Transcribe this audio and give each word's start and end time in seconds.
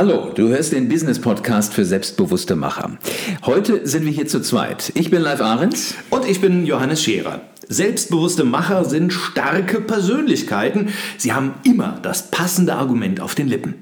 Hallo, 0.00 0.30
du 0.32 0.46
hörst 0.46 0.70
den 0.70 0.88
Business 0.88 1.18
Podcast 1.18 1.74
für 1.74 1.84
selbstbewusste 1.84 2.54
Macher. 2.54 2.96
Heute 3.44 3.84
sind 3.84 4.04
wir 4.04 4.12
hier 4.12 4.28
zu 4.28 4.40
zweit. 4.40 4.92
Ich 4.94 5.10
bin 5.10 5.20
Live 5.20 5.40
Ahrens. 5.40 5.96
Und 6.08 6.24
ich 6.24 6.40
bin 6.40 6.64
Johannes 6.64 7.02
Scherer. 7.02 7.40
Selbstbewusste 7.66 8.44
Macher 8.44 8.84
sind 8.84 9.12
starke 9.12 9.80
Persönlichkeiten. 9.80 10.90
Sie 11.16 11.32
haben 11.32 11.54
immer 11.64 11.98
das 12.00 12.30
passende 12.30 12.76
Argument 12.76 13.20
auf 13.20 13.34
den 13.34 13.48
Lippen. 13.48 13.74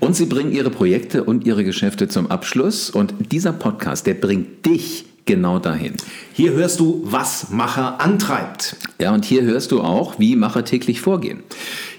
Und 0.00 0.16
sie 0.16 0.24
bringen 0.24 0.50
ihre 0.50 0.70
Projekte 0.70 1.24
und 1.24 1.44
ihre 1.44 1.62
Geschäfte 1.62 2.08
zum 2.08 2.30
Abschluss. 2.30 2.88
Und 2.88 3.12
dieser 3.30 3.52
Podcast, 3.52 4.06
der 4.06 4.14
bringt 4.14 4.64
dich 4.64 5.04
genau 5.26 5.58
dahin. 5.58 5.94
Hier 6.32 6.52
hörst 6.52 6.80
du, 6.80 7.02
was 7.04 7.50
Macher 7.50 8.00
antreibt. 8.00 8.76
Ja, 8.98 9.12
und 9.12 9.24
hier 9.24 9.42
hörst 9.42 9.72
du 9.72 9.80
auch, 9.80 10.18
wie 10.18 10.36
Macher 10.36 10.64
täglich 10.64 11.00
vorgehen. 11.00 11.42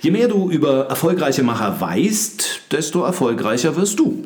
Je 0.05 0.11
mehr 0.11 0.27
du 0.27 0.51
über 0.51 0.85
erfolgreiche 0.87 1.41
Macher 1.41 1.81
weißt, 1.81 2.61
desto 2.71 3.01
erfolgreicher 3.01 3.75
wirst 3.75 3.97
du. 3.97 4.23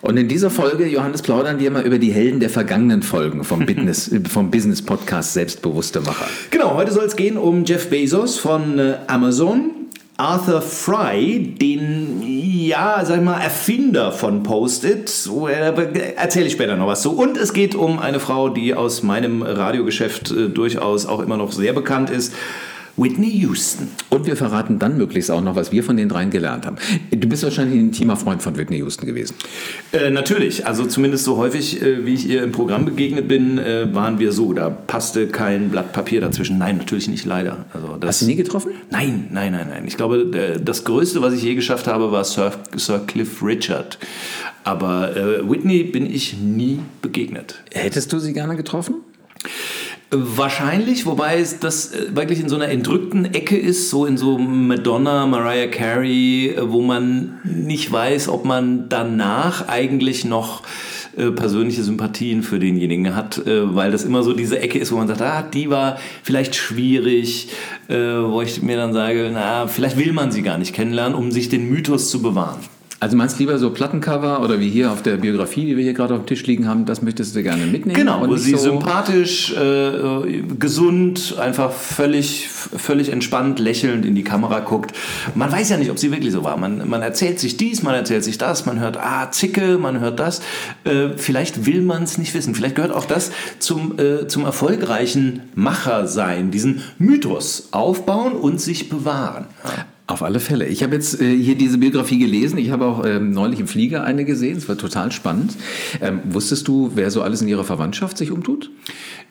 Und 0.00 0.16
in 0.16 0.28
dieser 0.28 0.48
Folge, 0.48 0.86
Johannes, 0.86 1.22
plaudern 1.22 1.58
wir 1.58 1.72
mal 1.72 1.82
über 1.82 1.98
die 1.98 2.12
Helden 2.12 2.38
der 2.38 2.50
vergangenen 2.50 3.02
Folgen 3.02 3.42
vom 3.42 3.66
Business, 3.66 4.08
vom 4.30 4.52
Business 4.52 4.80
Podcast 4.80 5.32
Selbstbewusste 5.32 6.02
Macher. 6.02 6.28
Genau, 6.52 6.76
heute 6.76 6.92
soll 6.92 7.04
es 7.04 7.16
gehen 7.16 7.36
um 7.36 7.64
Jeff 7.64 7.90
Bezos 7.90 8.38
von 8.38 8.78
äh, 8.78 8.94
Amazon, 9.08 9.72
Arthur 10.18 10.62
Fry, 10.62 11.52
den, 11.60 12.22
ja, 12.24 13.04
sag 13.04 13.16
ich 13.16 13.24
mal, 13.24 13.40
Erfinder 13.40 14.12
von 14.12 14.44
Post-it. 14.44 15.28
Erzähle 16.14 16.46
ich 16.46 16.52
später 16.52 16.76
noch 16.76 16.86
was 16.86 17.02
zu. 17.02 17.10
Und 17.10 17.36
es 17.36 17.52
geht 17.52 17.74
um 17.74 17.98
eine 17.98 18.20
Frau, 18.20 18.50
die 18.50 18.72
aus 18.72 19.02
meinem 19.02 19.42
Radiogeschäft 19.42 20.30
äh, 20.30 20.48
durchaus 20.48 21.06
auch 21.06 21.18
immer 21.18 21.36
noch 21.36 21.50
sehr 21.50 21.72
bekannt 21.72 22.08
ist. 22.08 22.32
Whitney 22.98 23.30
Houston. 23.40 23.88
Und 24.10 24.26
wir 24.26 24.36
verraten 24.36 24.78
dann 24.78 24.98
möglichst 24.98 25.30
auch 25.30 25.40
noch, 25.40 25.54
was 25.54 25.72
wir 25.72 25.84
von 25.84 25.96
den 25.96 26.08
dreien 26.08 26.30
gelernt 26.30 26.66
haben. 26.66 26.76
Du 27.10 27.28
bist 27.28 27.44
wahrscheinlich 27.44 27.78
ein 27.78 27.86
intimer 27.86 28.16
Freund 28.16 28.42
von 28.42 28.56
Whitney 28.56 28.78
Houston 28.78 29.06
gewesen. 29.06 29.36
Äh, 29.92 30.10
natürlich. 30.10 30.66
Also 30.66 30.84
zumindest 30.84 31.24
so 31.24 31.36
häufig, 31.36 31.80
äh, 31.80 32.04
wie 32.04 32.14
ich 32.14 32.28
ihr 32.28 32.42
im 32.42 32.52
Programm 32.52 32.84
begegnet 32.84 33.28
bin, 33.28 33.58
äh, 33.58 33.94
waren 33.94 34.18
wir 34.18 34.32
so. 34.32 34.52
Da 34.52 34.68
passte 34.68 35.28
kein 35.28 35.70
Blatt 35.70 35.92
Papier 35.92 36.20
dazwischen. 36.20 36.58
Nein, 36.58 36.76
natürlich 36.76 37.08
nicht, 37.08 37.24
leider. 37.24 37.66
Also 37.72 37.96
das, 37.96 38.08
Hast 38.08 38.22
du 38.22 38.26
nie 38.26 38.36
getroffen? 38.36 38.72
Nein, 38.90 39.28
nein, 39.30 39.52
nein, 39.52 39.68
nein. 39.70 39.84
Ich 39.86 39.96
glaube, 39.96 40.16
äh, 40.36 40.60
das 40.60 40.84
Größte, 40.84 41.22
was 41.22 41.32
ich 41.34 41.42
je 41.42 41.54
geschafft 41.54 41.86
habe, 41.86 42.10
war 42.10 42.24
Sir, 42.24 42.52
Sir 42.76 43.00
Cliff 43.06 43.42
Richard. 43.42 43.98
Aber 44.64 45.16
äh, 45.16 45.48
Whitney 45.48 45.84
bin 45.84 46.04
ich 46.04 46.36
nie 46.36 46.80
begegnet. 47.00 47.62
Hättest 47.72 48.12
du 48.12 48.18
sie 48.18 48.32
gerne 48.32 48.56
getroffen? 48.56 48.96
Wahrscheinlich, 50.10 51.04
wobei 51.04 51.38
es 51.38 51.58
das 51.60 51.92
äh, 51.92 52.16
wirklich 52.16 52.40
in 52.40 52.48
so 52.48 52.56
einer 52.56 52.68
entrückten 52.68 53.26
Ecke 53.26 53.58
ist, 53.58 53.90
so 53.90 54.06
in 54.06 54.16
so 54.16 54.38
Madonna, 54.38 55.26
Mariah 55.26 55.66
Carey, 55.66 56.54
äh, 56.56 56.70
wo 56.70 56.80
man 56.80 57.40
nicht 57.44 57.92
weiß, 57.92 58.30
ob 58.30 58.46
man 58.46 58.88
danach 58.88 59.68
eigentlich 59.68 60.24
noch 60.24 60.62
äh, 61.18 61.30
persönliche 61.30 61.82
Sympathien 61.82 62.42
für 62.42 62.58
denjenigen 62.58 63.14
hat, 63.14 63.42
weil 63.44 63.90
das 63.90 64.04
immer 64.04 64.22
so 64.22 64.32
diese 64.32 64.58
Ecke 64.60 64.78
ist, 64.78 64.92
wo 64.92 64.96
man 64.96 65.08
sagt, 65.08 65.20
ah, 65.20 65.42
die 65.42 65.68
war 65.68 65.98
vielleicht 66.22 66.54
schwierig, 66.54 67.48
wo 67.88 68.42
ich 68.42 68.62
mir 68.62 68.76
dann 68.76 68.92
sage, 68.92 69.30
na, 69.32 69.66
vielleicht 69.66 69.96
will 69.96 70.12
man 70.12 70.30
sie 70.30 70.42
gar 70.42 70.58
nicht 70.58 70.74
kennenlernen, 70.74 71.16
um 71.16 71.30
sich 71.30 71.48
den 71.48 71.68
Mythos 71.68 72.10
zu 72.10 72.22
bewahren. 72.22 72.60
Also 73.00 73.16
meinst 73.16 73.36
du 73.36 73.44
lieber 73.44 73.58
so 73.58 73.70
Plattencover 73.70 74.42
oder 74.42 74.58
wie 74.58 74.68
hier 74.68 74.90
auf 74.90 75.02
der 75.02 75.18
Biografie, 75.18 75.66
die 75.66 75.76
wir 75.76 75.84
hier 75.84 75.94
gerade 75.94 76.14
auf 76.14 76.20
dem 76.20 76.26
Tisch 76.26 76.44
liegen 76.46 76.66
haben, 76.66 76.84
das 76.84 77.00
möchtest 77.00 77.36
du 77.36 77.44
gerne 77.44 77.64
mitnehmen? 77.66 77.96
Genau, 77.96 78.26
wo 78.26 78.36
sie 78.36 78.50
so 78.52 78.58
sympathisch, 78.58 79.52
äh, 79.52 80.42
gesund, 80.58 81.36
einfach 81.38 81.70
völlig, 81.70 82.48
völlig 82.48 83.10
entspannt, 83.10 83.60
lächelnd 83.60 84.04
in 84.04 84.16
die 84.16 84.24
Kamera 84.24 84.58
guckt. 84.60 84.94
Man 85.36 85.52
weiß 85.52 85.68
ja 85.68 85.76
nicht, 85.76 85.92
ob 85.92 85.98
sie 86.00 86.10
wirklich 86.10 86.32
so 86.32 86.42
war. 86.42 86.56
Man, 86.56 86.88
man 86.88 87.00
erzählt 87.02 87.38
sich 87.38 87.56
dies, 87.56 87.84
man 87.84 87.94
erzählt 87.94 88.24
sich 88.24 88.36
das, 88.36 88.66
man 88.66 88.80
hört, 88.80 88.96
ah, 88.96 89.30
Zicke, 89.30 89.78
man 89.78 90.00
hört 90.00 90.18
das. 90.18 90.40
Äh, 90.82 91.10
vielleicht 91.16 91.66
will 91.66 91.82
man 91.82 92.02
es 92.02 92.18
nicht 92.18 92.34
wissen. 92.34 92.56
Vielleicht 92.56 92.74
gehört 92.74 92.92
auch 92.92 93.04
das 93.04 93.30
zum, 93.60 93.96
äh, 94.00 94.26
zum 94.26 94.44
erfolgreichen 94.44 95.42
Macher 95.54 96.08
sein, 96.08 96.50
diesen 96.50 96.82
Mythos 96.98 97.68
aufbauen 97.70 98.32
und 98.32 98.60
sich 98.60 98.88
bewahren. 98.88 99.46
Ja. 99.64 99.86
Auf 100.08 100.22
alle 100.22 100.40
Fälle. 100.40 100.64
Ich 100.66 100.82
habe 100.82 100.94
jetzt 100.94 101.20
äh, 101.20 101.36
hier 101.36 101.54
diese 101.54 101.76
Biografie 101.76 102.18
gelesen. 102.18 102.56
Ich 102.56 102.70
habe 102.70 102.86
auch 102.86 103.04
ähm, 103.04 103.30
neulich 103.30 103.60
im 103.60 103.68
Flieger 103.68 104.04
eine 104.04 104.24
gesehen. 104.24 104.56
Es 104.56 104.66
war 104.66 104.78
total 104.78 105.12
spannend. 105.12 105.54
Ähm, 106.00 106.20
wusstest 106.24 106.66
du, 106.66 106.92
wer 106.94 107.10
so 107.10 107.20
alles 107.20 107.42
in 107.42 107.48
ihrer 107.48 107.62
Verwandtschaft 107.62 108.16
sich 108.16 108.30
umtut? 108.30 108.70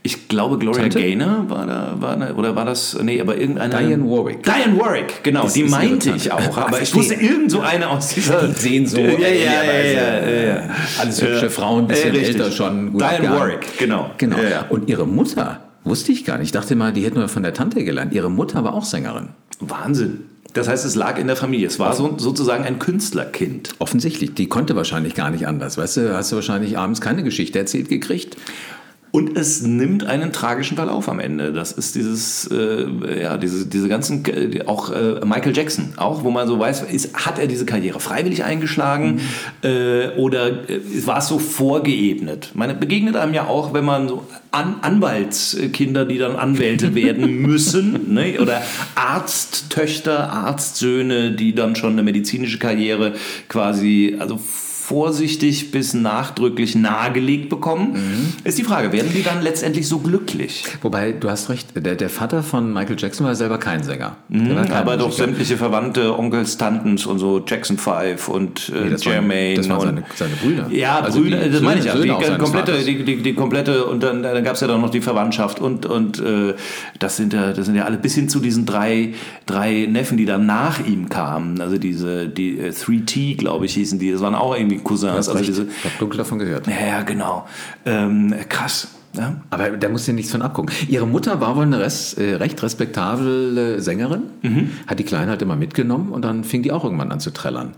Ich 0.04 0.28
glaube, 0.28 0.60
Gloria 0.60 0.84
Tante? 0.84 1.00
Gaynor 1.00 1.50
war 1.50 1.66
da, 1.66 1.96
war 2.00 2.16
da, 2.16 2.36
oder 2.36 2.56
war 2.56 2.66
das, 2.66 2.96
nee, 3.02 3.20
aber 3.20 3.38
irgendeine... 3.38 3.76
Diane 3.76 4.04
Warwick. 4.04 4.44
Diane 4.44 4.80
Warwick, 4.80 5.24
genau, 5.24 5.44
das 5.44 5.54
die 5.54 5.64
meinte 5.64 6.14
ich 6.16 6.32
auch. 6.32 6.58
Aber 6.58 6.80
ich 6.80 6.94
wusste 6.94 7.16
irgend 7.16 7.50
so 7.50 7.62
eine 7.62 7.90
aus 7.90 8.10
dieser... 8.10 8.48
Die 8.48 8.54
sehen 8.60 8.86
so... 8.86 9.00
Ja, 9.00 9.10
ja, 9.10 9.28
ja, 9.28 9.64
ja, 9.64 10.30
ja, 10.30 10.46
ja. 10.46 10.70
Alles 11.00 11.22
hübsche 11.24 11.50
Frauen, 11.50 11.86
ein 11.86 11.88
bisschen 11.88 12.14
älter 12.14 12.52
schon. 12.52 12.92
Gut 12.92 13.02
Diane 13.02 13.32
Warwick, 13.32 13.80
genau. 13.80 14.12
genau. 14.20 14.38
Und 14.70 14.88
ihre 14.88 15.08
Mutter, 15.08 15.60
wusste 15.84 16.12
ich 16.12 16.24
gar 16.24 16.38
nicht. 16.38 16.48
Ich 16.48 16.52
dachte 16.52 16.76
mal, 16.76 16.94
die 16.94 17.04
hätten 17.04 17.18
nur 17.18 17.28
von 17.30 17.44
der 17.44 17.56
Tante 17.56 17.84
gelernt. 17.84 18.14
Ihre 18.14 18.30
Mutter 18.30 18.64
war 18.64 18.76
auch 18.76 18.86
Sängerin. 18.86 19.30
Wahnsinn. 19.60 20.26
Das 20.54 20.68
heißt, 20.68 20.86
es 20.86 20.96
lag 20.96 21.18
in 21.20 21.28
der 21.28 21.36
Familie. 21.36 21.68
Es 21.68 21.80
war 21.80 21.94
so, 21.94 22.18
sozusagen 22.18 22.64
ein 22.64 22.80
Künstlerkind. 22.80 23.76
Offensichtlich. 23.80 24.34
Die 24.34 24.48
konnte 24.48 24.76
wahrscheinlich 24.76 25.14
gar 25.14 25.30
nicht 25.30 25.48
anders. 25.48 25.78
Weißt 25.78 25.98
du, 25.98 26.16
hast 26.16 26.32
du 26.32 26.38
wahrscheinlich 26.38 26.78
abends 26.78 27.02
keine 27.02 27.24
Geschichte 27.24 27.60
erzählt 27.60 27.90
gekriegt. 27.90 28.38
Und 29.18 29.36
es 29.36 29.64
nimmt 29.64 30.06
einen 30.06 30.32
tragischen 30.32 30.78
Verlauf 30.78 31.10
am 31.10 31.20
Ende. 31.20 31.52
Das 31.52 31.72
ist 31.72 31.96
dieses, 31.96 32.46
äh, 32.52 33.24
ja, 33.24 33.38
diese, 33.38 33.66
diese 33.66 33.90
ganzen, 33.90 34.24
äh, 34.26 34.62
auch 34.68 34.92
äh, 34.92 35.26
Michael 35.26 35.58
Jackson, 35.58 35.94
auch 35.98 36.24
wo 36.24 36.30
man 36.30 36.48
so 36.48 36.60
weiß, 36.60 36.84
ist, 36.84 37.16
hat 37.16 37.40
er 37.40 37.48
diese 37.48 37.66
Karriere 37.66 38.00
freiwillig 38.00 38.44
eingeschlagen 38.44 39.16
mhm. 39.64 39.68
äh, 39.68 40.10
oder 40.18 40.70
äh, 40.70 40.80
war 41.08 41.18
es 41.18 41.30
so 41.30 41.40
vorgeebnet? 41.40 42.52
Man 42.54 42.80
begegnet 42.80 43.16
einem 43.16 43.34
ja 43.34 43.48
auch, 43.48 43.74
wenn 43.74 43.86
man 43.86 44.08
so 44.08 44.28
An 44.52 44.76
Anwaltskinder, 44.84 46.06
die 46.06 46.20
dann 46.20 46.36
Anwälte 46.36 46.94
werden 46.94 47.38
müssen, 47.42 48.14
ne? 48.14 48.40
oder 48.40 48.62
Arzttöchter, 48.94 50.32
Arztsöhne, 50.32 51.32
die 51.32 51.56
dann 51.56 51.76
schon 51.76 51.94
eine 51.94 52.04
medizinische 52.04 52.60
Karriere 52.60 53.16
quasi, 53.48 54.16
also 54.20 54.40
vorsichtig 54.88 55.72
bis 55.72 55.94
nachdrücklich 55.94 56.74
nahegelegt 56.74 57.50
bekommen. 57.50 57.92
Mhm. 57.92 58.34
Ist 58.46 58.58
die 58.58 58.64
Frage, 58.64 58.94
werden 58.94 59.12
die 59.14 59.22
dann 59.22 59.42
letztendlich 59.42 59.86
so 59.86 60.00
glücklich? 60.00 60.64
Wobei, 60.82 61.12
du 61.12 61.30
hast 61.30 61.50
recht, 61.50 61.68
der, 61.76 61.96
der 61.96 62.10
Vater 62.10 62.42
von 62.42 62.72
Michael 62.72 62.96
Jackson 62.98 63.28
war 63.28 63.36
selber 63.36 63.58
kein 63.58 63.84
Sänger. 63.84 64.16
Mhm, 64.30 64.48
kein 64.48 64.72
aber 64.72 64.94
Musiker. 64.94 64.98
doch 64.98 65.12
sämtliche 65.12 65.58
Verwandte, 65.58 66.18
Onkels, 66.18 66.58
Tantens 66.58 67.06
und 67.06 67.20
so, 67.20 67.44
Jackson 67.46 67.78
5 67.78 68.30
und 68.30 68.70
äh, 68.70 68.86
nee, 68.86 68.90
das 68.92 69.04
Jermaine. 69.04 69.50
Waren, 69.50 69.56
das 69.58 69.70
waren 69.70 69.82
seine, 69.82 70.04
seine, 70.16 70.36
Brüder. 70.36 70.70
Ja, 70.72 71.00
also 71.00 71.20
Brüder, 71.20 71.50
das 71.50 71.62
meine 71.62 71.82
ich 71.82 71.86
ja. 71.86 71.94
Die 71.94 72.38
komplette, 72.38 72.78
die, 72.82 73.04
die, 73.04 73.18
die, 73.18 73.34
komplette, 73.34 73.84
und 73.88 74.02
dann, 74.02 74.24
dann 74.24 74.42
gab 74.46 74.54
es 74.54 74.62
ja 74.62 74.68
dann 74.68 74.80
noch 74.80 74.90
die 74.90 75.02
Verwandtschaft 75.02 75.60
und, 75.60 75.86
und 75.86 76.20
äh, 76.20 76.54
das, 77.00 77.18
sind 77.18 77.34
ja, 77.34 77.52
das 77.52 77.66
sind 77.66 77.76
ja 77.76 77.84
alle 77.84 77.98
bis 77.98 78.16
hin 78.16 78.30
zu 78.30 78.40
diesen 78.40 78.66
drei, 78.66 79.16
drei 79.46 79.86
Neffen, 79.92 80.16
die 80.16 80.26
dann 80.26 80.46
nach 80.46 80.80
ihm 80.88 81.10
kamen. 81.10 81.60
Also 81.60 81.78
diese, 81.78 82.30
die 82.30 82.58
äh, 82.58 82.70
3T, 82.70 83.36
glaube 83.36 83.66
ich, 83.66 83.74
hießen 83.74 84.00
die. 84.00 84.14
Das 84.14 84.22
waren 84.22 84.34
auch 84.34 84.56
irgendwie 84.56 84.77
Cousins. 84.84 85.30
Also 85.30 85.44
diese, 85.44 85.64
ich 85.64 85.86
habe 85.86 85.96
dunkel 86.00 86.18
davon 86.18 86.40
gehört. 86.40 86.68
Ja, 86.68 87.04
genau. 87.04 87.48
Ähm, 87.86 88.34
krass. 88.50 88.90
Ja. 89.18 89.36
Aber 89.50 89.70
da 89.72 89.90
muss 89.90 90.06
ja 90.06 90.14
nichts 90.14 90.32
von 90.32 90.42
abgucken. 90.42 90.74
Ihre 90.88 91.08
Mutter 91.08 91.42
war 91.42 91.56
wohl 91.56 91.64
eine 91.64 91.80
res, 91.80 92.14
äh, 92.14 92.36
recht 92.36 92.62
respektable 92.62 93.82
Sängerin, 93.82 94.24
mhm. 94.42 94.72
hat 94.86 95.00
die 95.00 95.04
Kleine 95.04 95.32
halt 95.32 95.42
immer 95.42 95.56
mitgenommen 95.56 96.12
und 96.12 96.24
dann 96.24 96.44
fing 96.44 96.62
die 96.62 96.72
auch 96.72 96.84
irgendwann 96.84 97.12
an 97.12 97.20
zu 97.20 97.32
trällern. 97.32 97.74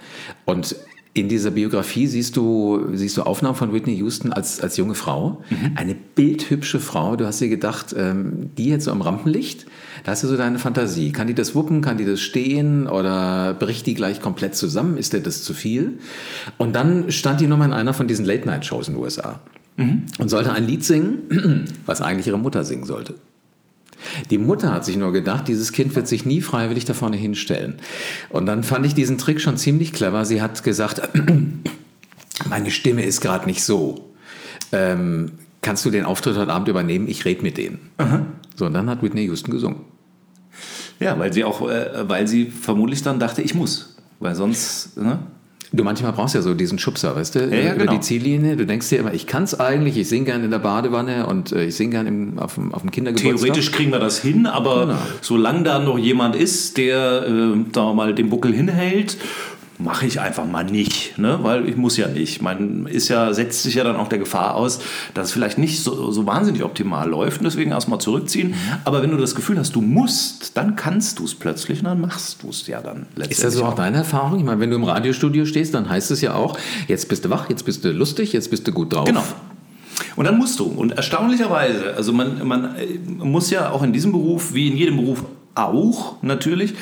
Und 0.46 0.76
in 1.14 1.28
dieser 1.28 1.52
Biografie 1.52 2.06
siehst 2.06 2.38
du, 2.38 2.88
siehst 2.94 3.18
du 3.18 3.24
Aufnahmen 3.24 3.56
von 3.56 3.74
Whitney 3.74 3.96
Houston 3.96 4.32
als, 4.32 4.62
als 4.62 4.78
junge 4.78 4.94
Frau. 4.94 5.44
Mhm. 5.50 5.72
Eine 5.76 5.96
bildhübsche 5.96 6.80
Frau. 6.80 7.16
Du 7.16 7.26
hast 7.26 7.42
dir 7.42 7.50
gedacht, 7.50 7.96
ähm, 7.98 8.52
die 8.58 8.66
jetzt 8.66 8.86
so 8.86 8.92
am 8.92 9.02
Rampenlicht, 9.02 9.66
da 10.04 10.12
hast 10.12 10.24
du 10.24 10.28
so 10.28 10.38
deine 10.38 10.60
Fantasie. 10.60 11.12
Kann 11.12 11.28
die 11.28 11.34
das 11.34 11.56
wuppen? 11.56 11.82
Kann 11.82 11.98
die 11.98 12.06
das 12.06 12.22
stehen? 12.22 12.88
Oder 12.88 13.56
bricht 13.56 13.88
die 13.88 13.96
gleich 13.96 14.22
komplett 14.22 14.56
zusammen? 14.56 14.98
Ist 14.98 15.14
dir 15.14 15.20
das 15.20 15.44
zu 15.44 15.54
viel? 15.54 16.00
Und 16.58 16.76
dann 16.76 17.12
stand 17.12 17.42
die 17.42 17.48
nochmal 17.48 17.70
in 17.70 17.74
einer 17.74 17.94
von 17.94 18.08
diesen 18.08 18.26
Late-Night-Shows 18.26 18.88
in 18.88 18.94
den 18.94 19.04
USA 19.04 19.40
mhm. 19.78 20.04
und 20.20 20.30
sollte 20.30 20.54
ein 20.54 20.68
Lied 20.68 20.84
singen, 20.84 21.66
was 21.88 22.02
eigentlich 22.02 22.28
ihre 22.28 22.38
Mutter 22.38 22.64
singen 22.64 22.86
sollte. 22.86 23.16
Die 24.30 24.38
Mutter 24.38 24.74
hat 24.74 24.86
sich 24.86 24.98
nur 24.98 25.12
gedacht, 25.12 25.48
dieses 25.48 25.72
Kind 25.72 25.96
wird 25.96 26.08
sich 26.08 26.26
nie 26.26 26.42
freiwillig 26.42 26.86
da 26.86 26.94
vorne 26.94 27.18
hinstellen. 27.18 27.76
Und 28.30 28.46
dann 28.46 28.64
fand 28.64 28.86
ich 28.86 28.94
diesen 28.94 29.18
Trick 29.18 29.42
schon 29.42 29.58
ziemlich 29.58 29.94
clever. 29.94 30.26
Sie 30.26 30.42
hat 30.42 30.64
gesagt, 30.64 31.02
meine 32.50 32.72
Stimme 32.72 33.04
ist 33.04 33.22
gerade 33.22 33.46
nicht 33.46 33.64
so. 33.64 34.14
Ähm, 34.72 35.32
kannst 35.62 35.86
du 35.86 35.90
den 35.90 36.06
Auftritt 36.06 36.38
heute 36.38 36.52
Abend 36.52 36.68
übernehmen? 36.68 37.08
Ich 37.08 37.26
rede 37.26 37.42
mit 37.42 37.58
denen. 37.58 37.80
Aha. 37.98 38.26
So, 38.56 38.66
und 38.66 38.74
dann 38.74 38.90
hat 38.90 39.02
Whitney 39.04 39.24
Houston 39.24 39.52
gesungen. 39.52 39.82
Ja, 41.00 41.18
weil 41.18 41.32
sie 41.32 41.44
auch, 41.44 41.68
äh, 41.70 42.08
weil 42.10 42.28
sie 42.28 42.46
vermutlich 42.48 43.02
dann 43.02 43.20
dachte, 43.20 43.42
ich 43.42 43.56
muss. 43.56 43.96
Weil 44.20 44.36
sonst, 44.36 44.98
ne? 44.98 45.20
Du 45.72 45.84
manchmal 45.84 46.14
brauchst 46.14 46.34
ja 46.34 46.42
so 46.42 46.56
diesen 46.56 46.80
Schubser, 46.80 47.16
weißt 47.16 47.36
du, 47.36 47.40
ja, 47.42 47.56
ja, 47.56 47.74
über 47.74 47.86
genau. 47.86 47.94
die 47.94 48.00
Ziellinie. 48.00 48.58
Du 48.58 48.66
denkst 48.66 48.90
dir 48.90 49.00
immer, 49.00 49.14
ich 49.14 49.28
kann 49.28 49.44
es 49.44 49.60
eigentlich, 49.60 49.98
ich 49.98 50.10
singe 50.10 50.26
gerne 50.26 50.46
in 50.46 50.52
der 50.52 50.60
Badewanne 50.60 51.28
und 51.28 51.52
äh, 51.52 51.66
ich 51.66 51.76
singe 51.76 51.92
gerne 51.92 52.42
auf, 52.42 52.56
dem, 52.56 52.74
auf 52.74 52.82
dem 52.82 52.90
Kindergeburtstag. 52.90 53.40
Theoretisch 53.40 53.72
kriegen 53.72 53.92
wir 53.92 54.00
das 54.00 54.20
hin, 54.20 54.48
aber 54.48 54.88
genau. 54.88 54.98
solange 55.22 55.64
da 55.64 55.78
noch 55.78 56.00
jemand 56.00 56.36
ist, 56.36 56.78
der 56.78 57.24
äh, 57.28 57.58
da 57.72 57.94
mal 57.94 58.16
den 58.16 58.30
Buckel 58.30 58.52
hinhält, 58.54 59.18
mache 59.80 60.06
ich 60.06 60.20
einfach 60.20 60.46
mal 60.46 60.66
nicht, 60.66 61.18
ne? 61.18 61.40
weil 61.42 61.68
ich 61.68 61.78
muss 61.78 61.96
ja 61.96 62.08
nicht. 62.10 62.42
Man 62.42 62.86
ist 62.86 63.08
ja, 63.08 63.34
setzt 63.34 63.64
sich 63.64 63.76
ja 63.76 63.86
dann 63.86 63.96
auch 63.96 64.10
der 64.10 64.20
Gefahr 64.20 64.56
aus, 64.56 64.82
dass 65.14 65.28
es 65.28 65.32
vielleicht 65.32 65.58
nicht 65.58 65.82
so, 65.82 66.12
so 66.12 66.26
wahnsinnig 66.26 66.64
optimal 66.64 67.10
läuft 67.10 67.40
und 67.40 67.46
deswegen 67.46 67.72
erstmal 67.72 68.00
zurückziehen. 68.00 68.50
Mhm. 68.50 68.56
Aber 68.84 69.02
wenn 69.02 69.12
du 69.12 69.18
das 69.18 69.36
Gefühl 69.36 69.58
hast, 69.58 69.76
du 69.76 69.82
musst, 69.82 70.58
dann 70.58 70.76
kannst 70.76 71.20
du 71.20 71.24
es 71.24 71.34
plötzlich 71.34 71.80
und 71.80 71.86
dann 71.86 72.02
machst 72.02 72.44
du 72.44 72.50
es 72.50 72.68
ja 72.68 72.82
dann 72.82 73.06
letztendlich. 73.16 73.32
Ist 73.32 73.44
das 73.46 73.54
so 73.54 73.64
auch 73.64 73.76
deine 73.76 73.98
Erfahrung? 73.98 74.38
Ich 74.38 74.46
meine, 74.46 74.60
wenn 74.60 74.70
du 74.70 74.76
im 74.76 74.84
Radiostudio 74.84 75.46
stehst, 75.46 75.74
dann 75.74 75.90
heißt 75.90 76.12
es 76.12 76.20
ja 76.20 76.36
auch, 76.36 76.60
jetzt 76.90 77.08
bist 77.08 77.24
du 77.24 77.30
wach, 77.30 77.50
jetzt 77.50 77.64
bist 77.64 77.86
du 77.86 77.92
lustig, 77.92 78.34
jetzt 78.34 78.52
bist 78.52 78.68
du 78.68 78.74
gut 78.74 78.94
drauf. 78.94 79.06
Genau. 79.06 79.24
Und 80.18 80.26
dann 80.26 80.38
musst 80.38 80.60
du. 80.60 80.66
Und 80.66 80.92
erstaunlicherweise, 80.92 81.94
also 81.96 82.12
man, 82.12 82.46
man 82.46 82.76
muss 83.20 83.50
ja 83.50 83.72
auch 83.72 83.84
in 83.84 83.94
diesem 83.94 84.12
Beruf, 84.12 84.54
wie 84.54 84.68
in 84.68 84.76
jedem 84.76 84.98
Beruf 84.98 85.24
auch 85.68 86.22
natürlich, 86.22 86.74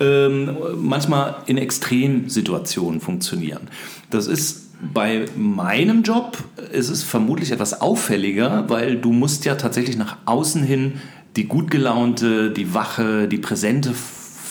ähm, 0.00 0.56
manchmal 0.76 1.36
in 1.46 1.58
Extremsituationen 1.58 3.00
funktionieren. 3.00 3.68
Das 4.10 4.26
ist 4.26 4.66
bei 4.92 5.24
meinem 5.36 6.02
Job 6.02 6.36
ist 6.72 6.90
es 6.90 7.02
vermutlich 7.02 7.50
etwas 7.50 7.80
auffälliger, 7.80 8.68
weil 8.68 8.96
du 8.96 9.10
musst 9.12 9.44
ja 9.44 9.54
tatsächlich 9.54 9.96
nach 9.96 10.18
außen 10.26 10.62
hin 10.62 11.00
die 11.36 11.44
gut 11.44 11.70
gelaunte, 11.70 12.50
die 12.50 12.74
wache, 12.74 13.28
die 13.28 13.38
präsente 13.38 13.92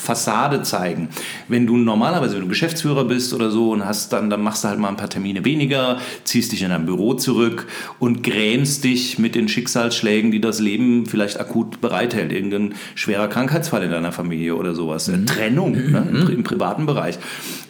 Fassade 0.06 0.62
zeigen. 0.62 1.10
Wenn 1.48 1.68
du 1.68 1.78
normalerweise, 1.78 2.36
wenn 2.36 2.44
du 2.44 2.48
Geschäftsführer 2.48 3.06
bist 3.06 3.34
oder 3.34 3.50
so 3.52 3.72
und 3.72 3.86
hast 3.86 4.14
dann, 4.14 4.30
dann 4.30 4.42
machst 4.42 4.64
du 4.64 4.70
halt 4.70 4.80
mal 4.80 4.90
ein 4.90 4.98
paar 4.98 5.10
Termine 5.10 5.44
weniger, 5.44 5.98
ziehst 6.24 6.52
dich 6.52 6.62
in 6.62 6.70
dein 6.70 6.86
Büro 6.86 7.16
zurück 7.16 7.68
und 8.00 8.24
grämst 8.24 8.84
dich 8.84 9.20
mit 9.20 9.36
den 9.36 9.50
Schicksalsschlägen, 9.50 10.32
die 10.32 10.40
das 10.40 10.60
Leben 10.60 11.06
vielleicht 11.06 11.40
akut 11.40 11.82
bereithält. 11.82 12.32
Irgendein 12.32 12.76
schwerer 12.94 13.28
Krankheitsfall 13.28 13.84
in 13.84 13.92
deiner 13.92 14.12
Familie 14.12 14.56
oder 14.56 14.76
sowas. 14.76 15.08
Mhm. 15.08 15.26
Trennung 15.26 15.72
ne, 15.72 16.08
im, 16.12 16.30
im, 16.30 16.44
privaten 16.44 16.86
Bereich. 16.86 17.18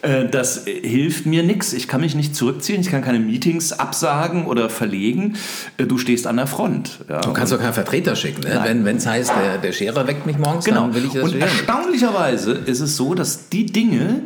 Äh, 0.02 0.28
das 0.28 0.64
hilft 0.64 1.26
mir 1.26 1.42
nichts. 1.42 1.72
Ich 1.72 1.88
kann 1.88 2.02
mich 2.02 2.14
nicht 2.14 2.36
zurückziehen, 2.36 2.80
ich 2.80 2.90
kann 2.90 3.02
keine 3.02 3.18
Meetings 3.18 3.72
absagen 3.72 4.46
oder 4.46 4.68
verlegen. 4.68 5.36
Äh, 5.78 5.86
du 5.86 5.98
stehst 5.98 6.26
an 6.26 6.36
der 6.36 6.46
Front. 6.46 6.98
Ja. 7.08 7.20
Du 7.20 7.32
kannst 7.32 7.52
doch 7.52 7.60
keinen 7.60 7.72
Vertreter 7.72 8.14
schicken. 8.14 8.42
Ne? 8.42 8.80
Wenn 8.82 8.96
es 8.96 9.06
heißt, 9.06 9.30
der, 9.30 9.58
der 9.58 9.72
Scherer 9.72 10.06
weckt 10.06 10.26
mich 10.26 10.38
morgens, 10.38 10.64
genau. 10.64 10.82
dann 10.82 10.94
will 10.94 11.04
ich 11.06 11.12
das 11.12 11.22
Und 11.22 11.40
erstaunlicherweise 11.40 12.25
Normalerweise 12.26 12.52
ist 12.52 12.80
es 12.80 12.96
so, 12.96 13.14
dass 13.14 13.48
die 13.48 13.66
Dinge 13.66 14.22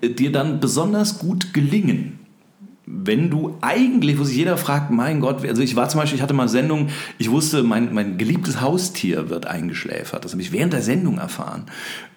äh, 0.00 0.08
dir 0.08 0.32
dann 0.32 0.60
besonders 0.60 1.18
gut 1.18 1.52
gelingen. 1.52 2.18
Wenn 2.86 3.30
du 3.30 3.56
eigentlich, 3.62 4.18
wo 4.18 4.24
sich 4.24 4.36
jeder 4.36 4.58
fragt, 4.58 4.90
mein 4.90 5.20
Gott, 5.20 5.44
also 5.46 5.62
ich 5.62 5.74
war 5.74 5.88
zum 5.88 6.00
Beispiel, 6.00 6.16
ich 6.16 6.22
hatte 6.22 6.34
mal 6.34 6.48
Sendung, 6.48 6.88
ich 7.16 7.30
wusste, 7.30 7.62
mein, 7.62 7.94
mein 7.94 8.18
geliebtes 8.18 8.60
Haustier 8.60 9.30
wird 9.30 9.46
eingeschläfert. 9.46 10.24
Das 10.24 10.32
habe 10.32 10.42
ich 10.42 10.52
während 10.52 10.74
der 10.74 10.82
Sendung 10.82 11.16
erfahren. 11.18 11.64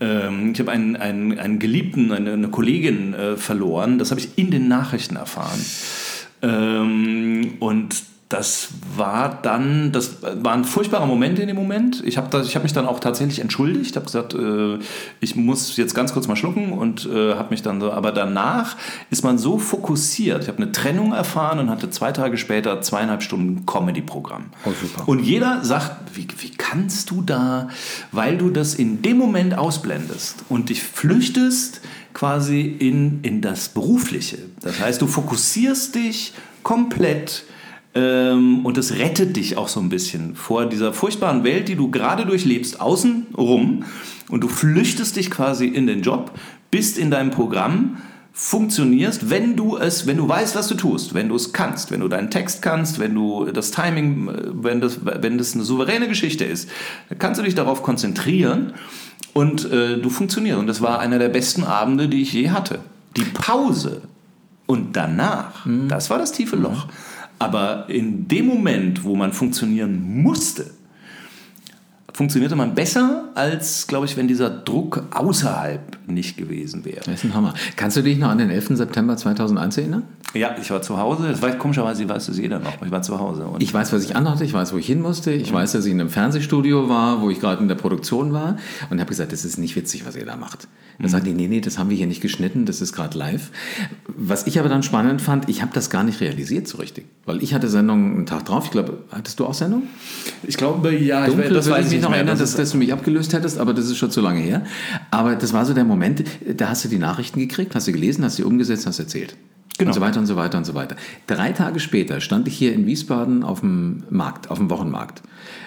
Ähm, 0.02 0.52
ich 0.52 0.60
habe 0.60 0.72
einen, 0.72 0.98
einen, 0.98 1.40
einen 1.40 1.60
Geliebten, 1.60 2.12
eine, 2.12 2.34
eine 2.34 2.50
Kollegin 2.50 3.14
äh, 3.14 3.38
verloren. 3.38 3.98
Das 3.98 4.12
habe 4.12 4.20
ich 4.20 4.38
in 4.38 4.52
den 4.52 4.68
Nachrichten 4.68 5.16
erfahren. 5.16 5.60
Ähm, 6.42 7.54
und 7.60 8.04
das 8.30 8.70
war 8.98 9.40
dann, 9.42 9.94
das 9.94 10.18
waren 10.22 10.66
furchtbare 10.66 11.08
Momente 11.08 11.42
in 11.42 11.48
dem 11.48 11.56
Moment. 11.56 12.04
Ich 12.06 12.18
habe 12.18 12.44
hab 12.44 12.64
mich 12.64 12.74
dann 12.74 12.86
auch 12.86 13.00
tatsächlich 13.00 13.40
entschuldigt, 13.40 13.96
habe 13.96 14.06
gesagt, 14.06 14.34
äh, 14.34 14.80
ich 15.22 15.38
muss 15.38 15.78
jetzt 15.78 15.96
ganz 15.96 16.12
kurz 16.12 16.28
mal 16.28 16.36
schlucken 16.36 16.74
und 16.74 17.06
äh, 17.06 17.36
habe 17.36 17.52
mich 17.52 17.62
dann 17.62 17.80
so, 17.80 17.92
aber 17.92 18.12
danach 18.12 18.76
ist 19.10 19.24
man 19.24 19.38
so 19.38 19.58
fokussiert. 19.60 20.44
Ich 20.44 20.50
habe 20.50 20.62
eine 20.62 20.74
Trennung 20.74 21.14
erfahren 21.14 21.60
und 21.60 21.70
hatte 21.70 21.90
zwei 21.90 22.12
Tage 22.12 22.38
später 22.38 22.82
zweieinhalb 22.82 23.24
Stunden 23.24 23.66
Comedy-Programm. 23.66 24.48
Oh, 24.66 24.72
super. 24.82 25.08
Und 25.08 25.22
jeder 25.22 25.64
sagt, 25.64 26.18
wie, 26.18 26.28
wie 26.40 26.52
kannst 26.52 27.12
du 27.12 27.22
da, 27.22 27.70
weil 28.12 28.38
du 28.38 28.50
das 28.50 28.76
in 28.76 29.02
dem 29.02 29.18
Moment 29.18 29.58
ausblendest 29.58 30.44
und 30.50 30.68
dich 30.68 30.84
flüchtest 30.84 31.80
quasi 32.14 32.62
in, 32.62 33.22
in 33.22 33.42
das 33.42 33.70
Berufliche. 33.70 34.40
Das 34.60 34.82
heißt, 34.82 35.02
du 35.02 35.08
fokussierst 35.08 35.96
dich 35.96 36.34
komplett 36.64 37.46
und 37.96 38.78
es 38.78 39.00
rettet 39.00 39.36
dich 39.38 39.58
auch 39.58 39.68
so 39.68 39.80
ein 39.80 39.90
bisschen 39.90 40.36
vor 40.36 40.68
dieser 40.68 40.94
furchtbaren 40.94 41.44
Welt, 41.44 41.68
die 41.68 41.76
du 41.76 41.90
gerade 41.90 42.26
durchlebst, 42.26 42.80
außen 42.80 43.28
rum. 43.36 43.86
Und 44.30 44.42
du 44.42 44.48
flüchtest 44.50 45.16
dich 45.16 45.32
quasi 45.32 45.66
in 45.66 45.88
den 45.88 46.02
Job, 46.02 46.32
bist 46.70 46.98
in 46.98 47.10
deinem 47.10 47.32
Programm, 47.32 47.98
funktionierst, 48.34 49.32
wenn 49.32 49.56
du 49.56 49.78
es, 49.78 50.06
wenn 50.06 50.18
du 50.18 50.30
weißt, 50.30 50.56
was 50.56 50.68
du 50.68 50.76
tust, 50.76 51.16
wenn 51.16 51.28
du 51.28 51.36
es 51.36 51.54
kannst, 51.54 51.90
wenn 51.90 52.02
du 52.02 52.08
deinen 52.08 52.30
Text 52.30 52.62
kannst, 52.62 53.00
wenn 53.00 53.16
du 53.16 53.46
das 53.46 53.72
Timing, 53.72 54.30
wenn 54.62 54.80
das, 54.80 55.00
wenn 55.04 55.40
das 55.40 55.56
eine 55.56 55.64
souveräne 55.64 56.08
Geschichte 56.08 56.46
ist, 56.46 56.70
dann 57.10 57.18
kannst 57.18 57.40
du 57.40 57.44
dich 57.44 57.56
darauf 57.56 57.82
konzentrieren 57.82 58.74
und 59.34 59.66
äh, 59.72 59.98
du 59.98 60.12
funktionierst. 60.12 60.60
Und 60.60 60.68
das 60.68 60.82
war 60.82 61.00
einer 61.00 61.18
der 61.18 61.30
besten 61.30 61.64
Abende, 61.64 62.08
die 62.10 62.22
ich 62.22 62.32
je 62.32 62.52
hatte. 62.52 62.80
Die 63.16 63.24
Pause 63.24 64.04
und 64.68 64.96
danach, 64.96 65.66
mhm. 65.66 65.88
das 65.88 66.12
war 66.12 66.20
das 66.20 66.32
tiefe 66.32 66.58
Loch. 66.58 66.86
Aber 67.40 67.86
in 67.90 68.28
dem 68.28 68.48
Moment, 68.48 69.04
wo 69.04 69.16
man 69.16 69.32
funktionieren 69.32 70.22
musste, 70.22 70.72
funktionierte 72.14 72.56
man 72.56 72.74
besser, 72.74 73.30
als, 73.36 73.86
glaube 73.86 74.08
ich, 74.08 74.18
wenn 74.18 74.28
dieser 74.28 74.50
Druck 74.50 75.04
außerhalb 75.12 76.00
nicht 76.08 76.36
gewesen 76.36 76.84
wäre. 76.84 77.02
Das 77.06 77.16
ist 77.16 77.26
ein 77.26 77.36
Hammer. 77.36 77.54
Kannst 77.76 77.96
du 77.96 78.02
dich 78.02 78.18
noch 78.18 78.30
an 78.30 78.40
den 78.40 78.50
11. 78.50 78.70
September 78.70 79.16
2001 79.16 79.78
erinnern? 79.78 80.04
Ja, 80.34 80.56
ich 80.62 80.70
war 80.72 80.82
zu 80.82 80.98
Hause. 80.98 81.30
Das 81.30 81.42
weiß, 81.42 81.58
komischerweise 81.58 82.08
weiß 82.08 82.28
es 82.28 82.38
jeder 82.38 82.60
noch. 82.60 82.82
Ich 82.86 82.92
war 82.92 83.02
zu 83.02 83.18
Hause. 83.18 83.46
ich 83.60 83.74
weiß, 83.74 83.94
was 83.94 84.04
ich 84.04 84.16
anhatte. 84.16 84.44
Ich 84.44 84.54
weiß, 84.54 84.74
wo 84.74 84.78
ich 84.78 84.86
hin 84.86 85.02
musste. 85.02 85.32
Ich 85.32 85.52
mhm. 85.52 85.56
weiß, 85.56 85.72
dass 85.72 85.86
ich 85.86 85.92
in 85.92 86.02
einem 86.02 86.10
Fernsehstudio 86.10 86.90
war, 86.90 87.22
wo 87.22 87.30
ich 87.30 87.40
gerade 87.40 87.62
in 87.62 87.70
der 87.70 87.76
Produktion 87.76 88.34
war. 88.34 88.58
Und 88.90 89.00
habe 89.00 89.10
gesagt, 89.10 89.32
das 89.32 89.46
ist 89.46 89.58
nicht 89.58 89.76
witzig, 89.76 90.06
was 90.06 90.16
ihr 90.18 90.26
da 90.26 90.36
macht. 90.36 90.68
Dann 90.98 91.08
mhm. 91.08 91.12
sagt 91.12 91.28
die, 91.28 91.34
nee, 91.34 91.48
nee, 91.48 91.62
das 91.62 91.78
haben 91.78 91.90
wir 91.90 91.96
hier 91.96 92.08
nicht 92.08 92.22
geschnitten. 92.22 92.66
Das 92.66 92.82
ist 92.82 92.92
gerade 92.92 93.18
live. 93.18 93.52
Was 94.08 94.48
ich 94.48 94.60
aber 94.60 94.68
dann 94.68 94.84
spannend 94.84 95.22
fand, 95.22 95.48
ich 95.48 95.62
habe 95.62 95.72
das 95.74 95.90
gar 95.90 96.04
nicht 96.04 96.20
realisiert 96.20 96.68
so 96.68 96.78
richtig. 96.78 97.06
Weil 97.26 97.42
ich 97.42 97.54
hatte 97.54 97.70
Sendung 97.70 98.16
einen 98.16 98.26
Tag 98.26 98.46
drauf. 98.46 98.66
Ich 98.66 98.72
glaube, 98.72 99.06
hattest 99.12 99.40
du 99.40 99.46
auch 99.46 99.54
Sendung? 99.54 99.84
Ich 100.44 100.58
glaube, 100.58 100.94
ja. 100.94 101.26
Dunkel, 101.26 101.46
ich, 101.46 101.54
das 101.54 101.70
weiß 101.70 101.88
ich 101.88 101.94
mich 101.94 102.02
noch 102.02 102.14
erinnern, 102.14 102.38
dass, 102.38 102.54
dass, 102.56 102.72
du 102.72 102.78
mich 102.78 102.92
abgelöst 102.92 103.34
hättest, 103.34 103.60
aber 103.60 103.74
das 103.74 103.86
ist 103.86 103.98
schon 103.98 104.12
zu 104.12 104.20
lange 104.20 104.42
her. 104.42 104.64
Aber 105.10 105.36
das 105.36 105.54
war 105.54 105.66
so 105.66 105.74
der 105.74 105.86
Moment, 105.86 106.26
da 106.58 106.70
hast 106.70 106.84
du 106.84 106.90
die 106.90 107.00
Nachrichten 107.00 107.40
gekriegt, 107.40 107.76
hast 107.76 107.88
du 107.88 107.94
gelesen, 107.94 108.26
hast 108.26 108.36
sie 108.36 108.44
umgesetzt, 108.44 108.86
hast 108.86 109.00
erzählt. 109.00 109.38
Genau. 109.78 109.90
Und 109.90 109.94
so 109.94 110.02
weiter 110.02 110.20
und 110.20 110.26
so 110.26 110.36
weiter 110.36 110.58
und 110.58 110.66
so 110.66 110.74
weiter. 110.74 110.96
Drei 111.28 111.52
Tage 111.52 111.80
später 111.80 112.20
stand 112.20 112.48
ich 112.48 112.58
hier 112.58 112.74
in 112.74 112.86
Wiesbaden 112.88 113.44
auf 113.44 113.60
dem 113.60 114.04
Markt, 114.10 114.50
auf 114.50 114.58
dem 114.58 114.70
Wochenmarkt. 114.70 115.22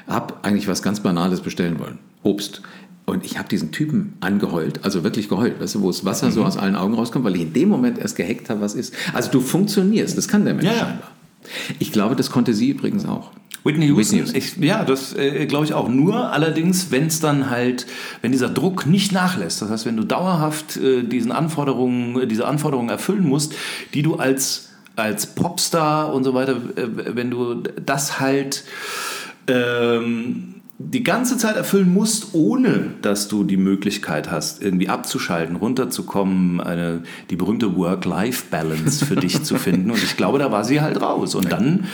Hab 0.09 0.45
eigentlich 0.45 0.67
was 0.67 0.83
ganz 0.83 1.01
Banales 1.01 1.41
bestellen 1.41 1.79
wollen. 1.79 1.99
Obst. 2.23 2.63
Und 3.07 3.25
ich 3.25 3.39
habe 3.39 3.49
diesen 3.49 3.73
Typen 3.73 4.15
angeheult, 4.21 4.85
also 4.85 5.03
wirklich 5.03 5.29
geheult, 5.29 5.61
weißt 5.61 5.77
du, 5.77 5.83
wo 5.83 5.89
das 5.89 6.05
Wasser 6.05 6.27
mhm. 6.27 6.33
so 6.33 6.45
aus 6.45 6.57
allen 6.57 6.77
Augen 6.77 6.95
rauskommt, 6.95 7.25
weil 7.25 7.35
ich 7.35 7.43
in 7.43 7.53
dem 7.53 7.69
Moment 7.69 7.99
erst 7.99 8.17
gehackt 8.17 8.51
habe, 8.51 8.61
was 8.61 8.75
ist. 8.75 8.95
Also 9.13 9.31
du 9.31 9.41
funktionierst, 9.41 10.17
das 10.17 10.29
kann 10.29 10.45
der 10.45 10.55
Mensch 10.55 10.67
ja, 10.67 10.75
scheinbar. 10.75 11.11
Ich 11.79 11.93
glaube, 11.93 12.17
das 12.17 12.31
konnte 12.31 12.55
sie 12.55 12.71
übrigens 12.71 13.07
auch. 13.07 13.31
Whitney 13.65 13.87
Houston, 13.87 14.19
Whitney 14.19 14.33
Houston. 14.39 14.63
Ich, 14.63 14.69
ja, 14.69 14.85
das 14.85 15.15
äh, 15.15 15.47
glaube 15.47 15.67
ich 15.67 15.75
auch. 15.75 15.89
Nur 15.89 16.33
allerdings, 16.33 16.91
wenn 16.91 17.07
es 17.07 17.21
dann 17.21 17.51
halt, 17.51 17.87
wenn 18.23 18.33
dieser 18.33 18.49
Druck 18.49 18.87
nicht 18.87 19.13
nachlässt, 19.13 19.61
das 19.61 19.71
heißt, 19.71 19.87
wenn 19.87 19.97
du 19.97 20.05
dauerhaft 20.05 20.77
äh, 20.77 21.03
diesen 21.03 21.33
Anforderungen, 21.33 22.29
diese 22.29 22.47
Anforderungen 22.47 22.89
erfüllen 22.89 23.27
musst, 23.27 23.55
die 23.93 24.03
du 24.03 24.17
als, 24.17 24.71
als 24.97 25.27
Popstar 25.27 26.13
und 26.15 26.25
so 26.25 26.33
weiter, 26.33 26.57
äh, 26.77 27.17
wenn 27.17 27.31
du 27.31 27.63
das 27.85 28.19
halt 28.19 28.65
ähm, 29.47 30.60
die 30.83 31.05
ganze 31.05 31.37
Zeit 31.37 31.57
erfüllen 31.57 31.93
musst, 31.93 32.29
ohne 32.33 32.93
dass 33.03 33.29
du 33.29 33.45
die 33.45 33.59
Möglichkeit 33.59 34.31
hast, 34.31 34.63
irgendwie 34.63 34.89
abzuschalten, 34.89 35.57
runterzukommen, 35.57 36.59
eine, 36.61 37.03
die 37.29 37.37
berühmte 37.37 37.77
Work-Life-Balance 37.77 39.05
für 39.05 39.17
dich 39.17 39.43
zu 39.43 39.55
finden. 39.59 39.91
Und 39.91 40.03
ich 40.03 40.17
glaube, 40.17 40.39
da 40.39 40.51
war 40.51 40.65
sie 40.65 40.81
halt 40.81 41.03
raus. 41.03 41.35
Und 41.35 41.53
dann 41.53 41.85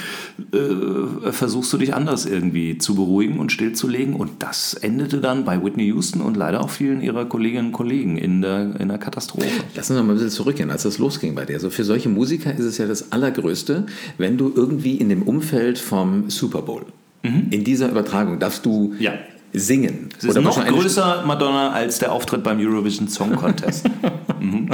äh, 0.52 1.33
versuchst 1.33 1.73
du 1.73 1.78
dich 1.78 1.95
anders 1.95 2.26
irgendwie 2.26 2.78
zu 2.78 2.95
beruhigen 2.95 3.40
und 3.40 3.50
stillzulegen. 3.50 4.14
Und 4.14 4.31
das 4.38 4.75
endete 4.75 5.19
dann 5.19 5.45
bei 5.45 5.62
Whitney 5.62 5.87
Houston 5.87 6.21
und 6.21 6.37
leider 6.37 6.61
auch 6.61 6.71
vielen 6.71 7.00
ihrer 7.00 7.25
Kolleginnen 7.25 7.66
und 7.66 7.73
Kollegen 7.73 8.16
in 8.16 8.40
der, 8.40 8.78
in 8.78 8.87
der 8.87 8.99
Katastrophe. 8.99 9.49
Lass 9.75 9.90
uns 9.90 9.99
noch 9.99 10.07
mal 10.07 10.12
ein 10.12 10.19
bisschen 10.19 10.31
zurückgehen, 10.31 10.71
als 10.71 10.85
das 10.85 10.99
losging 10.99 11.35
bei 11.35 11.45
dir. 11.45 11.55
Also 11.55 11.71
für 11.71 11.85
solche 11.85 12.09
Musiker 12.09 12.55
ist 12.55 12.64
es 12.64 12.78
ja 12.78 12.87
das 12.87 13.11
Allergrößte, 13.11 13.87
wenn 14.16 14.38
du 14.38 14.52
irgendwie 14.55 14.95
in 14.95 15.09
dem 15.09 15.23
Umfeld 15.23 15.81
vom 15.81 16.31
Super 16.31 16.62
Bowl 16.62 16.87
Mhm. 17.23 17.49
In 17.50 17.64
dieser 17.64 17.88
Übertragung 17.88 18.38
darfst 18.38 18.64
du 18.64 18.94
ja. 18.99 19.12
singen. 19.52 20.08
Es 20.16 20.25
ist 20.25 20.30
Oder 20.30 20.40
noch 20.42 20.64
größer, 20.64 21.25
Madonna, 21.26 21.70
als 21.73 21.99
der 21.99 22.12
Auftritt 22.12 22.42
beim 22.42 22.58
Eurovision 22.58 23.08
Song 23.08 23.37
Contest. 23.37 23.88
mhm. 24.40 24.68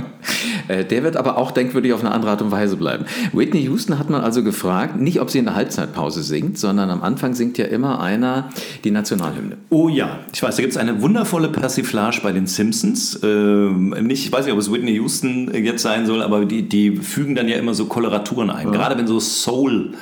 Äh, 0.69 0.85
der 0.85 1.03
wird 1.03 1.17
aber 1.17 1.39
auch 1.39 1.51
denkwürdig 1.51 1.93
auf 1.93 2.01
eine 2.01 2.13
andere 2.13 2.31
Art 2.31 2.43
und 2.43 2.51
Weise 2.51 2.77
bleiben. 2.77 3.05
Whitney 3.33 3.63
Houston 3.63 3.99
hat 3.99 4.11
man 4.11 4.23
also 4.23 4.43
gefragt, 4.43 4.97
nicht 4.97 5.21
ob 5.21 5.31
sie 5.31 5.39
in 5.39 5.45
der 5.45 5.55
Halbzeitpause 5.55 6.23
singt, 6.23 6.59
sondern 6.59 6.91
am 6.91 7.03
Anfang 7.03 7.35
singt 7.35 7.59
ja 7.59 7.67
immer 7.67 8.01
einer 8.01 8.49
die 8.85 8.91
Nationalhymne. 8.91 9.57
Oh 9.71 9.89
ja, 9.89 10.21
ich 10.33 10.43
weiß, 10.43 10.57
da 10.57 10.63
gibt 10.63 10.73
es 10.73 10.79
eine 10.79 11.03
wundervolle 11.03 11.49
Persiflage 11.49 12.21
bei 12.23 12.33
den 12.33 12.47
Simpsons. 12.47 13.21
Ähm, 13.23 13.91
nicht, 14.03 14.25
ich 14.25 14.33
weiß 14.33 14.45
nicht, 14.45 14.55
ob 14.55 14.61
es 14.61 14.73
Whitney 14.73 14.93
Houston 14.93 15.53
jetzt 15.55 15.83
sein 15.83 16.07
soll, 16.07 16.23
aber 16.23 16.45
die, 16.45 16.69
die 16.69 16.97
fügen 16.97 17.35
dann 17.35 17.49
ja 17.49 17.57
immer 17.57 17.75
so 17.75 17.87
Koloraturen 17.87 18.51
ein. 18.51 18.69
Ja. 18.69 18.73
Gerade 18.73 18.97
wenn 18.97 19.07
so 19.07 19.21
Soul 19.21 19.93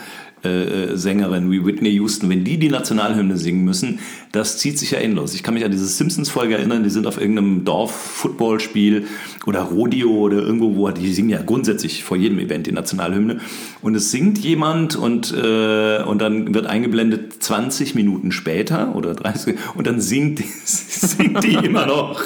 äh, 0.43 0.97
Sängerin 0.97 1.51
wie 1.51 1.65
Whitney 1.65 1.91
Houston, 1.91 2.29
wenn 2.31 2.45
die 2.45 2.59
die 2.59 2.69
Nationalhymne 2.69 3.37
singen 3.37 3.65
müssen, 3.65 3.99
das 4.33 4.59
zieht 4.59 4.79
sich 4.79 4.93
ja 4.93 4.99
endlos. 4.99 5.35
Ich 5.35 5.43
kann 5.43 5.55
mich 5.55 5.65
an 5.65 5.71
diese 5.71 5.87
Simpsons-Folge 5.87 6.57
erinnern, 6.57 6.85
die 6.85 6.91
sind 6.91 7.07
auf 7.07 7.21
irgendeinem 7.21 7.65
Dorf-Footballspiel 7.65 9.07
oder 9.47 9.63
Rodeo 9.63 10.11
oder 10.11 10.39
irgendwo, 10.39 10.77
wo 10.77 10.89
die 10.91 11.13
singen 11.13 11.31
ja 11.31 11.43
grundsätzlich 11.43 12.05
vor 12.05 12.17
jedem 12.17 12.39
Event 12.39 12.67
die 12.67 12.73
Nationalhymne. 12.73 13.41
Und 13.83 13.95
es 13.97 14.11
singt 14.11 14.39
jemand 14.39 14.95
und, 14.95 15.33
äh, 15.33 16.03
und 16.05 16.23
dann 16.23 16.55
wird 16.55 16.67
eingeblendet 16.67 17.43
20 17.43 17.95
Minuten 17.95 18.31
später 18.31 18.95
oder 18.95 19.15
30 19.15 19.57
und 19.75 19.87
dann 19.87 20.01
singt 20.01 20.39
die, 20.39 20.45
singt 20.65 21.43
die 21.43 21.55
immer 21.55 21.87
noch. 21.87 22.23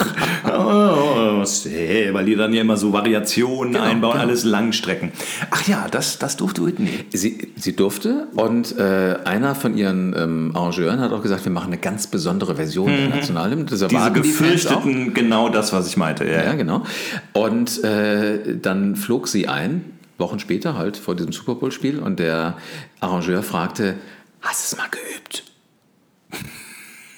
Oh, 0.47 1.43
weil 1.43 2.25
die 2.27 2.37
dann 2.37 2.53
ja 2.53 2.61
immer 2.61 2.77
so 2.77 2.93
Variationen 2.93 3.73
genau, 3.73 3.85
einbauen, 3.85 4.13
genau. 4.13 4.25
alles 4.25 4.45
Langstrecken. 4.45 5.11
Ach 5.51 5.67
ja, 5.67 5.87
das, 5.91 6.19
das 6.19 6.37
durfte 6.37 6.67
Whitney. 6.67 6.91
Sie, 7.13 7.49
sie 7.57 7.75
durfte 7.75 8.04
und 8.13 8.79
äh, 8.79 9.17
einer 9.25 9.55
von 9.55 9.77
ihren 9.77 10.15
ähm, 10.17 10.53
Arrangeuren 10.55 11.01
hat 11.01 11.13
auch 11.13 11.23
gesagt, 11.23 11.45
wir 11.45 11.53
machen 11.53 11.69
eine 11.69 11.79
ganz 11.79 12.07
besondere 12.07 12.57
Version 12.57 12.91
mhm. 12.91 12.97
der 12.97 13.09
Nationalhymne. 13.09 13.65
Das 13.67 13.81
Diese 13.81 14.13
gefürchteten, 14.13 15.07
die 15.07 15.15
genau 15.15 15.49
das, 15.49 15.73
was 15.73 15.87
ich 15.87 15.97
meinte. 15.97 16.25
Ja, 16.25 16.45
ja 16.45 16.53
genau. 16.55 16.85
Und 17.33 17.83
äh, 17.85 18.57
dann 18.61 18.97
flog 18.97 19.29
sie 19.29 19.49
ein, 19.49 19.85
Wochen 20.19 20.39
später 20.39 20.77
halt 20.77 20.97
vor 20.97 21.17
diesem 21.17 21.33
Super 21.33 21.57
Bowl-Spiel 21.57 21.99
und 21.99 22.19
der 22.19 22.57
Arrangeur 23.01 23.43
fragte, 23.43 23.97
hast 24.41 24.73
du 24.73 24.77
es 24.77 24.81
mal 24.81 24.89
geübt? 24.91 25.45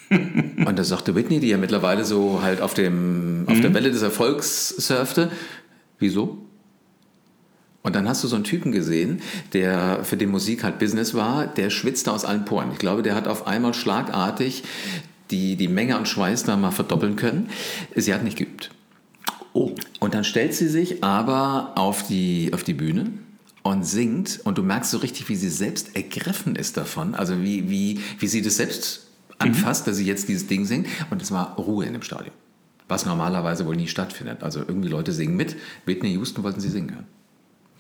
und 0.66 0.78
da 0.78 0.85
sagte 0.85 1.14
Whitney, 1.14 1.40
die 1.40 1.49
ja 1.49 1.59
mittlerweile 1.59 2.05
so 2.05 2.40
halt 2.43 2.61
auf, 2.61 2.75
dem, 2.75 3.43
mhm. 3.43 3.49
auf 3.49 3.61
der 3.61 3.71
mhm. 3.71 3.75
Welle 3.75 3.90
des 3.90 4.02
Erfolgs 4.02 4.69
surfte, 4.69 5.31
wieso? 5.99 6.45
Und 7.87 7.95
dann 7.95 8.09
hast 8.09 8.25
du 8.25 8.26
so 8.26 8.35
einen 8.35 8.45
Typen 8.45 8.73
gesehen, 8.73 9.21
der 9.52 10.02
für 10.02 10.16
den 10.16 10.31
Musik 10.31 10.64
halt 10.64 10.81
Business 10.81 11.14
war, 11.14 11.47
der 11.47 11.71
schwitzte 11.71 12.11
aus 12.11 12.25
allen 12.25 12.45
Poren. 12.45 12.73
Ich 12.73 12.78
glaube, 12.78 13.05
der 13.05 13.14
hat 13.14 13.28
auf 13.28 13.47
einmal 13.47 13.75
schlagartig 13.75 14.64
die, 15.31 15.55
die 15.55 15.69
Menge 15.69 15.95
an 15.95 16.05
Schweiß 16.05 16.43
da 16.43 16.57
mal 16.57 16.73
verdoppeln 16.73 17.14
können. 17.14 17.49
Sie 17.95 18.12
hat 18.12 18.25
nicht 18.25 18.38
geübt. 18.38 18.71
Oh. 19.52 19.71
Und 20.00 20.14
dann 20.14 20.25
stellt 20.25 20.52
sie 20.52 20.66
sich 20.66 21.05
aber 21.05 21.75
auf 21.76 22.05
die, 22.05 22.50
auf 22.52 22.64
die 22.64 22.75
Bühne 22.75 23.12
und 23.62 23.87
singt 23.87 24.40
und 24.43 24.59
du 24.59 24.64
merkst 24.64 24.90
so 24.90 24.99
richtig, 24.99 25.28
wie 25.28 25.37
sie 25.37 25.49
selbst 25.49 25.95
ergriffen 25.95 26.57
ist 26.57 26.76
davon, 26.76 27.14
also 27.14 27.40
wie, 27.40 27.71
wie, 27.71 28.00
wie 28.19 28.26
sie 28.26 28.43
das 28.43 28.57
selbst 28.57 29.07
anfasst, 29.38 29.87
mhm. 29.87 29.90
dass 29.90 29.99
sie 29.99 30.07
jetzt 30.07 30.28
dieses 30.28 30.49
Ding 30.49 30.64
singt 30.64 30.88
und 31.11 31.23
es 31.23 31.31
war 31.31 31.55
Ruhe 31.55 31.85
in 31.85 31.93
dem 31.93 32.02
Stadion, 32.02 32.35
was 32.88 33.07
normalerweise 33.07 33.64
wohl 33.64 33.76
nie 33.76 33.87
stattfindet. 33.87 34.43
Also 34.43 34.59
irgendwie 34.59 34.88
Leute 34.88 35.12
singen 35.12 35.37
mit, 35.37 35.55
Whitney 35.85 36.14
Houston 36.14 36.43
wollten 36.43 36.59
sie 36.59 36.69
singen 36.69 36.90
hören. 36.90 37.07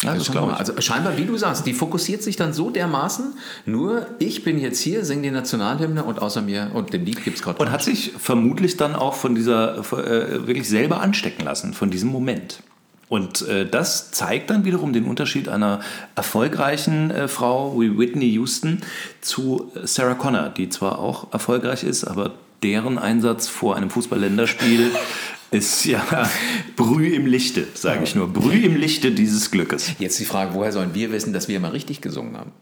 Ja, 0.02 0.14
das 0.14 0.30
glaube 0.30 0.52
ich. 0.52 0.58
Also 0.58 0.78
scheinbar, 0.80 1.16
wie 1.16 1.24
du 1.24 1.36
sagst, 1.36 1.66
die 1.66 1.72
fokussiert 1.72 2.22
sich 2.22 2.36
dann 2.36 2.52
so 2.52 2.70
dermaßen, 2.70 3.32
nur 3.64 4.06
ich 4.18 4.44
bin 4.44 4.58
jetzt 4.58 4.80
hier, 4.80 5.04
singe 5.04 5.22
die 5.22 5.30
Nationalhymne 5.30 6.04
und 6.04 6.20
außer 6.20 6.42
mir 6.42 6.70
und 6.74 6.92
dem 6.92 7.04
Lied 7.04 7.24
gibt 7.24 7.38
es 7.38 7.42
gerade 7.42 7.58
Und 7.58 7.70
hat 7.70 7.82
sich 7.82 8.12
vermutlich 8.18 8.76
dann 8.76 8.94
auch 8.94 9.14
von 9.14 9.34
dieser, 9.34 9.78
äh, 9.78 10.46
wirklich 10.46 10.68
selber 10.68 11.00
anstecken 11.00 11.44
lassen, 11.44 11.72
von 11.72 11.90
diesem 11.90 12.10
Moment. 12.10 12.62
Und 13.08 13.46
äh, 13.48 13.64
das 13.64 14.10
zeigt 14.10 14.50
dann 14.50 14.64
wiederum 14.64 14.92
den 14.92 15.04
Unterschied 15.04 15.48
einer 15.48 15.80
erfolgreichen 16.14 17.10
äh, 17.10 17.28
Frau 17.28 17.80
wie 17.80 17.96
Whitney 17.96 18.26
Houston 18.32 18.82
zu 19.20 19.70
Sarah 19.84 20.14
Connor, 20.14 20.50
die 20.50 20.68
zwar 20.68 20.98
auch 20.98 21.32
erfolgreich 21.32 21.84
ist, 21.84 22.04
aber 22.04 22.32
deren 22.62 22.98
Einsatz 22.98 23.48
vor 23.48 23.76
einem 23.76 23.90
Fußballländerspiel 23.90 24.90
ist 25.50 25.84
ja 25.84 26.28
Brüh 26.76 27.08
im 27.14 27.26
Lichte, 27.26 27.66
sage 27.74 28.04
ich 28.04 28.14
nur. 28.14 28.32
Brüh 28.32 28.64
im 28.64 28.76
Lichte 28.76 29.12
dieses 29.12 29.50
Glückes. 29.50 29.92
Jetzt 29.98 30.18
die 30.18 30.24
Frage, 30.24 30.54
woher 30.54 30.72
sollen 30.72 30.94
wir 30.94 31.12
wissen, 31.12 31.32
dass 31.32 31.48
wir 31.48 31.56
immer 31.56 31.72
richtig 31.72 32.00
gesungen 32.00 32.36
haben? 32.36 32.52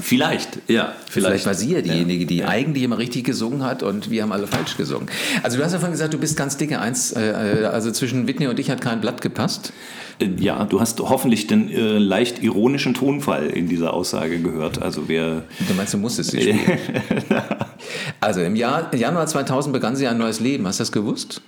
Vielleicht, 0.00 0.58
ja. 0.68 0.92
Vielleicht, 1.08 1.26
vielleicht 1.26 1.46
war 1.46 1.54
sie 1.54 1.72
ja 1.72 1.80
diejenige, 1.80 2.26
die 2.26 2.38
ja. 2.38 2.48
eigentlich 2.48 2.84
immer 2.84 2.98
richtig 2.98 3.24
gesungen 3.24 3.62
hat 3.62 3.82
und 3.82 4.10
wir 4.10 4.22
haben 4.22 4.32
alle 4.32 4.46
falsch 4.46 4.76
gesungen. 4.76 5.08
Also 5.42 5.56
du 5.56 5.64
hast 5.64 5.72
ja 5.72 5.78
vorhin 5.78 5.92
gesagt, 5.92 6.14
du 6.14 6.18
bist 6.18 6.36
ganz 6.36 6.56
dicke 6.56 6.80
Eins, 6.80 7.12
äh, 7.12 7.62
äh, 7.62 7.64
also 7.66 7.90
zwischen 7.90 8.26
Whitney 8.26 8.46
und 8.46 8.58
ich 8.58 8.70
hat 8.70 8.80
kein 8.80 9.00
Blatt 9.00 9.20
gepasst. 9.20 9.72
Äh, 10.18 10.30
ja, 10.38 10.64
du 10.64 10.80
hast 10.80 11.00
hoffentlich 11.00 11.46
den 11.46 11.70
äh, 11.70 11.98
leicht 11.98 12.42
ironischen 12.42 12.94
Tonfall 12.94 13.46
in 13.46 13.68
dieser 13.68 13.94
Aussage 13.94 14.38
gehört. 14.40 14.82
Also 14.82 15.08
wer. 15.08 15.44
Du 15.68 15.74
meinst, 15.74 15.94
du 15.94 15.98
musstest 15.98 16.30
sie 16.30 16.40
spielen. 16.40 16.60
also 18.20 18.40
im 18.40 18.56
Jahr, 18.56 18.94
Januar 18.94 19.26
2000 19.26 19.72
begann 19.72 19.96
sie 19.96 20.06
ein 20.06 20.18
neues 20.18 20.40
Leben. 20.40 20.66
Hast 20.66 20.80
du 20.80 20.82
das 20.82 20.92
gewusst? 20.92 21.42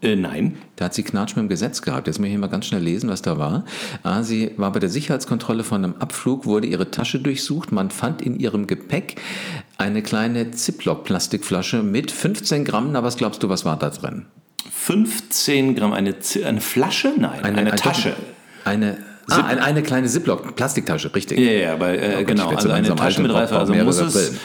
Äh, 0.00 0.14
nein. 0.14 0.58
Da 0.76 0.86
hat 0.86 0.94
sie 0.94 1.02
Knatsch 1.02 1.30
mit 1.30 1.44
dem 1.44 1.48
Gesetz 1.48 1.82
gehabt. 1.82 2.06
Jetzt 2.06 2.18
muss 2.18 2.26
ich 2.26 2.30
hier 2.30 2.38
mal 2.38 2.46
ganz 2.46 2.66
schnell 2.66 2.82
lesen, 2.82 3.10
was 3.10 3.22
da 3.22 3.36
war. 3.36 3.64
Ah, 4.04 4.22
sie 4.22 4.52
war 4.56 4.70
bei 4.72 4.78
der 4.78 4.88
Sicherheitskontrolle 4.90 5.64
von 5.64 5.84
einem 5.84 5.94
Abflug, 5.98 6.46
wurde 6.46 6.68
ihre 6.68 6.90
Tasche 6.90 7.18
durchsucht. 7.18 7.72
Man 7.72 7.90
fand 7.90 8.22
in 8.22 8.38
ihrem 8.38 8.66
Gepäck 8.66 9.16
eine 9.76 10.02
kleine 10.02 10.52
Ziploc-Plastikflasche 10.52 11.82
mit 11.82 12.12
15 12.12 12.64
Gramm. 12.64 12.92
Na, 12.92 13.02
was 13.02 13.16
glaubst 13.16 13.42
du, 13.42 13.48
was 13.48 13.64
war 13.64 13.76
da 13.76 13.90
drin? 13.90 14.26
15 14.70 15.74
Gramm, 15.74 15.92
eine, 15.92 16.14
eine 16.44 16.60
Flasche? 16.60 17.12
Nein, 17.16 17.42
eine, 17.42 17.58
eine 17.58 17.70
Tasche. 17.72 18.14
Eine, 18.64 18.98
Ah, 19.30 19.44
eine, 19.44 19.62
eine 19.62 19.82
kleine 19.82 20.06
Ziploc-Plastiktasche, 20.06 21.14
richtig. 21.14 21.38
Ja, 21.38 21.52
ja, 21.52 21.80
weil, 21.80 21.98
äh, 21.98 22.16
oh 22.20 22.24
genau, 22.24 22.48
also 22.48 22.70
eine 22.70 22.94
Tasche 22.94 23.20
mit 23.20 23.32
Reife. 23.32 23.58
Also 23.58 23.74
muss 23.74 23.98
es, 23.98 24.38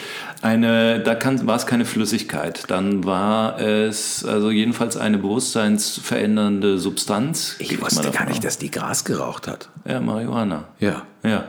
eine, 0.44 1.00
da 1.00 1.14
kann, 1.14 1.46
war 1.46 1.56
es 1.56 1.66
keine 1.66 1.86
Flüssigkeit. 1.86 2.64
Dann 2.68 3.04
war 3.04 3.58
es 3.58 4.24
also 4.24 4.50
jedenfalls 4.50 4.96
eine 4.96 5.18
bewusstseinsverändernde 5.18 6.78
Substanz. 6.78 7.56
Ich 7.58 7.80
wusste 7.80 8.10
gar 8.10 8.26
nicht, 8.26 8.44
dass 8.44 8.58
die 8.58 8.70
Gras 8.70 9.04
geraucht 9.04 9.48
hat. 9.48 9.70
Ja, 9.88 10.00
Marihuana. 10.00 10.64
Ja. 10.80 11.02
Ja. 11.22 11.44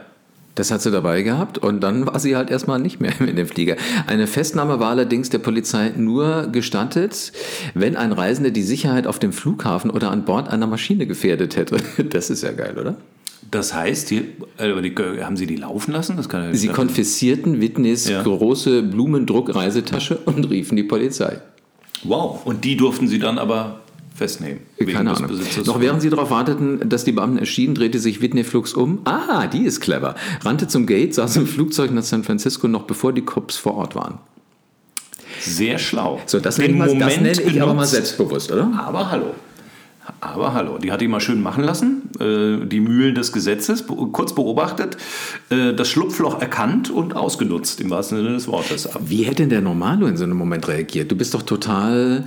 Das 0.56 0.72
hat 0.72 0.82
sie 0.82 0.90
dabei 0.90 1.22
gehabt 1.22 1.58
und 1.58 1.82
dann 1.82 2.08
war 2.08 2.18
sie 2.20 2.38
halt 2.38 2.50
erstmal 2.50 2.80
nicht 2.80 3.02
mehr 3.02 3.12
in 3.20 3.36
dem 3.36 3.48
Flieger. 3.48 3.76
Eine 4.08 4.28
Festnahme 4.28 4.80
war 4.80 4.92
allerdings 4.92 5.30
der 5.30 5.40
Polizei 5.40 5.92
nur 5.98 6.48
gestattet, 6.48 7.34
wenn 7.74 7.98
ein 7.98 8.14
Reisender 8.14 8.52
die 8.52 8.64
Sicherheit 8.64 9.08
auf 9.08 9.20
dem 9.20 9.34
Flughafen 9.34 9.92
oder 9.92 10.10
an 10.12 10.24
Bord 10.24 10.48
einer 10.48 10.68
Maschine 10.68 11.06
gefährdet 11.06 11.58
hätte. 11.58 11.78
Das 12.10 12.30
ist 12.30 12.44
ja 12.44 12.54
geil, 12.54 12.78
oder? 12.80 12.96
Das 13.52 13.74
heißt, 13.74 14.10
die, 14.12 14.24
äh, 14.58 14.82
die, 14.82 14.96
haben 15.24 15.38
Sie 15.38 15.48
die 15.48 15.56
laufen 15.56 15.92
lassen? 15.92 16.18
Das 16.18 16.30
kann, 16.30 16.54
Sie 16.54 16.68
konfiszierten 16.68 17.62
Whitneys 17.62 18.10
ja. 18.10 18.24
große 18.24 18.84
Blumendruck-Reisetasche 18.84 20.18
und 20.26 20.50
riefen 20.50 20.76
die 20.76 20.84
Polizei. 20.84 21.42
Wow, 22.04 22.46
und 22.46 22.64
die 22.64 22.76
durften 22.76 23.08
Sie 23.08 23.20
dann 23.20 23.38
aber 23.38 23.82
festnehmen. 24.16 24.62
Keine 24.80 25.16
Ahnung. 25.16 25.30
Noch 25.66 25.82
während 25.82 26.02
sie 26.02 26.10
darauf 26.10 26.32
warteten, 26.32 26.88
dass 26.90 27.04
die 27.04 27.12
Beamten 27.12 27.38
erschienen, 27.38 27.76
drehte 27.76 28.00
sich 28.00 28.22
Whitney 28.22 28.44
flugs 28.44 28.74
um. 28.74 29.00
Ah, 29.04 29.48
die 29.48 29.64
ist 29.64 29.82
clever. 29.82 30.16
Rannte 30.42 30.68
zum 30.68 30.86
Gate, 30.86 31.14
saß 31.14 31.36
im 31.36 31.48
Flugzeug 31.48 31.92
nach 31.92 32.04
San 32.04 32.24
Francisco, 32.24 32.68
noch 32.68 32.84
bevor 32.84 33.12
die 33.12 33.24
Cops 33.24 33.58
vor 33.58 33.76
Ort 33.76 33.96
waren. 33.96 34.20
Sehr 35.42 35.78
schlau. 35.78 36.22
So, 36.26 36.40
das, 36.40 36.58
nenne 36.58 36.92
ich, 36.92 36.98
das 36.98 37.18
nenne 37.20 37.42
ich 37.42 37.62
aber 37.62 37.74
mal 37.74 37.86
selbstbewusst, 37.86 38.52
oder? 38.52 38.72
Aber 38.78 39.12
hallo. 39.12 39.36
Aber 40.22 40.54
hallo, 40.54 40.78
die 40.78 40.92
hat 40.92 41.02
ihn 41.02 41.12
mal 41.12 41.20
schön 41.20 41.42
machen 41.42 41.64
lassen, 41.64 42.10
äh, 42.20 42.66
die 42.66 42.80
Mühlen 42.80 43.16
des 43.16 43.32
Gesetzes 43.32 43.86
kurz 43.88 44.34
beobachtet, 44.34 44.98
äh, 45.50 45.74
das 45.74 45.90
Schlupfloch 45.90 46.42
erkannt 46.42 46.90
und 46.90 47.16
ausgenutzt, 47.16 47.82
im 47.82 47.90
wahrsten 47.90 48.20
Sinne 48.20 48.34
des 48.34 48.48
Wortes. 48.48 48.90
Wie 49.06 49.24
hätte 49.24 49.38
denn 49.38 49.50
der 49.50 49.62
Normalo 49.62 50.08
in 50.08 50.18
so 50.18 50.24
einem 50.24 50.38
Moment 50.38 50.68
reagiert? 50.68 51.12
Du 51.12 51.16
bist 51.16 51.34
doch 51.34 51.42
total 51.42 52.26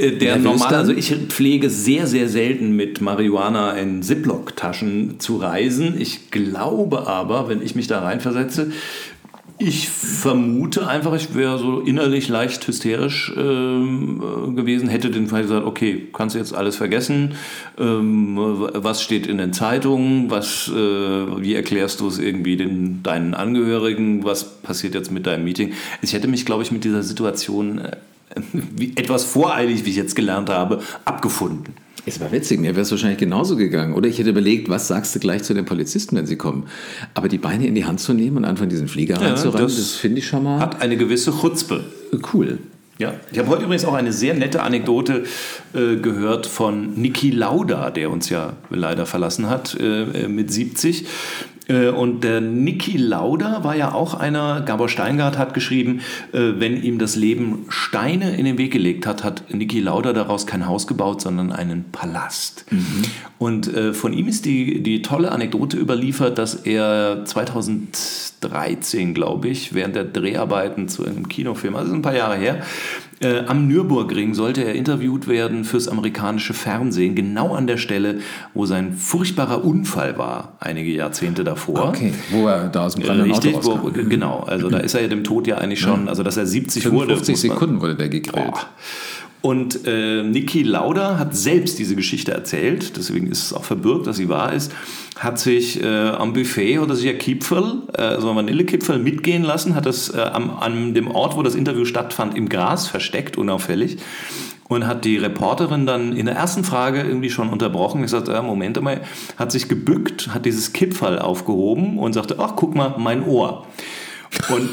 äh, 0.00 0.12
der 0.12 0.38
normal, 0.38 0.74
also 0.74 0.92
ich 0.92 1.14
pflege 1.28 1.68
sehr, 1.68 2.06
sehr 2.06 2.28
selten 2.28 2.74
mit 2.74 3.00
Marihuana 3.00 3.72
in 3.72 4.02
Ziploc-Taschen 4.02 5.20
zu 5.20 5.36
reisen. 5.36 6.00
Ich 6.00 6.30
glaube 6.30 7.06
aber, 7.06 7.48
wenn 7.48 7.60
ich 7.62 7.74
mich 7.74 7.86
da 7.86 8.00
reinversetze, 8.00 8.72
ich 9.62 9.90
vermute 9.90 10.86
einfach, 10.86 11.12
ich 11.12 11.34
wäre 11.34 11.58
so 11.58 11.80
innerlich 11.80 12.28
leicht 12.28 12.66
hysterisch 12.66 13.30
ähm, 13.36 14.22
äh, 14.22 14.52
gewesen, 14.54 14.88
hätte 14.88 15.10
den 15.10 15.26
Fall 15.26 15.42
gesagt, 15.42 15.66
okay, 15.66 16.08
kannst 16.14 16.34
du 16.34 16.38
jetzt 16.38 16.54
alles 16.54 16.76
vergessen, 16.76 17.34
ähm, 17.78 18.38
was 18.38 19.02
steht 19.02 19.26
in 19.26 19.36
den 19.36 19.52
Zeitungen, 19.52 20.30
was, 20.30 20.68
äh, 20.68 20.72
wie 20.72 21.54
erklärst 21.54 22.00
du 22.00 22.08
es 22.08 22.18
irgendwie 22.18 22.56
den, 22.56 23.02
deinen 23.02 23.34
Angehörigen, 23.34 24.24
was 24.24 24.62
passiert 24.62 24.94
jetzt 24.94 25.12
mit 25.12 25.26
deinem 25.26 25.44
Meeting. 25.44 25.74
Ich 26.00 26.14
hätte 26.14 26.26
mich, 26.26 26.46
glaube 26.46 26.62
ich, 26.62 26.72
mit 26.72 26.84
dieser 26.84 27.02
Situation 27.02 27.80
äh, 27.80 27.96
etwas 28.96 29.24
voreilig, 29.24 29.84
wie 29.84 29.90
ich 29.90 29.96
jetzt 29.96 30.16
gelernt 30.16 30.48
habe, 30.48 30.80
abgefunden. 31.04 31.74
Es 32.06 32.20
war 32.20 32.32
witzig, 32.32 32.60
mir 32.60 32.70
wäre 32.70 32.82
es 32.82 32.90
wahrscheinlich 32.90 33.18
genauso 33.18 33.56
gegangen. 33.56 33.94
Oder 33.94 34.08
ich 34.08 34.18
hätte 34.18 34.30
überlegt, 34.30 34.68
was 34.68 34.88
sagst 34.88 35.14
du 35.14 35.20
gleich 35.20 35.42
zu 35.42 35.54
den 35.54 35.64
Polizisten, 35.64 36.16
wenn 36.16 36.26
sie 36.26 36.36
kommen. 36.36 36.64
Aber 37.14 37.28
die 37.28 37.38
Beine 37.38 37.66
in 37.66 37.74
die 37.74 37.84
Hand 37.84 38.00
zu 38.00 38.14
nehmen 38.14 38.38
und 38.38 38.44
einfach 38.44 38.64
in 38.64 38.70
diesen 38.70 38.88
Flieger 38.88 39.20
ja, 39.20 39.28
reinzurennen, 39.28 39.66
das, 39.66 39.76
das 39.76 39.94
finde 39.94 40.18
ich 40.18 40.26
schon 40.26 40.44
mal. 40.44 40.60
Hat 40.60 40.80
eine 40.80 40.96
gewisse 40.96 41.32
Chutzpe. 41.32 41.84
Cool. 42.32 42.58
Ja, 42.98 43.14
ich 43.32 43.38
habe 43.38 43.48
heute 43.48 43.64
übrigens 43.64 43.86
auch 43.86 43.94
eine 43.94 44.12
sehr 44.12 44.34
nette 44.34 44.62
Anekdote 44.62 45.24
äh, 45.72 45.96
gehört 45.96 46.46
von 46.46 47.00
Niki 47.00 47.30
Lauda, 47.30 47.90
der 47.90 48.10
uns 48.10 48.28
ja 48.28 48.54
leider 48.68 49.06
verlassen 49.06 49.48
hat 49.48 49.74
äh, 49.80 50.28
mit 50.28 50.52
70 50.52 51.02
Äh, 51.02 51.06
und 51.72 52.24
der 52.24 52.40
Niki 52.40 52.96
Lauda 52.96 53.64
war 53.64 53.76
ja 53.76 53.92
auch 53.92 54.14
einer, 54.14 54.62
Gabor 54.62 54.88
Steingart 54.88 55.38
hat 55.38 55.54
geschrieben, 55.54 56.00
äh, 56.32 56.52
wenn 56.56 56.82
ihm 56.82 56.98
das 56.98 57.16
Leben 57.16 57.66
Steine 57.68 58.36
in 58.36 58.44
den 58.44 58.58
Weg 58.58 58.72
gelegt 58.72 59.06
hat, 59.06 59.24
hat 59.24 59.52
Niki 59.54 59.80
Lauda 59.80 60.12
daraus 60.12 60.46
kein 60.46 60.66
Haus 60.66 60.86
gebaut, 60.86 61.20
sondern 61.20 61.52
einen 61.52 61.84
Palast. 61.92 62.64
Mhm. 62.70 63.02
Und 63.38 63.72
äh, 63.74 63.92
von 63.92 64.12
ihm 64.12 64.28
ist 64.28 64.44
die, 64.44 64.82
die 64.82 65.02
tolle 65.02 65.32
Anekdote 65.32 65.76
überliefert, 65.76 66.38
dass 66.38 66.54
er 66.54 67.24
2013, 67.24 69.14
glaube 69.14 69.48
ich, 69.48 69.74
während 69.74 69.96
der 69.96 70.04
Dreharbeiten 70.04 70.88
zu 70.88 71.04
einem 71.04 71.28
Kinofilm, 71.28 71.76
also 71.76 71.92
ein 71.92 72.02
paar 72.02 72.16
Jahre 72.16 72.36
her, 72.36 72.62
äh, 73.20 73.44
am 73.46 73.68
Nürburgring 73.68 74.32
sollte 74.34 74.64
er 74.64 74.74
interviewt 74.74 75.28
werden 75.28 75.64
fürs 75.64 75.88
amerikanische 75.88 76.54
Fernsehen, 76.54 77.14
genau 77.14 77.54
an 77.54 77.66
der 77.66 77.76
Stelle, 77.76 78.20
wo 78.54 78.64
sein 78.64 78.94
furchtbarer 78.94 79.62
Unfall 79.62 80.16
war, 80.16 80.56
einige 80.58 80.90
Jahrzehnte 80.90 81.44
davor. 81.44 81.88
Okay, 81.88 82.14
wo 82.30 82.48
er 82.48 82.68
da 82.68 82.86
aus 82.86 82.94
dem 82.94 83.04
brennenden 83.04 83.32
Richtig, 83.32 83.56
Auto 83.56 83.80
wo, 83.82 83.90
Genau, 83.90 84.40
also 84.40 84.70
da 84.70 84.78
ist 84.78 84.94
er 84.94 85.02
ja 85.02 85.08
dem 85.08 85.22
Tod 85.22 85.46
ja 85.46 85.58
eigentlich 85.58 85.80
schon, 85.80 86.08
also 86.08 86.22
dass 86.22 86.38
er 86.38 86.46
70 86.46 86.82
55 86.84 86.92
wurde. 86.92 87.16
50 87.16 87.36
Sekunden 87.36 87.80
wurde 87.82 87.96
der 87.96 88.08
gegrillt. 88.08 88.52
Boah. 88.52 88.66
Und 89.42 89.86
äh, 89.86 90.22
Niki 90.22 90.62
Lauda 90.62 91.18
hat 91.18 91.34
selbst 91.34 91.78
diese 91.78 91.96
Geschichte 91.96 92.32
erzählt, 92.32 92.96
deswegen 92.96 93.26
ist 93.28 93.44
es 93.44 93.52
auch 93.54 93.64
verbürgt, 93.64 94.06
dass 94.06 94.16
sie 94.16 94.28
wahr 94.28 94.52
ist, 94.52 94.72
hat 95.18 95.38
sich 95.38 95.82
äh, 95.82 95.86
am 95.86 96.34
Buffet 96.34 96.78
oder 96.78 96.94
sich 96.94 97.08
ein 97.08 97.16
Kipferl, 97.16 97.82
äh, 97.94 98.20
so 98.20 98.30
ein 98.30 98.36
Vanillekipferl 98.36 98.98
mitgehen 98.98 99.42
lassen, 99.42 99.74
hat 99.74 99.86
das 99.86 100.12
äh, 100.14 100.20
am, 100.20 100.50
an 100.50 100.92
dem 100.92 101.10
Ort, 101.10 101.36
wo 101.36 101.42
das 101.42 101.54
Interview 101.54 101.86
stattfand, 101.86 102.36
im 102.36 102.50
Gras 102.50 102.86
versteckt, 102.86 103.38
unauffällig. 103.38 103.96
Und 104.68 104.86
hat 104.86 105.04
die 105.04 105.16
Reporterin 105.16 105.84
dann 105.84 106.14
in 106.14 106.26
der 106.26 106.36
ersten 106.36 106.62
Frage 106.62 107.00
irgendwie 107.00 107.28
schon 107.28 107.48
unterbrochen. 107.48 108.04
Ich 108.04 108.10
sagte, 108.10 108.32
äh, 108.32 108.42
Moment 108.42 108.78
einmal, 108.78 109.00
hat 109.36 109.50
sich 109.50 109.68
gebückt, 109.68 110.32
hat 110.32 110.46
dieses 110.46 110.72
Kipferl 110.72 111.18
aufgehoben 111.18 111.98
und 111.98 112.12
sagte, 112.12 112.36
ach, 112.38 112.52
guck 112.54 112.76
mal, 112.76 112.94
mein 112.96 113.24
Ohr. 113.24 113.66
Und 114.48 114.70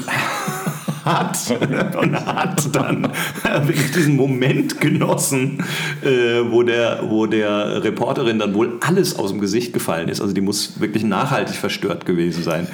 hat 1.08 1.96
und 2.00 2.14
hat 2.26 2.74
dann 2.74 3.08
wirklich 3.64 3.92
diesen 3.92 4.16
Moment 4.16 4.80
genossen, 4.80 5.64
äh, 6.02 6.42
wo, 6.50 6.62
der, 6.62 7.00
wo 7.08 7.26
der 7.26 7.82
Reporterin 7.82 8.38
dann 8.38 8.54
wohl 8.54 8.78
alles 8.80 9.18
aus 9.18 9.30
dem 9.30 9.40
Gesicht 9.40 9.72
gefallen 9.72 10.08
ist. 10.08 10.20
Also 10.20 10.32
die 10.32 10.40
muss 10.40 10.80
wirklich 10.80 11.04
nachhaltig 11.04 11.56
verstört 11.56 12.06
gewesen 12.06 12.42
sein 12.42 12.66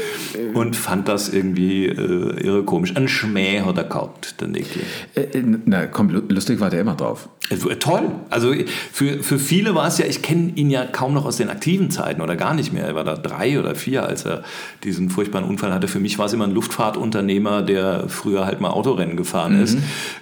und 0.55 0.77
fand 0.77 1.09
das 1.09 1.29
irgendwie 1.29 1.87
äh, 1.87 2.45
irre 2.45 2.65
komisch. 2.65 2.97
Ein 2.97 3.09
Schmäh 3.09 3.61
hat 3.61 3.77
er 3.77 3.85
gehabt, 3.85 4.41
der 4.41 4.49
Niki. 4.49 4.81
Äh, 5.15 5.21
äh, 5.21 5.45
na 5.65 5.87
komm, 5.87 6.11
lustig 6.29 6.61
war 6.61 6.71
der 6.71 6.81
immer 6.81 6.95
drauf. 6.95 7.29
Äh, 7.51 7.57
toll. 7.77 8.11
Also 8.31 8.55
für, 8.93 9.23
für 9.23 9.39
viele 9.39 9.75
war 9.75 9.87
es 9.87 9.99
ja, 9.99 10.07
ich 10.07 10.23
kenne 10.23 10.53
ihn 10.55 10.71
ja 10.71 10.85
kaum 10.87 11.15
noch 11.15 11.27
aus 11.27 11.37
den 11.37 11.51
aktiven 11.51 11.91
Zeiten 11.91 12.21
oder 12.21 12.37
gar 12.37 12.55
nicht 12.55 12.73
mehr. 12.73 12.85
Er 12.85 12.95
war 12.95 13.05
da 13.05 13.17
drei 13.17 13.59
oder 13.59 13.75
vier, 13.75 14.05
als 14.05 14.25
er 14.25 14.45
diesen 14.83 15.11
furchtbaren 15.11 15.47
Unfall 15.47 15.73
hatte. 15.73 15.89
Für 15.89 16.01
mich 16.01 16.19
war 16.19 16.27
es 16.27 16.33
immer 16.33 16.45
ein 16.45 16.53
Luftfahrtunternehmer, 16.53 17.63
der 17.63 18.09
früher 18.25 18.47
halt 18.47 18.61
mal 18.61 18.71
Autorennen 18.71 19.17
gefahren 19.17 19.57
mhm. 19.57 19.63
ist. 19.63 19.79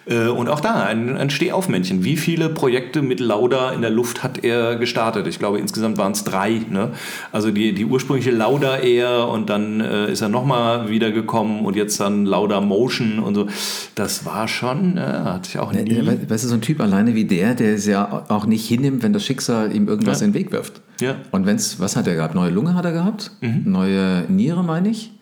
Äh, 0.06 0.26
und 0.26 0.48
auch 0.48 0.60
da 0.60 0.82
ein, 0.82 1.16
ein 1.16 1.30
Stehaufmännchen. 1.30 2.02
Wie 2.02 2.16
viele 2.16 2.48
Projekte 2.48 3.00
mit 3.00 3.20
Lauda 3.20 3.70
in 3.70 3.80
der 3.80 3.90
Luft 3.90 4.24
hat 4.24 4.42
er 4.42 4.76
gestartet? 4.76 5.28
Ich 5.28 5.38
glaube, 5.38 5.58
insgesamt 5.58 5.98
waren 5.98 6.12
es 6.12 6.24
drei. 6.24 6.62
Ne? 6.68 6.90
Also 7.30 7.52
die, 7.52 7.72
die 7.72 7.84
ursprüngliche 7.84 8.32
Lauda 8.32 8.78
Air 8.78 9.28
und 9.28 9.48
dann 9.50 9.80
äh, 9.80 10.10
ist 10.10 10.20
er 10.20 10.28
nochmal 10.28 10.90
wiedergekommen 10.90 11.64
und 11.64 11.76
jetzt 11.76 12.00
dann 12.00 12.26
Lauda 12.26 12.60
Motion 12.60 13.20
und 13.20 13.36
so. 13.36 13.46
Das 13.94 14.26
war 14.26 14.48
schon, 14.48 14.96
äh, 14.96 15.00
hatte 15.00 15.48
ich 15.48 15.58
auch 15.58 15.72
nie. 15.72 15.96
Weißt 16.28 16.44
du, 16.44 16.48
so 16.48 16.54
ein 16.54 16.60
Typ 16.60 16.80
alleine 16.80 17.14
wie 17.14 17.24
der, 17.24 17.54
der 17.54 17.74
es 17.74 17.86
ja 17.86 18.24
auch 18.28 18.46
nicht 18.46 18.66
hinnimmt, 18.66 19.04
wenn 19.04 19.12
das 19.12 19.24
Schicksal 19.24 19.74
ihm 19.74 19.86
irgendwas 19.86 20.20
ja. 20.20 20.26
in 20.26 20.32
den 20.32 20.40
Weg 20.40 20.50
wirft. 20.50 20.80
Ja. 21.00 21.16
Und 21.30 21.46
wenn 21.46 21.56
es, 21.56 21.78
was 21.78 21.94
hat 21.94 22.08
er 22.08 22.16
gehabt? 22.16 22.34
Neue 22.34 22.50
Lunge 22.50 22.74
hat 22.74 22.84
er 22.84 22.92
gehabt? 22.92 23.30
Mhm. 23.40 23.62
Neue 23.66 24.24
Niere, 24.28 24.64
meine 24.64 24.88
ich? 24.88 25.12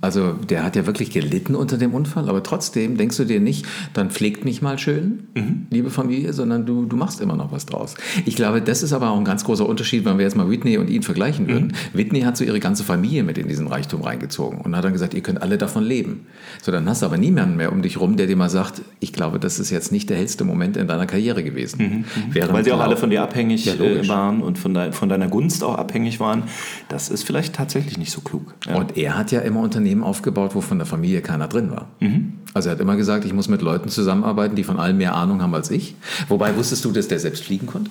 Also 0.00 0.32
der 0.32 0.64
hat 0.64 0.76
ja 0.76 0.86
wirklich 0.86 1.10
gelitten 1.10 1.54
unter 1.54 1.78
dem 1.78 1.94
Unfall, 1.94 2.28
aber 2.28 2.42
trotzdem 2.42 2.96
denkst 2.96 3.16
du 3.16 3.24
dir 3.24 3.40
nicht, 3.40 3.66
dann 3.94 4.10
pflegt 4.10 4.44
mich 4.44 4.62
mal 4.62 4.78
schön, 4.78 5.28
mhm. 5.34 5.66
liebe 5.70 5.90
Familie, 5.90 6.32
sondern 6.32 6.66
du, 6.66 6.86
du 6.86 6.96
machst 6.96 7.20
immer 7.20 7.36
noch 7.36 7.52
was 7.52 7.66
draus. 7.66 7.94
Ich 8.24 8.36
glaube, 8.36 8.62
das 8.62 8.82
ist 8.82 8.92
aber 8.92 9.10
auch 9.10 9.18
ein 9.18 9.24
ganz 9.24 9.44
großer 9.44 9.68
Unterschied, 9.68 10.04
wenn 10.04 10.18
wir 10.18 10.24
jetzt 10.24 10.36
mal 10.36 10.48
Whitney 10.50 10.78
und 10.78 10.90
ihn 10.90 11.02
vergleichen 11.02 11.48
würden. 11.48 11.68
Mhm. 11.68 11.98
Whitney 11.98 12.20
hat 12.20 12.36
so 12.36 12.44
ihre 12.44 12.60
ganze 12.60 12.84
Familie 12.84 13.22
mit 13.22 13.38
in 13.38 13.48
diesen 13.48 13.66
Reichtum 13.66 14.02
reingezogen 14.02 14.60
und 14.60 14.76
hat 14.76 14.84
dann 14.84 14.92
gesagt, 14.92 15.14
ihr 15.14 15.22
könnt 15.22 15.42
alle 15.42 15.58
davon 15.58 15.84
leben. 15.84 16.26
So, 16.62 16.72
dann 16.72 16.88
hast 16.88 17.02
du 17.02 17.06
aber 17.06 17.18
niemanden 17.18 17.56
mehr 17.56 17.72
um 17.72 17.82
dich 17.82 18.00
rum, 18.00 18.16
der 18.16 18.26
dir 18.26 18.36
mal 18.36 18.50
sagt, 18.50 18.82
ich 19.00 19.12
glaube, 19.12 19.38
das 19.38 19.58
ist 19.58 19.70
jetzt 19.70 19.92
nicht 19.92 20.10
der 20.10 20.16
hellste 20.16 20.44
Moment 20.44 20.76
in 20.76 20.86
deiner 20.86 21.06
Karriere 21.06 21.42
gewesen. 21.42 21.78
Mhm. 21.78 22.04
mhm. 22.30 22.52
Weil 22.52 22.64
sie 22.64 22.72
auch 22.72 22.80
alle 22.80 22.96
von 22.96 23.10
dir 23.10 23.22
abhängig 23.22 23.64
ja, 23.64 23.74
äh, 23.74 24.06
waren 24.08 24.42
und 24.42 24.58
von, 24.58 24.74
de 24.74 24.92
von 24.92 25.08
deiner 25.08 25.28
Gunst 25.28 25.64
auch 25.64 25.76
abhängig 25.76 26.20
waren. 26.20 26.44
Das 26.88 27.08
ist 27.08 27.24
vielleicht 27.24 27.54
tatsächlich 27.54 27.98
nicht 27.98 28.12
so 28.12 28.20
klug. 28.20 28.54
Ja. 28.66 28.76
Und 28.76 28.96
er 28.96 29.16
hat 29.16 29.32
ja 29.32 29.40
immer 29.56 29.64
Unternehmen 29.64 30.02
aufgebaut, 30.02 30.54
wo 30.54 30.60
von 30.60 30.78
der 30.78 30.86
Familie 30.86 31.22
keiner 31.22 31.48
drin 31.48 31.70
war. 31.70 31.88
Mhm. 32.00 32.34
Also 32.54 32.68
er 32.68 32.72
hat 32.72 32.80
immer 32.80 32.96
gesagt, 32.96 33.24
ich 33.24 33.32
muss 33.32 33.48
mit 33.48 33.62
Leuten 33.62 33.88
zusammenarbeiten, 33.88 34.54
die 34.54 34.64
von 34.64 34.78
allem 34.78 34.98
mehr 34.98 35.14
Ahnung 35.14 35.42
haben 35.42 35.54
als 35.54 35.70
ich. 35.70 35.94
Wobei 36.28 36.56
wusstest 36.56 36.84
du, 36.84 36.92
dass 36.92 37.08
der 37.08 37.18
selbst 37.18 37.44
fliegen 37.44 37.66
konnte? 37.66 37.90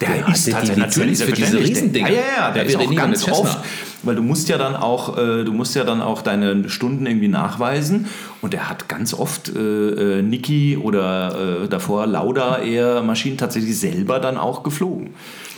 Der, 0.00 0.08
der 0.08 0.28
ist 0.28 0.48
tatsächlich 0.48 0.76
natürlich 0.76 1.18
für 1.18 1.32
diese 1.32 1.58
Riesendinge. 1.58 2.08
Ja, 2.08 2.14
ja, 2.14 2.20
ja, 2.36 2.50
der, 2.52 2.64
der 2.64 2.66
ist 2.66 2.76
auch 2.76 2.94
ganz 2.94 3.28
oft, 3.28 3.58
weil 4.04 4.14
du 4.14 4.22
musst 4.22 4.48
ja 4.48 4.56
dann 4.56 4.76
auch, 4.76 5.18
äh, 5.18 5.44
du 5.44 5.52
musst 5.52 5.74
ja 5.74 5.82
dann 5.82 6.00
auch 6.00 6.22
deine 6.22 6.68
Stunden 6.68 7.04
irgendwie 7.04 7.26
nachweisen 7.26 8.06
und 8.40 8.54
er 8.54 8.68
hat 8.68 8.88
ganz 8.88 9.12
oft 9.12 9.48
äh, 9.48 10.18
äh, 10.18 10.22
Niki 10.22 10.76
oder 10.76 11.64
äh, 11.64 11.68
davor 11.68 12.06
Lauda 12.06 12.58
eher 12.58 13.02
Maschinen 13.02 13.38
tatsächlich 13.38 13.76
selber 13.78 14.20
dann 14.20 14.36
auch 14.36 14.62
geflogen. 14.62 15.10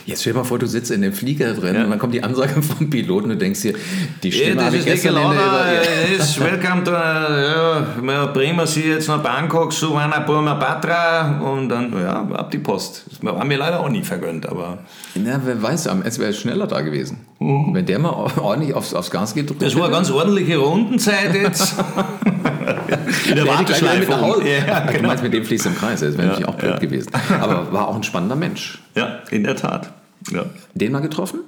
Jetzt 0.05 0.21
stell 0.21 0.33
dir 0.33 0.39
mal 0.39 0.45
vor, 0.45 0.59
du 0.59 0.67
sitzt 0.67 0.91
in 0.91 1.01
dem 1.01 1.13
Flieger 1.13 1.53
drin 1.53 1.75
ja. 1.75 1.83
und 1.83 1.89
dann 1.89 1.99
kommt 1.99 2.13
die 2.13 2.23
Ansage 2.23 2.61
vom 2.61 2.89
Piloten 2.89 3.25
und 3.25 3.37
du 3.37 3.37
denkst 3.37 3.61
dir, 3.61 3.73
die 4.23 4.31
Stimme 4.31 4.61
ja, 4.61 4.65
habe 4.65 4.77
ich 4.77 4.85
gestern 4.85 5.15
in 5.17 5.31
der 5.31 6.17
ist 6.17 6.39
Welcome 6.39 6.83
to, 6.83 6.91
ja, 6.91 7.85
wir 8.01 8.27
bringen 8.27 8.65
Sie 8.65 8.83
jetzt 8.83 9.07
nach 9.07 9.21
Bangkok, 9.21 9.73
Suvarnabhumi, 9.73 10.51
und 11.41 11.69
dann, 11.69 11.93
ja, 11.93 12.27
ab 12.33 12.51
die 12.51 12.59
Post. 12.59 13.05
Das 13.09 13.23
war 13.23 13.43
mir 13.45 13.57
leider 13.57 13.79
auch 13.79 13.89
nie 13.89 14.03
vergönnt, 14.03 14.47
aber... 14.47 14.79
Na, 15.15 15.41
wer 15.43 15.61
weiß, 15.61 15.89
es 16.03 16.19
wäre 16.19 16.33
schneller 16.33 16.67
da 16.67 16.81
gewesen. 16.81 17.25
Mhm. 17.41 17.73
Wenn 17.73 17.85
der 17.87 17.97
mal 17.97 18.11
ordentlich 18.37 18.75
aufs, 18.75 18.93
aufs 18.93 19.09
Gas 19.09 19.33
geht. 19.33 19.51
Das 19.59 19.75
war 19.75 19.85
eine 19.85 19.93
ganz 19.93 20.11
ordentliche 20.11 20.57
Rundenzeit 20.57 21.33
jetzt. 21.33 21.75
in 23.29 23.35
der 23.35 23.47
Warteschleife. 23.47 24.11
Ja, 24.11 24.79
genau. 24.81 24.99
Du 24.99 25.07
meinst, 25.07 25.23
mit 25.23 25.33
dem 25.33 25.43
fließt 25.43 25.65
im 25.65 25.75
Kreis, 25.75 26.01
das 26.01 26.13
wäre 26.13 26.23
ja, 26.23 26.27
natürlich 26.27 26.47
auch 26.47 26.55
blöd 26.55 26.73
ja. 26.73 26.77
gewesen. 26.77 27.11
Aber 27.41 27.73
war 27.73 27.87
auch 27.87 27.95
ein 27.95 28.03
spannender 28.03 28.35
Mensch. 28.35 28.79
Ja, 28.95 29.19
in 29.31 29.43
der 29.43 29.55
Tat. 29.55 29.91
Ja. 30.31 30.45
Den 30.75 30.91
mal 30.91 30.99
getroffen? 30.99 31.39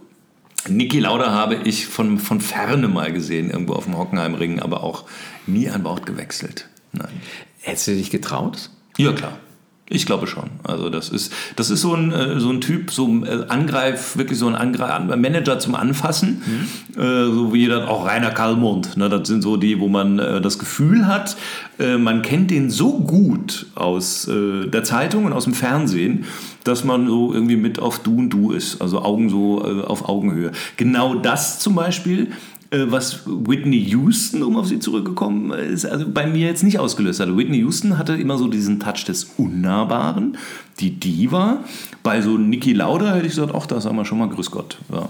Niki 0.67 0.99
Lauda 0.99 1.32
habe 1.32 1.56
ich 1.63 1.86
von, 1.86 2.17
von 2.17 2.41
Ferne 2.41 2.88
mal 2.88 3.12
gesehen, 3.13 3.51
irgendwo 3.51 3.73
auf 3.73 3.84
dem 3.84 3.97
Hockenheimring, 3.97 4.62
aber 4.62 4.84
auch 4.84 5.03
nie 5.45 5.69
an 5.69 5.84
Bord 5.84 6.08
gewechselt. 6.08 6.69
Nein. 6.91 7.21
Hättest 7.62 7.88
du 7.88 7.91
dich 7.91 8.10
getraut? 8.10 8.71
Ja, 8.97 9.12
klar. 9.12 9.38
Ich 9.89 10.06
glaube 10.06 10.28
schon. 10.28 10.46
Also 10.63 10.89
das 10.89 11.10
ist, 11.10 11.34
das 11.58 11.69
ist 11.69 11.82
so 11.82 11.93
ein, 11.93 12.12
äh, 12.13 12.39
so 12.39 12.50
ein 12.50 12.62
Typ, 12.62 12.89
so 12.89 13.06
ein 13.06 13.26
äh, 13.26 13.46
Angreif, 13.50 14.17
wirklich 14.17 14.39
so 14.39 14.48
ein 14.48 14.56
Angreif, 14.56 15.13
Manager 15.17 15.60
zum 15.60 15.76
Anfassen, 15.76 16.41
mhm. 16.96 17.02
äh, 17.02 17.26
so 17.26 17.54
wie 17.54 17.67
dann 17.67 17.84
auch 17.84 18.08
Rainer 18.08 18.32
Kallmund. 18.32 18.96
Ne? 18.96 19.10
Das 19.10 19.28
sind 19.28 19.41
so 19.41 19.58
die, 19.58 19.82
wo 19.82 19.89
man 19.89 20.19
äh, 20.19 20.39
das 20.39 20.58
Gefühl 20.58 21.06
hat, 21.06 21.36
äh, 21.80 21.98
man 21.98 22.22
kennt 22.22 22.50
den 22.50 22.69
so 22.69 23.00
gut 23.00 23.65
aus 23.76 24.26
äh, 24.30 24.67
der 24.67 24.86
Zeitung 24.86 25.26
und 25.26 25.34
aus 25.34 25.43
dem 25.43 25.54
Fernsehen, 25.54 26.26
dass 26.63 26.86
man 26.86 27.08
so 27.08 27.34
irgendwie 27.34 27.58
mit 27.58 27.78
auf 27.78 28.00
Du 28.00 28.17
und 28.17 28.30
Du 28.30 28.52
ist, 28.52 28.82
also 28.82 29.02
Augen 29.02 29.30
so 29.30 29.62
auf 29.62 30.08
Augenhöhe. 30.08 30.54
Genau 30.78 31.15
das 31.15 31.60
zum 31.60 31.76
Beispiel 31.76 32.32
was 32.74 33.22
Whitney 33.26 33.80
Houston, 33.92 34.42
um 34.44 34.58
auf 34.58 34.68
sie 34.68 34.80
zurückgekommen 34.80 35.52
ist, 35.52 35.86
also 35.86 36.06
bei 36.10 36.26
mir 36.26 36.48
jetzt 36.48 36.64
nicht 36.64 36.80
ausgelöst 36.80 37.20
hat. 37.20 37.36
Whitney 37.36 37.60
Houston 37.60 37.98
hatte 37.98 38.16
immer 38.16 38.38
so 38.38 38.48
diesen 38.48 38.80
Touch 38.80 39.06
des 39.06 39.26
Unnahbaren, 39.38 40.38
die 40.80 40.92
Diva. 40.92 41.64
Bei 42.02 42.22
so 42.22 42.38
Niki 42.38 42.74
Lauda 42.74 43.14
hätte 43.14 43.28
ich 43.28 43.36
gesagt, 43.36 43.54
ach, 43.56 43.68
da 43.68 43.80
sagen 43.80 43.96
wir 43.96 44.06
schon 44.06 44.18
mal 44.18 44.30
Grüß 44.30 44.50
Gott. 44.50 44.78
Ja. 44.92 45.10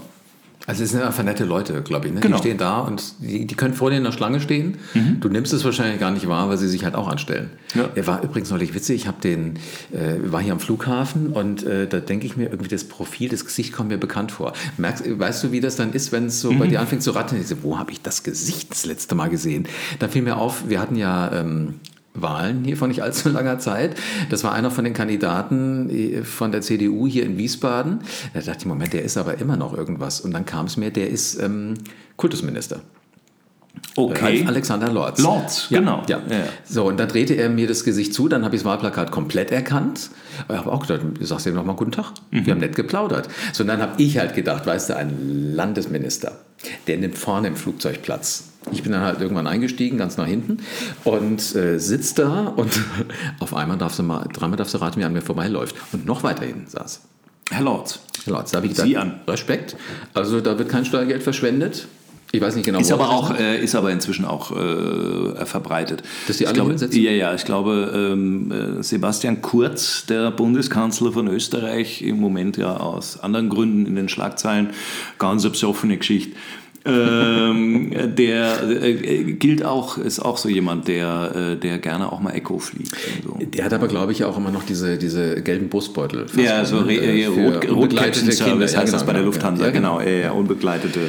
Also 0.66 0.82
es 0.82 0.90
sind 0.90 1.02
einfach 1.02 1.22
nette 1.22 1.44
Leute, 1.44 1.82
glaube 1.82 2.08
ich. 2.08 2.14
Ne? 2.14 2.20
Genau. 2.20 2.36
Die 2.36 2.40
stehen 2.40 2.58
da 2.58 2.80
und 2.80 3.14
die, 3.20 3.46
die, 3.46 3.54
können 3.54 3.74
vor 3.74 3.90
dir 3.90 3.98
in 3.98 4.04
der 4.04 4.12
Schlange 4.12 4.40
stehen. 4.40 4.78
Mhm. 4.94 5.20
Du 5.20 5.28
nimmst 5.28 5.52
es 5.52 5.64
wahrscheinlich 5.64 6.00
gar 6.00 6.10
nicht 6.10 6.28
wahr, 6.28 6.48
weil 6.48 6.56
sie 6.56 6.68
sich 6.68 6.84
halt 6.84 6.94
auch 6.94 7.08
anstellen. 7.08 7.50
Ja. 7.74 7.90
Er 7.94 8.06
war 8.06 8.22
übrigens 8.22 8.50
neulich 8.50 8.74
witzig. 8.74 9.02
Ich 9.02 9.06
habe 9.06 9.20
den, 9.20 9.58
äh, 9.92 10.16
war 10.32 10.40
hier 10.40 10.52
am 10.52 10.60
Flughafen 10.60 11.28
und 11.28 11.64
äh, 11.64 11.86
da 11.86 12.00
denke 12.00 12.26
ich 12.26 12.36
mir 12.36 12.50
irgendwie 12.50 12.70
das 12.70 12.84
Profil, 12.84 13.28
das 13.28 13.44
Gesicht 13.44 13.72
kommt 13.72 13.90
mir 13.90 13.98
bekannt 13.98 14.32
vor. 14.32 14.54
Merkst, 14.78 15.04
weißt 15.18 15.44
du, 15.44 15.52
wie 15.52 15.60
das 15.60 15.76
dann 15.76 15.92
ist, 15.92 16.12
wenn 16.12 16.26
es 16.26 16.40
so 16.40 16.52
mhm. 16.52 16.58
bei 16.58 16.66
dir 16.66 16.80
anfängt 16.80 17.02
zu 17.02 17.10
rattern? 17.10 17.40
Ich 17.40 17.48
so, 17.48 17.62
wo 17.62 17.78
habe 17.78 17.92
ich 17.92 18.00
das 18.00 18.22
Gesicht 18.22 18.70
das 18.70 18.86
letzte 18.86 19.14
Mal 19.14 19.28
gesehen? 19.28 19.68
Da 19.98 20.08
fiel 20.08 20.22
mir 20.22 20.36
auf, 20.36 20.68
wir 20.68 20.80
hatten 20.80 20.96
ja 20.96 21.30
ähm, 21.32 21.74
Wahlen 22.14 22.64
hier 22.64 22.76
vor 22.76 22.88
nicht 22.88 23.02
allzu 23.02 23.28
langer 23.28 23.58
Zeit. 23.58 23.96
Das 24.30 24.44
war 24.44 24.52
einer 24.52 24.70
von 24.70 24.84
den 24.84 24.94
Kandidaten 24.94 25.90
äh, 25.90 26.22
von 26.22 26.52
der 26.52 26.60
CDU 26.60 27.06
hier 27.06 27.24
in 27.24 27.36
Wiesbaden. 27.36 28.00
Da 28.32 28.40
dachte 28.40 28.60
ich, 28.60 28.66
Moment, 28.66 28.92
der 28.92 29.02
ist 29.02 29.16
aber 29.16 29.38
immer 29.38 29.56
noch 29.56 29.76
irgendwas. 29.76 30.20
Und 30.20 30.32
dann 30.32 30.46
kam 30.46 30.66
es 30.66 30.76
mir, 30.76 30.90
der 30.90 31.10
ist 31.10 31.40
ähm, 31.40 31.74
Kultusminister. 32.16 32.80
Okay. 33.96 34.44
Alexander 34.46 34.90
Lorz. 34.90 35.20
Lorz, 35.20 35.68
genau. 35.68 36.02
Ja. 36.08 36.20
ja. 36.28 36.44
So, 36.64 36.86
und 36.86 36.98
dann 36.98 37.08
drehte 37.08 37.34
er 37.34 37.48
mir 37.48 37.66
das 37.66 37.84
Gesicht 37.84 38.12
zu, 38.14 38.28
dann 38.28 38.44
habe 38.44 38.56
ich 38.56 38.62
das 38.62 38.68
Wahlplakat 38.68 39.10
komplett 39.10 39.50
erkannt. 39.52 40.10
Ich 40.48 40.56
habe 40.56 40.70
auch 40.72 40.86
gedacht, 40.86 41.00
du 41.18 41.24
sagst 41.24 41.46
ihm 41.46 41.54
nochmal 41.54 41.76
guten 41.76 41.92
Tag. 41.92 42.12
Mhm. 42.30 42.46
Wir 42.46 42.52
haben 42.52 42.60
nett 42.60 42.74
geplaudert. 42.74 43.28
So, 43.52 43.62
und 43.62 43.68
dann 43.68 43.80
habe 43.80 44.00
ich 44.02 44.18
halt 44.18 44.34
gedacht, 44.34 44.66
weißt 44.66 44.90
du, 44.90 44.96
ein 44.96 45.54
Landesminister, 45.54 46.32
der 46.86 46.98
nimmt 46.98 47.18
vorne 47.18 47.48
im 47.48 47.56
Flugzeug 47.56 48.02
Platz. 48.02 48.53
Ich 48.72 48.82
bin 48.82 48.92
dann 48.92 49.02
halt 49.02 49.20
irgendwann 49.20 49.46
eingestiegen, 49.46 49.98
ganz 49.98 50.16
nach 50.16 50.26
hinten, 50.26 50.58
und 51.04 51.54
äh, 51.54 51.78
sitzt 51.78 52.18
da 52.18 52.46
und 52.56 52.80
auf 53.40 53.54
einmal 53.54 53.78
darfst 53.78 53.98
du 53.98 54.02
mal, 54.02 54.26
dreimal 54.32 54.56
darfst 54.56 54.74
du 54.74 54.78
raten, 54.78 55.00
wie 55.00 55.04
an 55.04 55.12
mir 55.12 55.22
vorbeiläuft. 55.22 55.76
Und 55.92 56.06
noch 56.06 56.22
weiter 56.22 56.44
hinten 56.44 56.66
saß. 56.66 57.02
Herr 57.50 57.62
Lorz. 57.62 58.00
Herr 58.24 58.32
Lorz, 58.32 58.52
da 58.52 58.56
habe 58.56 58.66
ich 58.66 58.72
gesagt, 58.72 58.88
Sie 58.88 58.96
an. 58.96 59.20
Respekt. 59.28 59.76
Also 60.14 60.40
da 60.40 60.58
wird 60.58 60.68
kein 60.70 60.84
Steuergeld 60.84 61.22
verschwendet. 61.22 61.86
Ich 62.34 62.40
weiß 62.40 62.56
nicht 62.56 62.64
genau. 62.64 62.80
Ist 62.80 62.90
aber 62.90 63.10
auch, 63.10 63.38
äh, 63.38 63.62
ist 63.62 63.76
aber 63.76 63.92
inzwischen 63.92 64.24
auch 64.24 64.50
äh, 64.50 65.46
verbreitet. 65.46 66.02
Dass 66.26 66.38
die 66.38 66.48
alle 66.48 66.54
glaube, 66.54 66.74
Ja, 66.90 67.12
ja. 67.12 67.34
Ich 67.34 67.44
glaube, 67.44 67.92
ähm, 67.94 68.50
äh, 68.50 68.82
Sebastian 68.82 69.40
Kurz, 69.40 70.06
der 70.06 70.32
Bundeskanzler 70.32 71.12
von 71.12 71.28
Österreich, 71.28 72.02
im 72.02 72.18
Moment 72.18 72.56
ja 72.56 72.76
aus 72.76 73.20
anderen 73.20 73.50
Gründen 73.50 73.86
in 73.86 73.94
den 73.94 74.08
Schlagzeilen, 74.08 74.70
ganz 75.20 75.48
besoffene 75.48 75.96
Geschichte 75.96 76.34
ähm, 76.86 77.92
der 78.14 78.62
äh, 78.62 79.32
gilt 79.32 79.64
auch, 79.64 79.96
ist 79.96 80.20
auch 80.20 80.36
so 80.36 80.50
jemand, 80.50 80.86
der, 80.86 81.54
äh, 81.54 81.56
der 81.56 81.78
gerne 81.78 82.12
auch 82.12 82.20
mal 82.20 82.32
Echo 82.32 82.58
fliegt. 82.58 82.94
So. 83.24 83.38
Der 83.42 83.64
hat 83.64 83.72
aber, 83.72 83.88
glaube 83.88 84.12
ich, 84.12 84.24
auch 84.24 84.36
immer 84.36 84.50
noch 84.50 84.64
diese, 84.64 84.98
diese 84.98 85.40
gelben 85.42 85.70
Busbeutel. 85.70 86.26
Ja, 86.36 86.64
so 86.66 86.86
äh, 86.86 87.24
rot, 87.26 87.64
unbegleitete 87.64 88.30
Kinder, 88.36 88.66
heißt 88.66 88.92
das 88.92 89.06
bei 89.06 89.14
der 89.14 89.22
Lufthansa, 89.22 89.64
ja, 89.64 89.70
genau, 89.70 90.00
ja, 90.00 90.10
ja, 90.10 90.30
unbegleitete. 90.32 91.00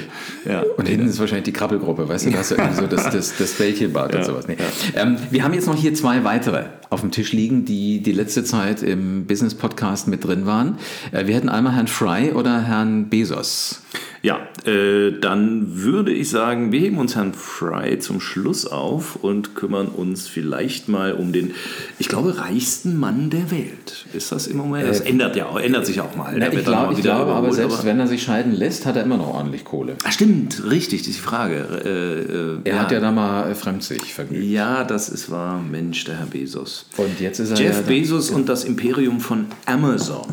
Ja. 0.47 0.63
Und 0.77 0.88
hinten 0.88 1.09
ist 1.09 1.19
wahrscheinlich 1.19 1.45
die 1.45 1.53
Krabbelgruppe, 1.53 2.07
weißt 2.07 2.27
du, 2.27 2.31
da 2.31 2.38
hast 2.38 2.51
du 2.51 2.55
irgendwie 2.55 2.75
so 2.75 2.88
das, 2.88 3.09
das, 3.09 3.38
das 3.38 3.51
Bällchenbad 3.53 4.13
ja, 4.13 4.19
und 4.19 4.25
sowas. 4.25 4.47
Nee. 4.47 4.55
Ähm, 4.95 5.17
wir 5.29 5.43
haben 5.43 5.53
jetzt 5.53 5.67
noch 5.67 5.75
hier 5.75 5.93
zwei 5.93 6.23
weitere 6.23 6.65
auf 6.89 7.01
dem 7.01 7.11
Tisch 7.11 7.33
liegen, 7.33 7.65
die 7.65 8.01
die 8.01 8.13
letzte 8.13 8.45
Zeit 8.45 8.81
im 8.81 9.25
Business-Podcast 9.25 10.07
mit 10.07 10.23
drin 10.23 10.45
waren. 10.45 10.77
Äh, 11.11 11.27
wir 11.27 11.35
hätten 11.35 11.49
einmal 11.49 11.75
Herrn 11.75 11.88
Fry 11.88 12.31
oder 12.31 12.61
Herrn 12.61 13.09
Bezos. 13.09 13.81
Ja, 14.25 14.39
äh, 14.65 15.11
dann 15.21 15.83
würde 15.83 16.11
ich 16.11 16.31
sagen, 16.31 16.71
wir 16.71 16.79
heben 16.79 16.97
uns 16.97 17.15
Herrn 17.15 17.35
Fry 17.35 17.99
zum 17.99 18.19
Schluss 18.19 18.65
auf 18.65 19.17
und 19.17 19.53
kümmern 19.53 19.88
uns 19.88 20.27
vielleicht 20.27 20.89
mal 20.89 21.13
um 21.13 21.31
den, 21.31 21.53
ich 21.99 22.07
glaube, 22.07 22.39
reichsten 22.39 22.97
Mann 22.97 23.29
der 23.29 23.51
Welt. 23.51 24.07
Ist 24.13 24.31
das 24.31 24.47
im 24.47 24.57
Moment? 24.57 24.88
Das 24.88 25.01
äh, 25.01 25.09
ändert 25.09 25.35
ja 25.35 25.55
ändert 25.59 25.85
sich 25.85 26.01
auch 26.01 26.15
mal. 26.15 26.35
Na, 26.39 26.51
ich, 26.51 26.65
glaub, 26.65 26.91
ich 26.93 27.03
glaube, 27.03 27.33
aber 27.33 27.53
selbst 27.53 27.75
aber 27.75 27.85
wenn 27.85 27.99
er 27.99 28.07
sich 28.07 28.23
scheiden 28.23 28.51
lässt, 28.51 28.88
hat 28.88 28.95
er 28.95 29.03
immer 29.03 29.17
noch 29.17 29.31
ordentlich 29.31 29.63
Kohle. 29.63 29.95
Ach, 30.03 30.11
stimmt, 30.11 30.71
richtig, 30.71 31.01
das 31.01 31.09
ist 31.09 31.17
die 31.17 31.21
Frage. 31.21 31.57
Äh, 31.85 31.89
äh, 31.89 32.57
er 32.63 32.75
ja. 32.77 32.81
hat 32.81 32.91
ja 32.91 32.99
da 32.99 33.11
mal 33.11 33.53
Fremdsich 33.53 34.11
vergnügt. 34.11 34.43
Ja, 34.43 34.85
das 34.85 35.07
ist 35.07 35.29
wahr, 35.29 35.61
Mensch, 35.61 36.03
der 36.05 36.17
Herr 36.17 36.25
Bezos. 36.25 36.88
Und 36.97 37.19
jetzt 37.19 37.38
ist 37.38 37.51
er 37.51 37.57
Jeff 37.59 37.75
ja 37.75 37.81
Bezos 37.83 38.31
und 38.31 38.49
das 38.49 38.63
Imperium 38.63 39.19
von 39.19 39.45
Amazon. 39.67 40.25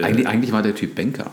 Eigentlich, 0.00 0.26
eigentlich 0.26 0.52
war 0.52 0.62
der 0.62 0.74
Typ 0.74 0.94
Banker. 0.94 1.30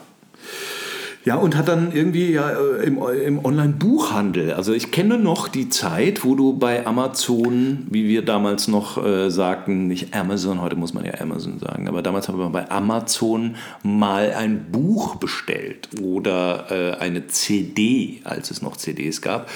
Ja, 1.25 1.35
und 1.35 1.55
hat 1.55 1.69
dann 1.69 1.93
irgendwie 1.93 2.31
ja 2.31 2.49
äh, 2.49 2.83
im, 2.83 2.97
im 2.97 3.45
Online-Buchhandel. 3.45 4.53
Also 4.53 4.73
ich 4.73 4.91
kenne 4.91 5.17
noch 5.17 5.47
die 5.47 5.69
Zeit, 5.69 6.25
wo 6.25 6.35
du 6.35 6.57
bei 6.57 6.85
Amazon, 6.85 7.87
wie 7.89 8.09
wir 8.09 8.25
damals 8.25 8.67
noch 8.67 9.03
äh, 9.03 9.29
sagten, 9.29 9.87
nicht 9.87 10.13
Amazon, 10.13 10.61
heute 10.61 10.75
muss 10.75 10.93
man 10.93 11.05
ja 11.05 11.13
Amazon 11.21 11.59
sagen, 11.59 11.87
aber 11.87 12.01
damals 12.01 12.27
haben 12.27 12.39
wir 12.39 12.49
bei 12.49 12.69
Amazon 12.69 13.55
mal 13.83 14.33
ein 14.33 14.65
Buch 14.71 15.15
bestellt 15.15 15.87
oder 16.01 16.65
äh, 16.69 16.97
eine 16.99 17.27
CD, 17.27 18.19
als 18.25 18.51
es 18.51 18.61
noch 18.61 18.75
CDs 18.75 19.21
gab. 19.21 19.49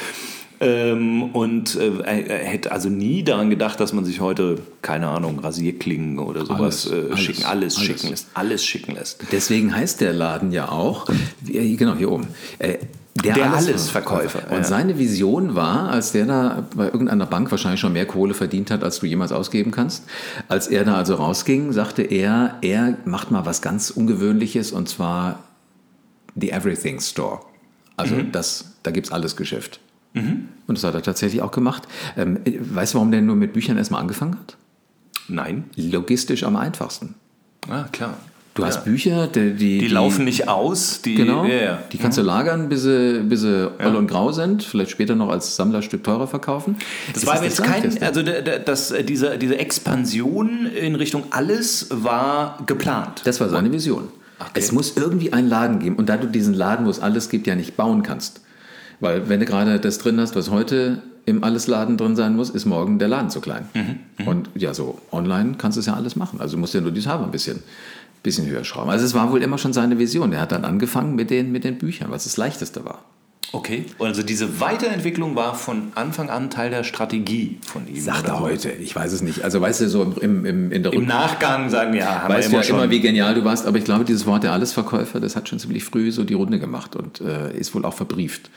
Ähm, 0.60 1.36
und 1.36 1.76
äh, 1.76 2.00
er 2.02 2.46
hätte 2.46 2.72
also 2.72 2.90
nie 2.90 3.24
daran 3.24 3.50
gedacht, 3.50 3.80
dass 3.80 3.94
man 3.94 4.06
sich 4.06 4.22
heute, 4.22 4.58
keine 4.82 5.08
Ahnung, 5.08 5.40
Rasierklingen 5.40 6.18
oder 6.20 6.46
sowas 6.46 6.90
alles, 6.90 7.12
äh, 7.12 7.18
schicken, 7.18 7.46
alles, 7.46 7.78
alles, 7.78 7.86
schicken 7.86 8.10
lässt. 8.10 8.28
Alles 8.34 8.66
schicken 8.66 8.96
lässt. 8.96 9.24
Deswegen 9.32 9.76
heißt 9.76 10.02
der 10.02 10.14
Laden 10.14 10.52
ja 10.52 10.70
auch, 10.70 11.10
äh, 11.48 11.76
genau 11.76 11.96
hier 11.96 12.12
oben, 12.12 12.28
äh, 12.60 12.78
der, 13.24 13.36
der 13.36 13.54
Allesverkäufer. 13.54 14.44
Alles 14.48 14.58
und 14.58 14.66
seine 14.66 14.98
Vision 14.98 15.56
war, 15.56 15.90
als 15.90 16.12
der 16.12 16.26
da 16.26 16.68
bei 16.76 16.86
irgendeiner 16.86 17.26
Bank 17.26 17.50
wahrscheinlich 17.52 17.80
schon 17.80 17.94
mehr 17.94 18.06
Kohle 18.06 18.34
verdient 18.34 18.72
hat, 18.72 18.84
als 18.84 19.00
du 19.00 19.06
jemals 19.06 19.32
ausgeben 19.32 19.72
kannst, 19.72 20.06
als 20.48 20.68
er 20.68 20.86
da 20.86 20.96
also 20.96 21.16
rausging, 21.16 21.72
sagte 21.72 22.04
er, 22.04 22.58
er 22.62 22.98
macht 23.06 23.32
mal 23.32 23.46
was 23.46 23.62
ganz 23.62 23.90
Ungewöhnliches 23.90 24.72
und 24.72 24.90
zwar 24.90 25.44
the 26.36 26.52
Everything 26.52 27.00
Store. 27.00 27.40
Also 27.96 28.16
mhm. 28.16 28.32
das, 28.32 28.76
da 28.84 28.92
gibt 28.92 29.08
es 29.08 29.14
alles 29.14 29.36
Geschäft. 29.36 29.80
Mhm. 30.14 30.50
Und 30.68 30.78
das 30.78 30.84
hat 30.84 30.96
er 30.96 31.02
tatsächlich 31.02 31.42
auch 31.42 31.52
gemacht. 31.52 31.84
Ähm, 32.18 32.40
weißt 32.46 32.94
du, 32.94 32.98
warum 32.98 33.12
der 33.12 33.22
nur 33.22 33.36
mit 33.36 33.54
Büchern 33.54 33.78
erstmal 33.78 34.02
angefangen 34.02 34.38
hat? 34.38 34.58
Nein. 35.28 35.66
Logistisch 35.76 36.44
am 36.44 36.56
einfachsten. 36.56 37.16
Ah, 37.70 37.86
klar. 37.92 38.18
Du 38.58 38.66
hast 38.66 38.86
Bücher, 38.86 39.28
die, 39.28 39.54
die, 39.54 39.78
die 39.78 39.88
laufen 39.88 40.26
nicht 40.26 40.48
aus. 40.48 41.04
Die, 41.04 41.14
genau, 41.14 41.46
ja, 41.46 41.56
ja. 41.56 41.80
die 41.92 42.00
kannst 42.00 42.18
du 42.18 42.24
mhm. 42.24 42.28
lagern, 42.28 42.70
bis 42.70 42.82
sie, 42.82 43.22
bis 43.24 43.42
sie 43.42 43.72
ja. 43.80 43.88
und 43.90 44.08
grau 44.08 44.32
sind. 44.32 44.64
Vielleicht 44.64 44.90
später 44.90 45.14
noch 45.14 45.30
als 45.30 45.56
Sammlerstück 45.56 46.04
teurer 46.04 46.26
verkaufen. 46.26 46.76
Das, 47.14 47.22
das 47.22 47.32
war 47.32 47.44
jetzt 47.44 47.64
kein, 47.64 48.02
also 48.02 48.24
das, 48.24 48.94
diese, 49.08 49.38
diese 49.38 49.60
Expansion 49.60 50.66
in 50.66 50.96
Richtung 50.96 51.26
alles 51.30 51.88
war 51.92 52.58
geplant. 52.66 53.22
Das 53.26 53.40
war 53.40 53.50
seine 53.50 53.72
Vision. 53.72 54.08
Okay. 54.40 54.50
Es 54.56 54.72
muss 54.72 54.98
irgendwie 54.98 55.34
einen 55.34 55.48
Laden 55.48 55.78
geben. 55.78 55.96
Und 55.96 56.10
da 56.10 56.18
du 56.18 56.28
diesen 56.28 56.56
Laden, 56.56 56.88
wo 56.88 56.90
es 56.90 57.00
alles 57.00 57.30
gibt, 57.30 57.46
ja 57.46 57.56
nicht 57.56 57.78
bauen 57.78 58.02
kannst, 58.02 58.42
weil 59.00 59.30
wenn 59.30 59.40
du 59.40 59.46
gerade 59.46 59.80
das 59.80 59.98
drin 60.00 60.20
hast, 60.20 60.36
was 60.36 60.50
heute 60.50 61.02
im 61.28 61.44
Allesladen 61.44 61.98
drin 61.98 62.16
sein 62.16 62.36
muss, 62.36 62.50
ist 62.50 62.66
morgen 62.66 63.00
der 63.00 63.10
Laden 63.10 63.30
zu 63.30 63.42
klein. 63.42 63.68
Mhm, 63.74 64.00
mhm, 64.18 64.28
und 64.28 64.50
ja, 64.56 64.74
so 64.74 65.00
online 65.12 65.56
kannst 65.58 65.76
du 65.76 65.82
es 65.82 65.86
ja 65.86 65.94
alles 65.94 66.16
machen. 66.16 66.40
Also 66.40 66.58
musst 66.58 66.74
du 66.74 66.78
ja 66.78 66.82
nur 66.82 66.94
die 66.94 67.02
Server 67.02 67.26
ein 67.26 67.32
bisschen, 67.32 67.62
bisschen 68.24 68.48
höher 68.48 68.64
schrauben. 68.64 68.90
Also 68.90 69.06
es 69.06 69.14
war 69.14 69.32
wohl 69.32 69.44
immer 69.44 69.58
schon 69.58 69.74
seine 69.74 70.00
Vision. 70.00 70.32
Er 70.32 70.42
hat 70.42 70.54
dann 70.54 70.64
angefangen 70.64 71.16
mit 71.16 71.30
den, 71.30 71.52
mit 71.52 71.66
den 71.66 71.78
Büchern, 71.78 72.12
was 72.12 72.24
das 72.24 72.38
Leichteste 72.38 72.86
war. 72.86 73.04
Okay, 73.54 73.86
also 74.00 74.24
diese 74.24 74.60
Weiterentwicklung 74.60 75.36
war 75.36 75.56
von 75.56 75.92
Anfang 75.96 76.30
an 76.30 76.50
Teil 76.50 76.70
der 76.70 76.84
Strategie 76.84 77.60
von 77.66 77.88
ihm. 77.88 78.00
Sagt 78.00 78.28
er 78.28 78.40
heute, 78.40 78.72
ich 78.72 78.94
weiß 78.94 79.12
es 79.14 79.22
nicht. 79.22 79.44
Also 79.44 79.62
weißt 79.62 79.82
du, 79.82 79.90
so 79.90 80.04
im, 80.22 80.46
im, 80.46 80.72
in 80.72 80.84
der 80.84 80.92
Im 80.92 81.06
Nachgang 81.06 81.70
sagen 81.70 81.94
wir, 81.94 82.02
ja, 82.02 82.24
haben 82.24 82.34
weißt 82.34 82.52
wir 82.52 82.60
immer, 82.60 82.68
ja 82.68 82.74
immer, 82.74 82.90
wie 82.90 83.00
genial 83.00 83.36
du 83.36 83.46
warst, 83.46 83.66
aber 83.66 83.78
ich 83.78 83.86
glaube, 83.86 84.04
dieses 84.04 84.26
Wort 84.26 84.44
der 84.44 84.52
Allesverkäufer, 84.52 85.22
das 85.22 85.38
hat 85.38 85.48
schon 85.48 85.60
ziemlich 85.60 85.86
früh 85.86 86.12
so 86.12 86.26
die 86.26 86.34
Runde 86.34 86.60
gemacht 86.60 86.96
und 86.98 87.22
äh, 87.22 87.58
ist 87.58 87.74
wohl 87.74 87.86
auch 87.86 87.94
verbrieft 87.94 88.50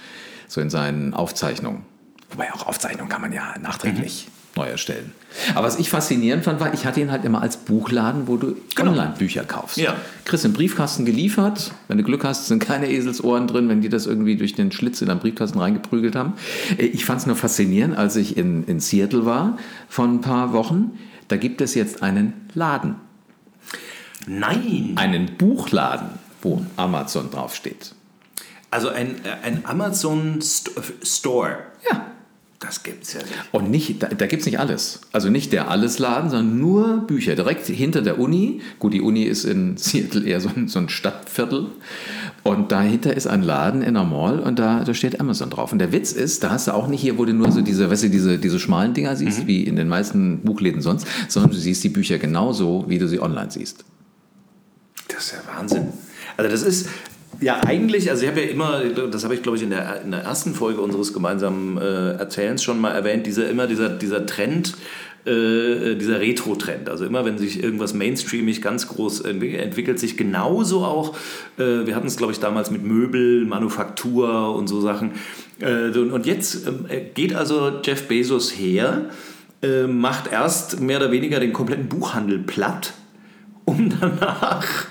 so 0.51 0.61
in 0.61 0.69
seinen 0.69 1.15
Aufzeichnungen. 1.15 1.83
Wobei 2.31 2.53
auch 2.53 2.67
Aufzeichnungen 2.67 3.09
kann 3.09 3.21
man 3.21 3.33
ja 3.33 3.55
nachträglich 3.61 4.27
mhm. 4.27 4.63
neu 4.63 4.69
erstellen. 4.69 5.13
Aber 5.55 5.67
was 5.67 5.79
ich 5.79 5.91
faszinierend 5.91 6.45
fand, 6.45 6.59
war, 6.59 6.75
ich 6.75 6.85
hatte 6.87 7.01
ihn 7.01 7.13
halt 7.13 7.25
immer 7.25 7.41
als 7.41 7.57
Buchladen, 7.57 8.27
wo 8.27 8.37
du 8.37 8.57
genau. 8.75 8.91
Online-Bücher 8.91 9.45
kaufst. 9.45 9.77
Ja. 9.77 9.95
Kriegst 10.25 10.45
den 10.45 10.53
Briefkasten 10.53 11.05
geliefert. 11.05 11.71
Wenn 11.87 11.99
du 11.99 12.05
Glück 12.05 12.25
hast, 12.25 12.49
sind 12.49 12.61
keine 12.61 12.91
Eselsohren 12.91 13.47
drin, 13.47 13.69
wenn 13.69 13.81
die 13.81 13.89
das 13.89 14.07
irgendwie 14.07 14.37
durch 14.37 14.55
den 14.55 14.73
Schlitz 14.73 15.01
in 15.01 15.07
deinen 15.07 15.21
Briefkasten 15.21 15.61
reingeprügelt 15.61 16.17
haben. 16.17 16.35
Äh, 16.77 16.87
ich 16.87 17.05
fand 17.05 17.21
es 17.21 17.27
nur 17.27 17.37
faszinierend, 17.37 17.97
als 17.97 18.17
ich 18.17 18.37
in, 18.37 18.65
in 18.65 18.81
Seattle 18.81 19.25
war 19.25 19.57
vor 19.89 20.07
ein 20.07 20.21
paar 20.21 20.53
Wochen. 20.53 20.99
Da 21.29 21.37
gibt 21.37 21.61
es 21.61 21.77
jetzt 21.77 22.03
einen 22.03 22.33
Laden. 22.55 22.97
Nein! 24.27 24.95
Einen 24.97 25.37
Buchladen, 25.37 26.09
wo 26.43 26.65
Amazon 26.77 27.31
draufsteht. 27.31 27.95
Also 28.71 28.89
ein, 28.89 29.17
ein 29.43 29.65
Amazon 29.65 30.41
Store. 30.43 31.59
Ja. 31.91 32.07
Das 32.61 32.83
gibt 32.83 33.05
es 33.05 33.15
ja 33.15 33.21
nicht. 33.21 33.33
Und 33.53 33.71
nicht, 33.71 34.03
da, 34.03 34.09
da 34.09 34.27
gibt 34.27 34.41
es 34.41 34.47
nicht 34.47 34.61
alles. 34.61 35.01
Also 35.13 35.31
nicht 35.31 35.51
der 35.55 35.71
Allesladen, 35.71 36.29
sondern 36.29 36.59
nur 36.59 37.07
Bücher. 37.07 37.35
Direkt 37.35 37.67
hinter 37.67 38.03
der 38.03 38.19
Uni. 38.19 38.61
Gut, 38.79 38.93
die 38.93 39.01
Uni 39.01 39.23
ist 39.23 39.45
in 39.45 39.77
Seattle 39.79 40.25
eher 40.25 40.43
so 40.43 40.51
ein, 40.55 40.69
so 40.69 40.79
ein 40.79 40.91
Stadtviertel. 40.91 41.69
Und 42.43 42.71
dahinter 42.71 43.17
ist 43.17 43.27
ein 43.27 43.43
Laden 43.43 43.81
in 43.81 43.95
der 43.95 44.05
Mall 44.05 44.41
und 44.41 44.59
da, 44.59 44.85
da 44.85 44.93
steht 44.93 45.21
Amazon 45.21 45.49
drauf. 45.49 45.73
Und 45.73 45.79
der 45.79 45.93
Witz 45.93 46.13
ist, 46.13 46.45
da 46.45 46.51
hast 46.51 46.69
du 46.69 46.73
auch 46.73 46.87
nicht 46.87 47.01
hier, 47.01 47.17
wo 47.17 47.25
du 47.25 47.33
nur 47.33 47.51
so 47.51 47.63
diese, 47.63 47.91
weißt 47.91 48.05
du, 48.05 48.11
diese, 48.11 48.39
diese 48.39 48.59
schmalen 48.59 48.93
Dinger 48.93 49.17
siehst, 49.17 49.43
mhm. 49.43 49.47
wie 49.47 49.65
in 49.65 49.77
den 49.77 49.89
meisten 49.89 50.41
Buchläden 50.41 50.83
sonst, 50.83 51.07
sondern 51.29 51.53
du 51.53 51.59
siehst 51.59 51.83
die 51.83 51.89
Bücher 51.89 52.19
genauso, 52.19 52.85
wie 52.89 52.99
du 52.99 53.09
sie 53.09 53.21
online 53.21 53.51
siehst. 53.51 53.85
Das 55.09 55.25
ist 55.25 55.33
ja 55.33 55.55
Wahnsinn. 55.55 55.89
Also 56.37 56.51
das 56.51 56.63
ist, 56.63 56.89
ja, 57.41 57.61
eigentlich, 57.65 58.11
also 58.11 58.23
ich 58.23 58.29
habe 58.29 58.41
ja 58.41 58.49
immer, 58.49 58.85
das 58.85 59.25
habe 59.25 59.35
ich 59.35 59.43
glaube 59.43 59.57
ich 59.57 59.63
in 59.63 59.71
der, 59.71 60.03
in 60.03 60.11
der 60.11 60.21
ersten 60.21 60.55
Folge 60.55 60.81
unseres 60.81 61.13
gemeinsamen 61.13 61.79
äh, 61.79 62.13
Erzählens 62.13 62.63
schon 62.63 62.81
mal 62.81 62.91
erwähnt, 62.91 63.27
dieser, 63.27 63.49
immer 63.49 63.67
dieser, 63.67 63.89
dieser 63.89 64.27
Trend, 64.27 64.75
äh, 65.25 65.97
dieser 65.97 66.21
Retro-Trend. 66.21 66.89
Also 66.89 67.05
immer, 67.05 67.25
wenn 67.25 67.39
sich 67.39 67.63
irgendwas 67.63 67.95
mainstreamig 67.95 68.63
ganz 68.63 68.89
groß 68.89 69.21
entwickelt, 69.23 69.63
entwickelt 69.63 69.99
sich 69.99 70.17
genauso 70.17 70.85
auch, 70.85 71.17
äh, 71.59 71.87
wir 71.87 71.95
hatten 71.95 72.07
es 72.07 72.17
glaube 72.17 72.33
ich 72.33 72.41
damals 72.41 72.71
mit 72.71 72.83
Möbel, 72.83 73.45
Manufaktur 73.45 74.55
und 74.55 74.67
so 74.67 74.81
Sachen. 74.81 75.13
Äh, 75.61 75.97
und 75.99 76.27
jetzt 76.27 76.67
ähm, 76.67 76.87
geht 77.15 77.35
also 77.35 77.81
Jeff 77.83 78.09
Bezos 78.09 78.51
her, 78.51 79.11
äh, 79.63 79.87
macht 79.87 80.33
erst 80.33 80.81
mehr 80.81 80.99
oder 80.99 81.13
weniger 81.13 81.41
den 81.41 81.53
kompletten 81.53 81.89
Buchhandel 81.89 82.39
platt, 82.39 82.95
um 83.65 83.93
danach 84.01 84.87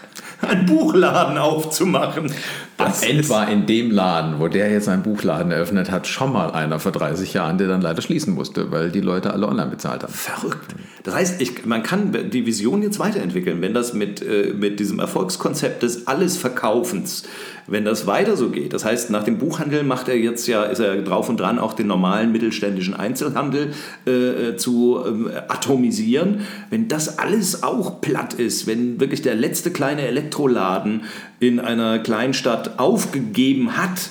einen 0.50 0.66
Buchladen 0.66 1.38
aufzumachen. 1.38 2.32
Das 2.78 3.04
Am 3.04 3.10
Ende 3.10 3.30
war 3.30 3.50
in 3.50 3.66
dem 3.66 3.92
Laden, 3.92 4.40
wo 4.40 4.48
der 4.48 4.72
jetzt 4.72 4.88
einen 4.88 5.04
Buchladen 5.04 5.52
eröffnet 5.52 5.92
hat, 5.92 6.08
schon 6.08 6.32
mal 6.32 6.52
einer 6.52 6.80
vor 6.80 6.92
30 6.92 7.34
Jahren, 7.34 7.58
der 7.58 7.68
dann 7.68 7.82
leider 7.82 8.02
schließen 8.02 8.34
musste, 8.34 8.72
weil 8.72 8.90
die 8.90 9.02
Leute 9.02 9.34
alle 9.34 9.48
online 9.48 9.70
bezahlt 9.70 10.04
haben. 10.04 10.14
Verrückt. 10.14 10.76
Das 11.04 11.14
heißt, 11.14 11.42
ich, 11.42 11.66
man 11.66 11.84
kann 11.84 12.30
die 12.30 12.46
Vision 12.46 12.82
jetzt 12.82 13.00
weiterentwickeln, 13.00 13.62
wenn 13.62 13.74
das 13.74 13.94
mit, 13.94 14.22
äh, 14.22 14.54
mit 14.54 14.80
diesem 14.80 15.00
Erfolgskonzept 15.00 15.84
des 15.84 16.08
Allesverkaufens, 16.08 17.24
wenn 17.69 17.86
das 17.86 18.08
weiter 18.08 18.36
so 18.36 18.49
geht. 18.49 18.73
Das 18.73 18.86
heißt, 18.86 19.10
nach 19.10 19.23
dem 19.23 19.38
Buchhandel 19.38 19.84
macht 19.84 20.08
er 20.08 20.17
jetzt 20.17 20.47
ja, 20.47 20.63
ist 20.63 20.79
er 20.79 21.01
drauf 21.01 21.29
und 21.29 21.39
dran, 21.39 21.60
auch 21.60 21.73
den 21.73 21.88
normalen 21.88 22.32
mittelständischen 22.32 22.93
Einzelhandel 22.93 23.73
äh, 24.05 24.55
zu 24.55 24.99
äh, 24.99 25.38
atomisieren. 25.47 26.41
Wenn 26.69 26.88
das 26.88 27.19
alles 27.19 27.63
auch 27.63 28.01
platt 28.01 28.34
ist, 28.34 28.67
wenn 28.67 28.99
wirklich 28.99 29.21
der 29.21 29.36
letzte 29.36 29.71
kleine 29.71 30.03
Elektroladen 30.03 31.03
in 31.39 31.60
einer 31.60 31.99
Kleinstadt 31.99 32.79
aufgegeben 32.79 33.77
hat, 33.77 34.10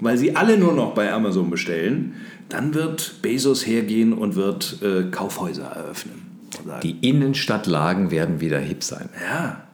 weil 0.00 0.18
sie 0.18 0.36
alle 0.36 0.58
nur 0.58 0.72
noch 0.72 0.94
bei 0.94 1.12
Amazon 1.12 1.50
bestellen, 1.50 2.14
dann 2.48 2.74
wird 2.74 3.22
Bezos 3.22 3.66
hergehen 3.66 4.12
und 4.12 4.36
wird 4.36 4.78
äh, 4.82 5.10
Kaufhäuser 5.10 5.64
eröffnen. 5.64 6.22
Die 6.82 6.96
Innenstadtlagen 7.00 8.10
werden 8.10 8.40
wieder 8.40 8.58
hip 8.58 8.82
sein. 8.82 9.08
Ja. 9.20 9.65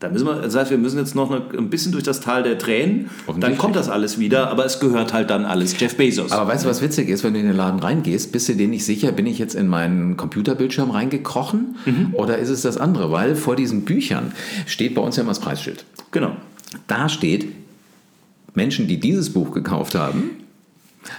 Da 0.00 0.08
müssen 0.08 0.26
wir, 0.26 0.36
das 0.36 0.54
heißt, 0.54 0.70
wir 0.70 0.78
müssen 0.78 0.98
jetzt 0.98 1.16
noch 1.16 1.32
ein 1.32 1.70
bisschen 1.70 1.90
durch 1.90 2.04
das 2.04 2.20
Tal 2.20 2.44
der 2.44 2.56
Tränen. 2.56 3.10
Dann 3.40 3.58
kommt 3.58 3.74
das 3.74 3.88
alles 3.88 4.20
wieder, 4.20 4.48
aber 4.48 4.64
es 4.64 4.78
gehört 4.78 5.12
halt 5.12 5.28
dann 5.28 5.44
alles 5.44 5.78
Jeff 5.78 5.96
Bezos. 5.96 6.30
Aber 6.30 6.52
weißt 6.52 6.64
du, 6.64 6.68
was 6.68 6.80
witzig 6.80 7.08
ist, 7.08 7.24
wenn 7.24 7.34
du 7.34 7.40
in 7.40 7.46
den 7.46 7.56
Laden 7.56 7.80
reingehst, 7.80 8.30
bist 8.30 8.48
du 8.48 8.54
dir 8.54 8.68
nicht 8.68 8.84
sicher, 8.84 9.10
bin 9.10 9.26
ich 9.26 9.38
jetzt 9.38 9.56
in 9.56 9.66
meinen 9.66 10.16
Computerbildschirm 10.16 10.92
reingekrochen 10.92 11.76
mhm. 11.84 12.14
oder 12.14 12.38
ist 12.38 12.48
es 12.48 12.62
das 12.62 12.76
andere? 12.76 13.10
Weil 13.10 13.34
vor 13.34 13.56
diesen 13.56 13.84
Büchern 13.84 14.32
steht 14.66 14.94
bei 14.94 15.02
uns 15.02 15.16
ja 15.16 15.22
immer 15.22 15.32
das 15.32 15.40
Preisschild. 15.40 15.84
Genau. 16.12 16.36
Da 16.86 17.08
steht, 17.08 17.48
Menschen, 18.54 18.86
die 18.86 19.00
dieses 19.00 19.32
Buch 19.32 19.52
gekauft 19.52 19.96
haben, 19.96 20.30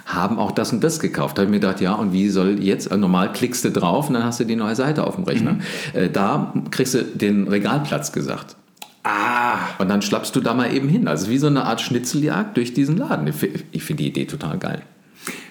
haben 0.05 0.39
auch 0.39 0.51
das 0.51 0.71
und 0.71 0.83
das 0.83 1.01
gekauft. 1.01 1.37
Da 1.37 1.41
habe 1.41 1.49
ich 1.49 1.51
mir 1.51 1.59
gedacht, 1.59 1.81
ja, 1.81 1.93
und 1.95 2.13
wie 2.13 2.29
soll 2.29 2.63
jetzt, 2.63 2.91
also 2.91 3.01
normal 3.01 3.33
klickst 3.33 3.65
du 3.65 3.71
drauf 3.71 4.07
und 4.07 4.13
dann 4.13 4.23
hast 4.23 4.39
du 4.39 4.45
die 4.45 4.55
neue 4.55 4.75
Seite 4.75 5.05
auf 5.05 5.15
dem 5.15 5.25
Rechner. 5.25 5.53
Mhm. 5.53 5.61
Äh, 5.93 6.09
da 6.09 6.53
kriegst 6.71 6.93
du 6.93 7.03
den 7.03 7.47
Regalplatz 7.47 8.13
gesagt. 8.13 8.55
Ah. 9.03 9.59
Und 9.77 9.89
dann 9.89 10.01
schlappst 10.01 10.35
du 10.35 10.41
da 10.41 10.53
mal 10.53 10.73
eben 10.73 10.89
hin. 10.89 11.07
Also 11.07 11.29
wie 11.29 11.37
so 11.37 11.47
eine 11.47 11.63
Art 11.63 11.81
Schnitzeljagd 11.81 12.57
durch 12.57 12.73
diesen 12.73 12.97
Laden. 12.97 13.27
Ich 13.71 13.83
finde 13.83 14.03
die 14.03 14.09
Idee 14.09 14.25
total 14.25 14.57
geil. 14.57 14.81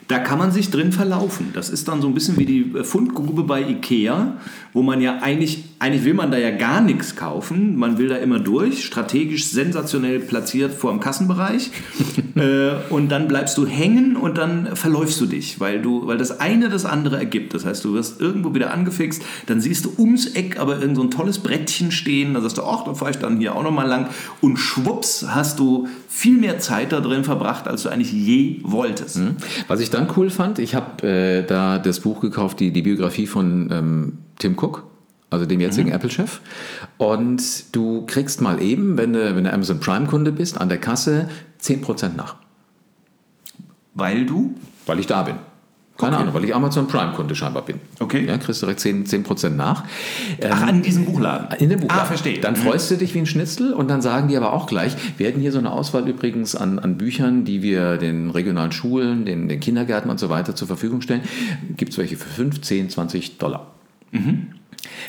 Da 0.06 0.18
kann 0.18 0.38
man 0.38 0.52
sich 0.52 0.70
drin 0.70 0.92
verlaufen. 0.92 1.50
Das 1.52 1.68
ist 1.68 1.86
dann 1.88 2.00
so 2.00 2.08
ein 2.08 2.14
bisschen 2.14 2.38
wie 2.38 2.46
die 2.46 2.64
Fundgrube 2.82 3.42
bei 3.42 3.60
Ikea, 3.60 4.38
wo 4.72 4.82
man 4.82 5.00
ja 5.02 5.18
eigentlich, 5.20 5.64
eigentlich 5.80 6.04
will 6.04 6.14
man 6.14 6.32
da 6.32 6.38
ja 6.38 6.50
gar 6.50 6.80
nichts 6.80 7.14
kaufen. 7.14 7.76
Man 7.76 7.98
will 7.98 8.08
da 8.08 8.16
immer 8.16 8.40
durch, 8.40 8.84
strategisch 8.84 9.46
sensationell 9.46 10.18
platziert 10.18 10.72
vor 10.72 10.90
dem 10.90 10.98
Kassenbereich. 10.98 11.70
äh, 12.34 12.70
und 12.90 13.10
dann 13.10 13.28
bleibst 13.28 13.56
du 13.58 13.66
hängen 13.66 14.16
und 14.16 14.38
dann 14.38 14.74
verläufst 14.74 15.20
du 15.20 15.26
dich, 15.26 15.60
weil, 15.60 15.80
du, 15.80 16.06
weil 16.06 16.18
das 16.18 16.40
eine 16.40 16.68
das 16.68 16.84
andere 16.84 17.18
ergibt. 17.18 17.54
Das 17.54 17.64
heißt, 17.64 17.84
du 17.84 17.94
wirst 17.94 18.20
irgendwo 18.20 18.54
wieder 18.54 18.72
angefixt, 18.72 19.22
dann 19.46 19.60
siehst 19.60 19.84
du 19.84 19.92
ums 19.98 20.26
Eck 20.26 20.58
aber 20.58 20.80
irgend 20.80 20.96
so 20.96 21.02
ein 21.02 21.12
tolles 21.12 21.38
Brettchen 21.38 21.92
stehen, 21.92 22.34
dann 22.34 22.42
sagst 22.42 22.58
du, 22.58 22.64
ach, 22.64 22.84
dann 22.84 22.96
fahre 22.96 23.12
ich 23.12 23.18
dann 23.18 23.38
hier 23.38 23.54
auch 23.54 23.62
nochmal 23.62 23.86
lang. 23.86 24.08
Und 24.40 24.56
schwupps 24.56 25.26
hast 25.28 25.60
du 25.60 25.86
viel 26.08 26.38
mehr 26.38 26.58
Zeit 26.58 26.90
da 26.90 27.00
drin 27.00 27.22
verbracht, 27.22 27.68
als 27.68 27.84
du 27.84 27.88
eigentlich 27.88 28.12
je 28.12 28.60
wolltest. 28.64 29.18
Mhm. 29.18 29.36
Was 29.68 29.78
ich 29.78 29.90
dann 29.90 30.08
cool 30.16 30.30
fand, 30.30 30.58
ich 30.58 30.74
habe 30.74 31.06
äh, 31.06 31.46
da 31.46 31.78
das 31.78 32.00
Buch 32.00 32.20
gekauft, 32.20 32.58
die, 32.58 32.72
die 32.72 32.82
Biografie 32.82 33.28
von 33.28 33.68
ähm, 33.70 34.12
Tim 34.38 34.56
Cook, 34.58 34.84
also 35.30 35.46
dem 35.46 35.60
jetzigen 35.60 35.88
mhm. 35.88 35.94
Apple-Chef. 35.94 36.40
Und 36.96 37.74
du 37.74 38.06
kriegst 38.06 38.40
mal 38.40 38.62
eben, 38.62 38.96
wenn 38.96 39.12
du, 39.12 39.36
wenn 39.36 39.44
du 39.44 39.52
Amazon 39.52 39.80
Prime-Kunde 39.80 40.32
bist, 40.32 40.60
an 40.60 40.68
der 40.68 40.78
Kasse 40.78 41.28
10% 41.60 42.16
nach. 42.16 42.36
Weil 43.94 44.26
du? 44.26 44.54
Weil 44.86 45.00
ich 45.00 45.06
da 45.06 45.22
bin. 45.22 45.36
Keine 45.98 46.12
okay. 46.12 46.22
Ahnung, 46.22 46.34
weil 46.34 46.44
ich 46.44 46.54
Amazon 46.54 46.86
Prime-Kunde 46.86 47.34
scheinbar 47.34 47.64
bin. 47.64 47.80
Okay. 47.98 48.24
Ja, 48.24 48.38
kriegst 48.38 48.62
du 48.62 48.66
direkt 48.66 48.80
10%, 48.80 49.36
10 49.36 49.56
nach. 49.56 49.82
Ach, 50.48 50.62
an 50.62 50.80
diesem 50.80 51.04
Buchladen? 51.04 51.58
In 51.58 51.70
dem 51.70 51.80
Buchladen. 51.80 52.02
Ah, 52.02 52.06
verstehe. 52.06 52.38
Dann 52.38 52.54
mhm. 52.54 52.58
freust 52.58 52.88
du 52.92 52.96
dich 52.96 53.12
wie 53.14 53.18
ein 53.18 53.26
Schnitzel 53.26 53.72
und 53.72 53.88
dann 53.90 54.00
sagen 54.00 54.28
die 54.28 54.36
aber 54.36 54.52
auch 54.52 54.68
gleich, 54.68 54.94
wir 55.16 55.26
hätten 55.26 55.40
hier 55.40 55.50
so 55.50 55.58
eine 55.58 55.72
Auswahl 55.72 56.08
übrigens 56.08 56.54
an, 56.54 56.78
an 56.78 56.98
Büchern, 56.98 57.44
die 57.44 57.62
wir 57.62 57.96
den 57.96 58.30
regionalen 58.30 58.70
Schulen, 58.70 59.24
den, 59.24 59.48
den 59.48 59.58
Kindergärten 59.58 60.08
und 60.08 60.20
so 60.20 60.28
weiter 60.28 60.54
zur 60.54 60.68
Verfügung 60.68 61.00
stellen. 61.00 61.22
Gibt 61.76 61.90
es 61.90 61.98
welche 61.98 62.16
für 62.16 62.28
5, 62.28 62.60
10, 62.60 62.90
20 62.90 63.38
Dollar. 63.38 63.72
Mhm. 64.12 64.52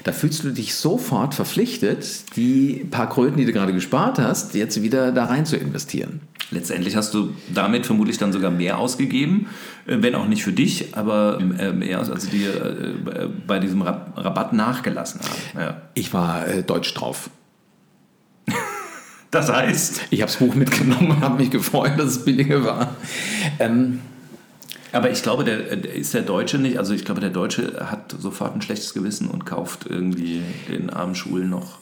Da 0.04 0.12
fühlst 0.12 0.44
du 0.44 0.52
dich 0.52 0.76
sofort 0.76 1.36
verpflichtet, 1.36 2.36
die 2.36 2.86
paar 2.90 3.10
Kröten, 3.10 3.38
die 3.38 3.46
du 3.46 3.54
gerade 3.54 3.74
gespart 3.74 4.20
hast, 4.20 4.56
jetzt 4.56 4.82
wieder 4.82 5.12
da 5.12 5.26
rein 5.26 5.46
zu 5.46 5.58
investieren. 5.58 6.22
Letztendlich 6.52 6.96
hast 6.96 7.14
du 7.14 7.36
damit 7.54 7.86
vermutlich 7.86 8.18
dann 8.18 8.34
sogar 8.34 8.50
mehr 8.50 8.80
ausgegeben, 8.80 9.48
äh, 9.86 9.98
wenn 10.00 10.16
auch 10.16 10.28
nicht 10.28 10.44
für 10.44 10.52
dich, 10.52 10.96
aber 10.96 11.40
äh, 11.60 11.72
mehr 11.72 12.00
als 12.00 12.30
die 12.30 12.44
äh, 12.44 13.30
bei 13.46 13.60
diesem 13.60 13.82
Rabatt 13.82 14.54
nachgelassen 14.54 15.22
haben. 15.22 15.60
Ja. 15.60 15.82
Ich 15.94 16.14
war 16.14 16.46
deutsch 16.66 16.94
drauf. 16.94 17.30
Das 19.32 19.52
heißt? 19.52 20.08
Ich 20.10 20.22
habe 20.22 20.32
das 20.32 20.38
Buch 20.38 20.56
mitgenommen 20.56 21.12
und 21.12 21.22
habe 21.22 21.38
mich 21.38 21.52
gefreut, 21.52 21.92
dass 21.98 22.08
es 22.08 22.26
billiger 22.26 22.64
war. 22.64 22.96
Ähm, 23.60 24.00
aber 24.92 25.12
ich 25.12 25.22
glaube, 25.24 25.44
der, 25.44 25.86
ist 25.86 26.14
der 26.14 26.24
Deutsche 26.24 26.58
nicht, 26.58 26.78
also 26.78 26.94
ich 26.94 27.06
glaube, 27.06 27.22
der 27.22 27.30
Deutsche 27.30 27.90
hat 27.90 28.16
sofort 28.18 28.56
ein 28.56 28.62
schlechtes 28.62 28.94
Gewissen 28.94 29.28
und 29.28 29.46
kauft 29.46 29.86
irgendwie 29.88 30.42
den 30.68 30.90
armen 30.90 31.16
Schulen 31.16 31.50
noch 31.50 31.80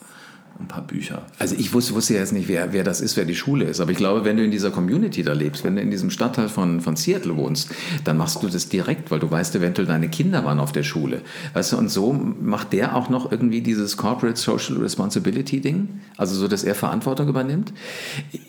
ein 0.60 0.66
paar 0.66 0.82
Bücher. 0.82 1.22
Also 1.38 1.54
ich 1.56 1.72
wusste, 1.72 1.94
wusste 1.94 2.14
jetzt 2.14 2.32
nicht, 2.32 2.48
wer, 2.48 2.72
wer 2.72 2.82
das 2.82 3.00
ist, 3.00 3.16
wer 3.16 3.24
die 3.24 3.36
Schule 3.36 3.64
ist. 3.64 3.80
Aber 3.80 3.92
ich 3.92 3.96
glaube, 3.96 4.24
wenn 4.24 4.36
du 4.36 4.44
in 4.44 4.50
dieser 4.50 4.70
Community 4.70 5.22
da 5.22 5.32
lebst, 5.32 5.62
wenn 5.64 5.76
du 5.76 5.82
in 5.82 5.90
diesem 5.90 6.10
Stadtteil 6.10 6.48
von, 6.48 6.80
von 6.80 6.96
Seattle 6.96 7.36
wohnst, 7.36 7.70
dann 8.04 8.16
machst 8.16 8.42
du 8.42 8.48
das 8.48 8.68
direkt, 8.68 9.10
weil 9.10 9.20
du 9.20 9.30
weißt 9.30 9.54
eventuell, 9.54 9.86
deine 9.86 10.08
Kinder 10.08 10.44
waren 10.44 10.58
auf 10.58 10.72
der 10.72 10.82
Schule. 10.82 11.22
Weißt 11.54 11.72
du, 11.72 11.78
und 11.78 11.88
so 11.88 12.12
macht 12.12 12.72
der 12.72 12.96
auch 12.96 13.08
noch 13.08 13.30
irgendwie 13.30 13.60
dieses 13.60 13.96
Corporate 13.96 14.38
Social 14.38 14.78
Responsibility 14.78 15.60
Ding, 15.60 16.00
also 16.16 16.34
so, 16.34 16.48
dass 16.48 16.64
er 16.64 16.74
Verantwortung 16.74 17.28
übernimmt. 17.28 17.72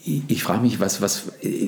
Ich, 0.03 0.23
ich 0.27 0.43
frage 0.43 0.61
mich, 0.61 0.79
was, 0.79 1.01
was, 1.01 1.27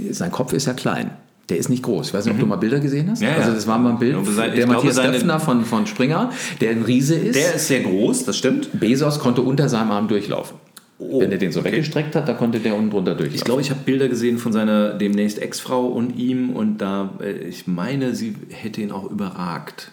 sein 0.10 0.32
Kopf 0.32 0.54
ist 0.54 0.66
ja 0.66 0.74
klein. 0.74 1.12
Der 1.52 1.58
ist 1.58 1.68
nicht 1.68 1.84
groß. 1.84 2.08
Ich 2.08 2.14
weiß 2.14 2.24
nicht, 2.24 2.32
ob 2.32 2.40
du 2.40 2.46
mhm. 2.46 2.52
mal 2.52 2.56
Bilder 2.56 2.80
gesehen 2.80 3.10
hast. 3.12 3.22
Ja, 3.22 3.36
also 3.36 3.52
das 3.52 3.68
war 3.68 3.78
mal 3.78 3.90
ein 3.90 4.00
Bild. 4.00 4.16
Sein, 4.26 4.56
der 4.56 4.68
Matthias 4.68 4.96
Döpfner 4.96 5.38
von, 5.38 5.66
von 5.66 5.86
Springer, 5.86 6.32
der 6.62 6.72
ein 6.72 6.84
Riese 6.84 7.16
ist. 7.16 7.36
Der 7.36 7.56
ist 7.56 7.68
sehr 7.68 7.82
groß, 7.82 8.24
das 8.24 8.38
stimmt. 8.38 8.70
Bezos 8.80 9.20
konnte 9.20 9.42
unter 9.42 9.68
seinem 9.68 9.92
Arm 9.92 10.08
durchlaufen. 10.08 10.56
Oh, 10.98 11.20
Wenn 11.20 11.30
er 11.30 11.38
den 11.38 11.52
so 11.52 11.60
okay. 11.60 11.74
weggestreckt 11.74 12.16
hat, 12.16 12.30
da 12.30 12.34
konnte 12.36 12.60
der 12.60 12.74
unten 12.74 12.92
drunter 12.92 13.16
durchlaufen. 13.16 13.36
Ich 13.36 13.44
glaube, 13.44 13.60
ich 13.60 13.70
habe 13.70 13.82
Bilder 13.84 14.08
gesehen 14.08 14.38
von 14.38 14.54
seiner 14.54 14.94
demnächst 14.94 15.40
Ex-Frau 15.40 15.88
und 15.88 16.18
ihm 16.18 16.52
und 16.52 16.78
da, 16.78 17.10
äh, 17.20 17.32
ich 17.32 17.68
meine, 17.68 18.16
sie 18.16 18.34
hätte 18.48 18.80
ihn 18.80 18.94
auch 18.94 19.12
überragt. 19.12 19.92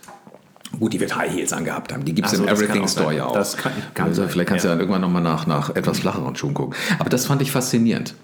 Gut, 0.79 0.93
die 0.93 1.01
wird 1.01 1.17
High 1.17 1.35
Heels 1.35 1.53
angehabt 1.53 1.93
haben. 1.93 2.05
Die 2.05 2.15
gibt 2.15 2.29
es 2.29 2.35
so, 2.35 2.45
im 2.45 2.49
Everything 2.49 2.87
Store 2.87 3.17
ja 3.17 3.27
auch. 3.27 3.33
Das 3.33 3.57
kann, 3.57 3.73
kann 3.95 4.07
also, 4.07 4.29
vielleicht 4.29 4.49
kannst 4.49 4.65
ja. 4.65 4.71
du 4.71 4.75
dann 4.75 4.81
irgendwann 4.81 5.01
nochmal 5.01 5.23
nach, 5.23 5.49
nach 5.49 5.75
etwas 5.75 5.99
flacheren 5.99 6.37
Schuhen 6.37 6.55
gucken. 6.55 6.77
Aber 7.01 7.11
das 7.11 7.27
fand 7.27 7.43
ich 7.43 7.51
faszinierend 7.51 8.15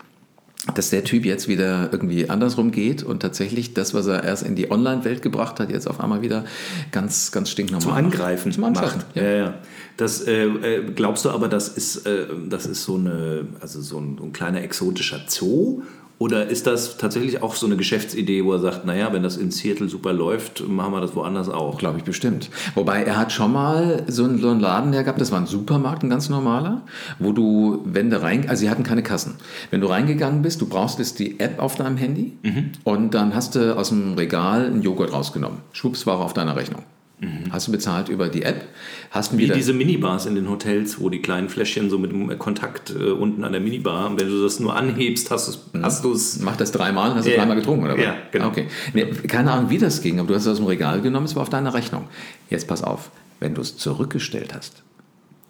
dass 0.72 0.90
der 0.90 1.05
Typ 1.05 1.27
jetzt 1.27 1.46
wieder 1.46 1.90
irgendwie 1.92 2.31
andersrum 2.31 2.70
geht 2.70 3.03
und 3.03 3.20
tatsächlich 3.20 3.74
das, 3.74 3.92
was 3.92 4.07
er 4.07 4.24
erst 4.24 4.44
in 4.44 4.57
die 4.57 4.70
Online-Welt 4.70 5.20
gebracht 5.20 5.61
hat, 5.61 5.70
jetzt 5.70 5.87
auf 5.87 6.00
einmal 6.00 6.22
wieder 6.22 6.44
ganz, 6.90 7.33
ganz 7.33 7.50
stinknormal 7.50 7.83
Zum 7.83 7.92
Angreifen 7.92 8.53
Zum 8.53 8.64
Anschaffen. 8.64 9.03
Ja. 9.14 9.22
ja, 9.22 9.37
ja. 9.37 9.55
Das, 9.96 10.27
äh, 10.27 10.44
äh, 10.46 10.92
glaubst 10.94 11.24
du 11.27 11.31
aber, 11.31 11.48
das 11.48 11.68
ist, 11.68 12.07
äh, 12.07 12.27
das 12.48 12.64
ist 12.66 12.85
so, 12.85 12.96
eine, 12.96 13.46
also 13.61 13.81
so 13.83 13.98
ein, 13.98 14.18
ein 14.20 14.33
kleiner 14.33 14.62
exotischer 14.62 15.20
Zoo 15.29 15.83
oder 16.18 16.46
ist 16.46 16.66
das 16.66 16.96
tatsächlich 16.96 17.42
auch 17.42 17.55
so 17.55 17.66
eine 17.66 17.77
Geschäftsidee, 17.77 18.44
wo 18.44 18.53
er 18.53 18.61
sagt, 18.61 18.85
naja, 18.85 19.12
wenn 19.12 19.22
das 19.22 19.37
in 19.37 19.50
Seattle 19.50 19.88
super 19.88 20.12
läuft, 20.12 20.66
machen 20.68 20.92
wir 20.92 21.00
das 21.00 21.16
woanders 21.16 21.48
auch? 21.48 21.79
Glaube 21.79 21.98
ich 21.98 22.05
bestimmt. 22.05 22.50
Wobei 22.74 23.03
er 23.03 23.16
hat 23.16 23.33
schon 23.33 23.53
mal 23.53 24.05
so 24.07 24.24
einen, 24.24 24.40
so 24.40 24.50
einen 24.50 24.61
Laden 24.61 24.92
der 24.92 25.03
gehabt, 25.03 25.20
das 25.20 25.33
war 25.33 25.40
ein 25.40 25.46
Supermarkt, 25.46 26.05
ein 26.05 26.11
ganz 26.11 26.29
normaler, 26.29 26.83
wo 27.18 27.33
du, 27.33 27.83
wenn 27.85 28.11
du 28.11 28.22
rein, 28.22 28.48
also 28.48 28.61
sie 28.61 28.70
hatten 28.70 28.85
keine 28.85 29.03
Kassen. 29.03 29.35
Wenn 29.70 29.81
du 29.81 29.88
reingegangen 29.88 30.42
bist, 30.42 30.61
du 30.61 30.66
brauchst 30.66 30.98
jetzt 30.98 31.18
die 31.18 31.40
App 31.40 31.59
auf 31.61 31.74
deinem 31.74 31.96
Handy 31.96 32.38
mhm. 32.42 32.72
und 32.85 33.14
dann 33.14 33.35
hast 33.35 33.57
du 33.57 33.77
aus 33.77 33.88
dem 33.88 34.14
Regal 34.14 34.66
einen 34.66 34.83
Joghurt 34.83 35.12
rausgenommen. 35.12 35.59
Schwupps 35.72 36.07
war 36.07 36.20
auf 36.20 36.33
deiner 36.33 36.55
Rechnung. 36.55 36.83
Mhm. 37.24 37.52
Hast 37.52 37.68
du 37.68 37.72
bezahlt 37.72 38.08
über 38.08 38.28
die 38.28 38.42
App? 38.42 38.66
Hast 39.10 39.37
Wie 39.37 39.48
diese 39.48 39.72
Minibars 39.72 40.26
in 40.26 40.34
den 40.34 40.48
Hotels, 40.50 41.00
wo 41.00 41.08
die 41.08 41.22
kleinen 41.22 41.48
Fläschchen 41.48 41.90
so 41.90 41.98
mit 41.98 42.12
dem 42.12 42.38
Kontakt 42.38 42.90
äh, 42.90 43.10
unten 43.10 43.44
an 43.44 43.52
der 43.52 43.60
Minibar, 43.60 44.10
wenn 44.18 44.28
du 44.28 44.42
das 44.42 44.60
nur 44.60 44.76
anhebst, 44.76 45.30
hast, 45.30 45.74
mhm. 45.74 45.82
hast 45.82 46.04
du 46.04 46.12
es. 46.12 46.40
Mach 46.40 46.56
das 46.56 46.72
dreimal, 46.72 47.14
hast 47.14 47.26
du 47.26 47.30
ja. 47.30 47.38
dreimal 47.38 47.56
getrunken, 47.56 47.84
oder 47.84 47.96
was? 47.96 48.04
Ja, 48.04 48.16
genau. 48.30 48.48
Okay. 48.48 48.68
Nee, 48.92 49.06
keine 49.06 49.52
Ahnung, 49.52 49.70
wie 49.70 49.78
das 49.78 50.02
ging, 50.02 50.18
aber 50.18 50.28
du 50.28 50.34
hast 50.34 50.42
es 50.42 50.48
aus 50.48 50.58
dem 50.58 50.66
Regal 50.66 51.00
genommen, 51.00 51.26
es 51.26 51.34
war 51.34 51.42
auf 51.42 51.50
deiner 51.50 51.74
Rechnung. 51.74 52.08
Jetzt 52.50 52.68
pass 52.68 52.82
auf, 52.82 53.10
wenn 53.40 53.54
du 53.54 53.62
es 53.62 53.76
zurückgestellt 53.76 54.54
hast, 54.54 54.82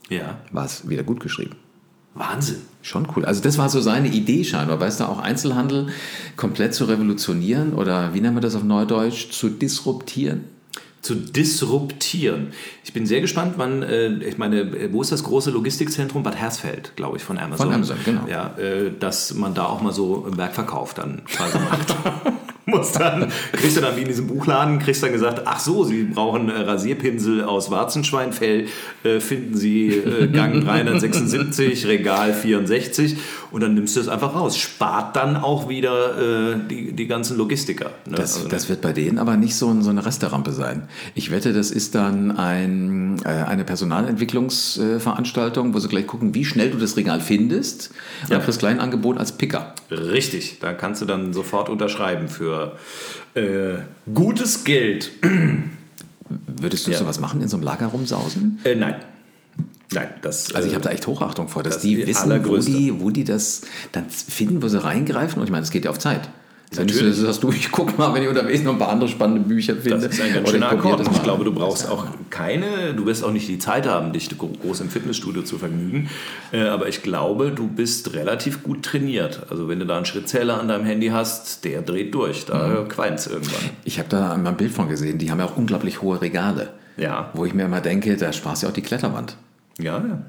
ja. 0.09 0.39
war 0.53 0.67
es 0.67 0.89
wieder 0.89 1.03
gut 1.03 1.21
geschrieben. 1.21 1.57
Wahnsinn. 2.15 2.59
Schon 2.83 3.09
cool. 3.17 3.25
Also 3.25 3.43
das 3.43 3.59
war 3.59 3.69
so 3.69 3.81
seine 3.81 4.07
Idee 4.07 4.45
scheinbar, 4.45 4.79
weißt 4.79 5.01
du, 5.01 5.05
auch 5.05 5.19
Einzelhandel 5.19 5.89
komplett 6.37 6.73
zu 6.73 6.85
revolutionieren 6.85 7.73
oder 7.73 8.15
wie 8.15 8.21
nennen 8.21 8.37
wir 8.37 8.41
das 8.41 8.55
auf 8.55 8.63
Neudeutsch, 8.63 9.33
zu 9.33 9.49
disruptieren 9.49 10.45
zu 11.05 11.15
disruptieren. 11.15 12.49
Ich 12.83 12.93
bin 12.95 13.07
sehr 13.07 13.21
gespannt, 13.21 13.55
wann, 13.57 13.83
äh, 13.83 14.09
ich 14.25 14.39
meine, 14.39 14.93
wo 14.93 15.03
ist 15.03 15.13
das 15.13 15.23
große 15.23 15.51
Logistikzentrum? 15.51 16.23
Bad 16.23 16.37
Hersfeld, 16.37 16.97
glaube 16.97 17.19
ich, 17.19 17.23
von 17.23 17.39
Amazon. 17.39 17.67
Von 17.67 17.75
Amazon, 17.75 17.97
genau. 18.05 18.23
Ja, 18.27 18.57
äh, 18.59 18.91
dass 18.99 19.35
man 19.35 19.55
da 19.55 19.67
auch 19.67 19.83
mal 19.83 19.93
so 19.93 20.27
im 20.27 20.39
Werkverkauf 20.39 20.95
dann 20.95 21.23
quasi 21.27 21.59
macht. 21.59 21.95
Muss 22.67 22.93
dann, 22.93 23.31
kriegst 23.53 23.77
du 23.77 23.83
dann 23.83 23.95
wie 23.97 24.01
in 24.01 24.09
diesem 24.09 24.27
Buchladen, 24.27 24.79
kriegst 24.79 25.03
dann 25.03 25.13
gesagt, 25.13 25.43
ach 25.45 25.61
so, 25.61 25.85
Sie 25.85 26.05
brauchen 26.05 26.49
äh, 26.49 26.61
Rasierpinsel 26.61 27.45
aus 27.45 27.71
Warzenschweinfell, 27.71 28.69
äh, 29.05 29.21
finden 29.21 29.55
Sie 29.55 29.91
äh, 29.91 30.29
Gang 30.29 30.65
376, 30.65 31.87
Regal 31.87 32.33
64 32.33 33.19
und 33.55 33.61
dann 33.61 33.75
nimmst 33.75 33.95
du 33.95 34.01
es 34.01 34.09
einfach 34.09 34.35
raus. 34.35 34.57
Spart 34.57 35.15
dann 35.15 35.37
auch 35.37 35.69
wieder 35.69 36.55
äh, 36.55 36.57
die, 36.69 36.93
die 36.93 37.07
ganzen 37.07 37.39
Logistiker. 37.39 37.93
Ne? 38.05 38.17
Das, 38.17 38.35
also, 38.35 38.49
das 38.49 38.69
wird 38.69 38.81
bei 38.81 38.93
denen 38.93 39.17
aber 39.17 39.37
nicht 39.37 39.55
so, 39.55 39.81
so 39.81 39.91
eine 39.91 40.05
Resterampe 40.05 40.51
sein. 40.51 40.89
Ich 41.15 41.31
wette, 41.31 41.53
das 41.53 41.71
ist 41.71 41.95
dann 41.95 42.37
ein, 42.37 43.21
äh, 43.25 43.29
eine 43.29 43.63
Personalentwicklungsveranstaltung, 43.63 45.73
wo 45.73 45.79
sie 45.79 45.87
gleich 45.87 46.09
gucken, 46.09 46.35
wie 46.35 46.45
schnell 46.45 46.73
du 46.73 46.79
das 46.79 46.97
Regal 46.97 47.21
findest. 47.21 47.93
Ja. 48.29 48.39
Und 48.39 48.43
fürs 48.43 48.59
Kleinangebot 48.59 49.19
als 49.19 49.31
Picker. 49.31 49.77
Richtig, 49.89 50.59
da 50.59 50.73
kannst 50.73 51.03
du 51.03 51.07
dann 51.07 51.33
sofort 51.33 51.69
unterschreiben 51.69 52.27
für 52.27 52.77
äh, 53.35 53.75
gutes 54.13 54.65
Geld. 54.65 55.13
Würdest 56.59 56.89
du 56.89 56.91
ja. 56.91 56.99
sowas 56.99 57.21
machen, 57.21 57.41
in 57.41 57.47
so 57.47 57.57
einem 57.57 57.65
Lager 57.65 57.87
rumsausen? 57.87 58.59
Äh, 58.65 58.75
nein. 58.75 58.97
Nein, 59.93 60.09
das. 60.23 60.55
Also 60.55 60.69
ich 60.69 60.75
habe 60.75 60.85
da 60.85 60.91
echt 60.91 61.07
Hochachtung 61.07 61.49
vor, 61.49 61.63
dass 61.63 61.75
das 61.75 61.83
die 61.83 62.07
wissen, 62.07 62.45
wo 62.45 62.57
die, 62.57 63.01
wo 63.01 63.11
die 63.11 63.25
das 63.25 63.63
dann 63.93 64.09
finden, 64.09 64.63
wo 64.63 64.69
sie 64.69 64.83
reingreifen. 64.83 65.41
Und 65.41 65.45
ich 65.45 65.53
meine, 65.53 65.63
es 65.63 65.71
geht 65.71 65.85
ja 65.85 65.91
auf 65.91 65.99
Zeit. 65.99 66.29
Natürlich. 66.77 67.17
Sagst 67.17 67.43
du, 67.43 67.51
ich 67.51 67.71
guck 67.71 67.97
mal, 67.99 68.13
wenn 68.15 68.23
ich 68.23 68.29
unterwegs 68.29 68.63
noch 68.63 68.73
ein 68.73 68.79
paar 68.79 68.89
andere 68.89 69.09
spannende 69.09 69.43
Bücher 69.43 69.75
finde. 69.77 70.09
Das 70.09 70.15
ist 70.15 70.21
ein 70.21 70.35
ganz 70.35 70.51
schöner 70.51 70.71
Akkord. 70.71 71.01
Ich 71.01 71.23
glaube, 71.23 71.45
du 71.45 71.53
brauchst 71.53 71.89
auch 71.89 72.07
keine, 72.31 72.95
du 72.95 73.07
wirst 73.07 73.25
auch 73.25 73.31
nicht 73.31 73.49
die 73.49 73.59
Zeit 73.59 73.87
haben, 73.87 74.13
dich 74.13 74.29
groß 74.37 74.81
im 74.81 74.89
Fitnessstudio 74.89 75.43
zu 75.43 75.59
vergnügen. 75.59 76.11
Äh, 76.53 76.63
aber 76.63 76.89
ich 76.89 77.03
glaube, 77.03 77.53
du 77.53 77.69
bist 77.69 78.15
relativ 78.15 78.63
gut 78.63 78.83
trainiert. 78.83 79.43
Also 79.51 79.69
wenn 79.69 79.79
du 79.79 79.87
da 79.87 79.97
einen 79.97 80.07
Schrittzähler 80.07 80.61
an 80.61 80.69
deinem 80.69 80.85
Handy 80.85 81.09
hast, 81.09 81.65
der 81.65 81.83
dreht 81.83 82.15
durch. 82.15 82.47
Da 82.47 82.67
mhm. 82.67 82.89
qualmt 82.89 83.21
es 83.21 83.27
irgendwann. 83.27 83.71
Ich 83.85 83.99
habe 83.99 84.09
da 84.09 84.37
mal 84.37 84.51
ein 84.51 84.57
Bild 84.57 84.73
von 84.73 84.89
gesehen. 84.89 85.19
Die 85.19 85.31
haben 85.31 85.39
ja 85.39 85.47
auch 85.47 85.57
unglaublich 85.57 86.03
hohe 86.03 86.21
Regale. 86.21 86.71
Ja. 86.97 87.31
Wo 87.35 87.45
ich 87.45 87.55
mir 87.55 87.65
immer 87.65 87.81
denke, 87.81 88.17
da 88.17 88.33
sparst 88.33 88.63
du 88.63 88.67
ja 88.67 88.71
auch 88.71 88.75
die 88.75 88.83
Kletterwand. 88.83 89.37
Ja, 89.79 89.99
ja. 89.99 90.23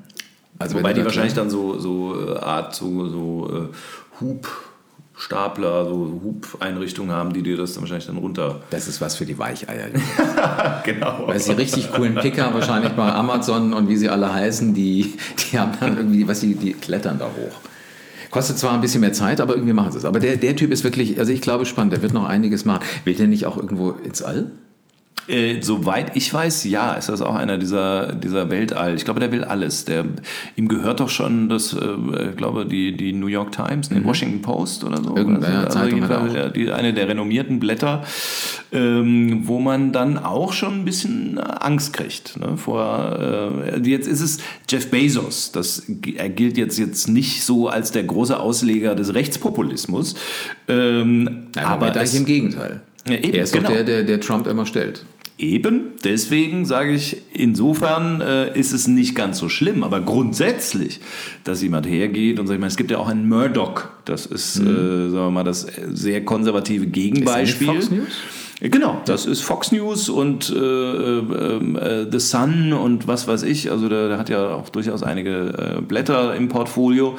Also 0.57 0.77
Wobei 0.77 0.93
die 0.93 1.03
wahrscheinlich 1.03 1.33
dann 1.33 1.49
so, 1.49 1.77
so 1.79 2.33
äh, 2.33 2.37
Art, 2.37 2.73
so, 2.75 3.07
so 3.09 3.49
uh, 3.51 3.67
Hub 4.21 4.47
Stapler, 5.17 5.85
so 5.85 6.21
Hub-Einrichtungen 6.23 7.15
haben, 7.15 7.31
die 7.31 7.41
dir 7.41 7.55
das 7.55 7.73
dann 7.73 7.83
wahrscheinlich 7.83 8.07
dann 8.07 8.17
runter. 8.17 8.61
Das 8.69 8.87
ist 8.87 8.99
was 8.99 9.15
für 9.15 9.25
die 9.25 9.37
Weicheier. 9.37 9.87
genau. 10.83 11.27
Weil 11.27 11.39
sie 11.39 11.53
richtig 11.53 11.91
coolen 11.93 12.15
Picker 12.15 12.53
wahrscheinlich 12.53 12.91
bei 12.93 13.13
Amazon 13.13 13.73
und 13.73 13.87
wie 13.87 13.95
sie 13.95 14.09
alle 14.09 14.33
heißen, 14.33 14.73
die, 14.73 15.13
die 15.51 15.57
haben 15.57 15.71
dann 15.79 15.95
irgendwie, 15.97 16.27
was 16.27 16.41
die, 16.41 16.55
die 16.55 16.73
klettern 16.73 17.17
da 17.17 17.25
hoch. 17.25 17.61
Kostet 18.29 18.57
zwar 18.57 18.73
ein 18.73 18.81
bisschen 18.81 18.99
mehr 18.99 19.13
Zeit, 19.13 19.39
aber 19.39 19.53
irgendwie 19.53 19.71
machen 19.71 19.93
sie 19.93 19.99
es. 19.99 20.05
Aber 20.05 20.19
der, 20.19 20.35
der 20.35 20.57
Typ 20.57 20.71
ist 20.71 20.83
wirklich, 20.83 21.17
also 21.17 21.31
ich 21.31 21.39
glaube, 21.39 21.65
spannend. 21.65 21.93
Der 21.93 22.01
wird 22.01 22.11
noch 22.11 22.25
einiges 22.25 22.65
machen. 22.65 22.83
Will 23.05 23.15
der 23.15 23.27
nicht 23.27 23.45
auch 23.45 23.55
irgendwo 23.55 23.91
ins 23.91 24.21
All? 24.21 24.51
Äh, 25.27 25.61
soweit 25.61 26.15
ich 26.15 26.31
weiß, 26.31 26.65
ja, 26.65 26.93
ist 26.93 27.09
das 27.09 27.21
auch 27.21 27.33
einer 27.33 27.57
dieser, 27.57 28.13
dieser 28.13 28.51
Weltall. 28.51 28.93
Ich 28.93 29.05
glaube, 29.05 29.19
der 29.19 29.31
will 29.31 29.43
alles. 29.43 29.85
Der, 29.85 30.05
ihm 30.55 30.67
gehört 30.67 30.99
doch 30.99 31.09
schon 31.09 31.49
das, 31.49 31.73
äh, 31.73 32.29
ich 32.29 32.37
glaube, 32.37 32.67
die, 32.67 32.95
die 32.95 33.11
New 33.11 33.27
York 33.27 33.51
Times, 33.51 33.89
mhm. 33.89 34.05
Washington 34.05 34.43
Post 34.43 34.83
oder 34.83 35.01
so. 35.01 35.15
Irgendeine 35.15 35.65
also, 35.65 35.79
Zeitung 35.79 36.03
also 36.03 36.49
die, 36.49 36.71
eine 36.71 36.93
der 36.93 37.07
renommierten 37.07 37.59
Blätter, 37.59 38.03
ähm, 38.71 39.41
wo 39.45 39.59
man 39.59 39.91
dann 39.91 40.19
auch 40.19 40.53
schon 40.53 40.81
ein 40.81 40.85
bisschen 40.85 41.39
Angst 41.39 41.93
kriegt. 41.93 42.37
Ne? 42.39 42.55
Vor, 42.57 43.17
äh, 43.73 43.79
jetzt 43.79 44.07
ist 44.07 44.21
es 44.21 44.37
Jeff 44.69 44.91
Bezos. 44.91 45.51
Das, 45.51 45.89
er 46.17 46.29
gilt 46.29 46.55
jetzt, 46.55 46.77
jetzt 46.77 47.07
nicht 47.07 47.43
so 47.43 47.67
als 47.67 47.91
der 47.91 48.03
große 48.03 48.39
Ausleger 48.39 48.93
des 48.93 49.15
Rechtspopulismus. 49.15 50.13
Ähm, 50.67 51.47
ja, 51.55 51.63
aber 51.63 51.95
es, 51.95 52.13
im 52.13 52.25
Gegenteil. 52.25 52.81
Ja, 53.07 53.15
eben, 53.15 53.33
er 53.33 53.43
ist 53.43 53.53
genau. 53.53 53.69
doch 53.69 53.75
der, 53.75 53.83
der, 53.83 54.03
der 54.03 54.19
Trump 54.19 54.47
immer 54.47 54.65
stellt. 54.65 55.05
Eben, 55.37 55.95
deswegen 56.03 56.65
sage 56.65 56.93
ich, 56.93 57.17
insofern 57.33 58.21
äh, 58.21 58.57
ist 58.57 58.71
es 58.71 58.87
nicht 58.87 59.15
ganz 59.15 59.37
so 59.37 59.49
schlimm, 59.49 59.83
aber 59.83 59.99
grundsätzlich, 59.99 61.01
dass 61.43 61.61
jemand 61.61 61.85
hergeht 61.87 62.39
und 62.39 62.47
sagt, 62.47 62.63
es 62.63 62.77
gibt 62.77 62.89
ja 62.89 62.99
auch 62.99 63.09
einen 63.09 63.27
Murdoch, 63.27 63.83
das 64.05 64.25
ist, 64.25 64.61
mhm. 64.61 64.67
äh, 64.67 65.09
sagen 65.09 65.13
wir 65.13 65.31
mal, 65.31 65.43
das 65.43 65.67
sehr 65.91 66.23
konservative 66.23 66.87
Gegenbeispiel. 66.87 67.67
Ist 67.67 67.89
Fox 67.89 67.91
News? 67.91 68.07
Genau, 68.61 69.01
das 69.05 69.25
ist 69.25 69.41
Fox 69.41 69.71
News 69.71 70.07
und 70.07 70.49
äh, 70.49 70.55
äh, 70.55 71.19
äh, 71.19 72.07
The 72.09 72.19
Sun 72.19 72.71
und 72.71 73.07
was 73.07 73.27
weiß 73.27 73.43
ich. 73.43 73.69
Also 73.69 73.89
der, 73.89 74.07
der 74.07 74.17
hat 74.17 74.29
ja 74.29 74.53
auch 74.55 74.69
durchaus 74.69 75.03
einige 75.03 75.77
äh, 75.77 75.81
Blätter 75.81 76.35
im 76.35 76.47
Portfolio 76.47 77.17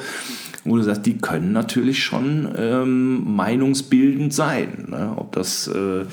wo 0.67 0.75
du 0.75 0.83
sagst, 0.83 1.05
die 1.05 1.17
können 1.17 1.53
natürlich 1.53 2.03
schon 2.03 2.53
ähm, 2.57 3.35
meinungsbildend 3.35 4.33
sein. 4.33 4.87
Ne? 4.89 5.13
Ob 5.15 5.31
das, 5.31 5.67
äh, 5.67 6.03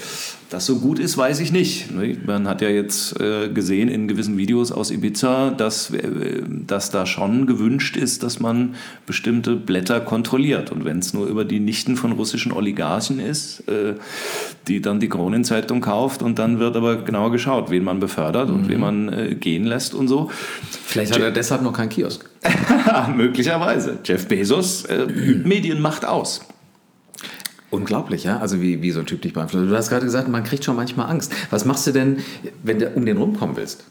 das 0.51 0.67
so 0.67 0.79
gut 0.79 0.99
ist, 0.99 1.17
weiß 1.17 1.41
ich 1.41 1.53
nicht. 1.53 1.91
Ne? 1.91 2.17
Man 2.27 2.47
hat 2.47 2.61
ja 2.61 2.69
jetzt 2.69 3.21
äh, 3.21 3.49
gesehen 3.49 3.89
in 3.89 4.09
gewissen 4.09 4.37
Videos 4.37 4.73
aus 4.73 4.91
Ibiza, 4.91 5.51
dass, 5.51 5.91
äh, 5.91 6.43
dass 6.49 6.91
da 6.91 7.07
schon 7.07 7.47
gewünscht 7.47 7.97
ist, 7.97 8.23
dass 8.23 8.41
man 8.41 8.75
bestimmte 9.07 9.57
Blätter 9.57 10.01
kontrolliert. 10.01 10.71
Und 10.71 10.85
wenn 10.85 10.99
es 10.99 11.15
nur 11.15 11.27
über 11.27 11.45
die 11.45 11.61
Nichten 11.61 11.97
von 11.97 12.13
russischen 12.13 12.53
Oligarchen 12.53 13.19
ist, 13.19 13.69
äh, 13.69 13.95
die 14.69 14.81
dann 14.81 15.01
die 15.01 15.09
Kronenzeitung 15.09 15.81
kauft 15.81 16.23
und 16.23 16.39
dann 16.39 16.59
wird 16.59 16.77
aber 16.77 16.97
genauer 17.03 17.33
geschaut, 17.33 17.71
wen 17.71 17.85
man 17.85 18.01
befördert 18.01 18.49
mhm. 18.49 18.55
und 18.55 18.69
wen 18.69 18.81
man 18.81 19.41
gehen 19.41 19.65
lässt 19.65 19.95
und 19.95 20.09
so. 20.09 20.31
Vielleicht 20.87 21.15
hat 21.15 21.21
er 21.21 21.31
deshalb 21.31 21.63
noch 21.63 21.73
keinen 21.73 21.89
Kiosk. 21.89 22.29
Möglicherweise. 23.17 23.99
Jeff 24.05 24.27
Bezos, 24.27 24.85
Medien 25.45 25.81
macht 25.81 26.05
aus. 26.05 26.41
Unglaublich, 27.75 28.23
ja? 28.23 28.39
Also 28.39 28.61
wie, 28.61 28.83
wie 28.83 28.93
so 28.93 29.01
ein 29.01 29.07
Typ 29.07 29.23
dich 29.23 29.33
beeinflusst. 29.33 29.69
Du 29.69 29.77
hast 29.77 29.89
gerade 29.89 30.05
gesagt, 30.05 30.29
man 30.29 30.45
kriegt 30.45 30.65
schon 30.65 30.77
manchmal 30.77 31.11
Angst. 31.11 31.33
Was 31.51 31.65
machst 31.65 31.87
du 31.89 31.93
denn, 31.93 32.19
wenn 32.63 32.79
du 32.79 32.89
um 32.91 33.05
den 33.05 33.17
rumkommen 33.17 33.57
willst? 33.57 33.85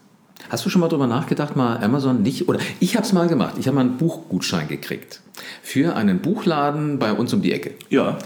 Hast 0.50 0.65
du 0.65 0.69
schon 0.69 0.80
mal 0.80 0.88
darüber 0.88 1.08
nachgedacht, 1.08 1.56
mal 1.56 1.84
Amazon 1.84 2.22
nicht, 2.22 2.48
oder 2.48 2.60
ich 2.80 2.96
habe 2.96 3.06
es 3.06 3.12
mal 3.12 3.28
gemacht, 3.28 3.56
ich 3.60 3.67
habe 3.67 3.76
mal 3.76 3.82
einen 3.82 3.98
Buchgutschein 3.98 4.67
gekriegt 4.67 5.22
für 5.62 5.96
einen 5.96 6.19
Buchladen 6.19 6.98
bei 7.00 7.12
uns 7.12 7.34
um 7.34 7.41
die 7.41 7.52
Ecke. 7.52 7.72
Ja. 7.89 8.19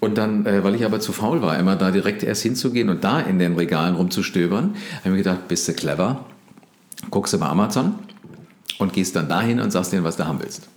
Und 0.00 0.18
dann, 0.18 0.46
äh, 0.46 0.62
weil 0.64 0.74
ich 0.74 0.84
aber 0.84 1.00
zu 1.00 1.12
faul 1.12 1.42
war, 1.42 1.58
immer 1.58 1.76
da 1.76 1.90
direkt 1.90 2.22
erst 2.22 2.42
hinzugehen 2.42 2.88
und 2.88 3.04
da 3.04 3.20
in 3.20 3.38
den 3.38 3.54
Regalen 3.54 3.94
rumzustöbern, 3.94 4.64
habe 4.64 4.76
ich 5.04 5.10
mir 5.10 5.16
gedacht, 5.18 5.48
bist 5.48 5.66
du 5.66 5.72
clever, 5.72 6.24
guckst 7.10 7.32
du 7.32 7.38
bei 7.38 7.46
Amazon 7.46 7.94
und 8.78 8.92
gehst 8.92 9.16
dann 9.16 9.28
dahin 9.28 9.60
und 9.60 9.70
sagst 9.70 9.92
denen, 9.92 10.04
was 10.04 10.16
du 10.16 10.26
haben 10.26 10.40
willst. 10.40 10.68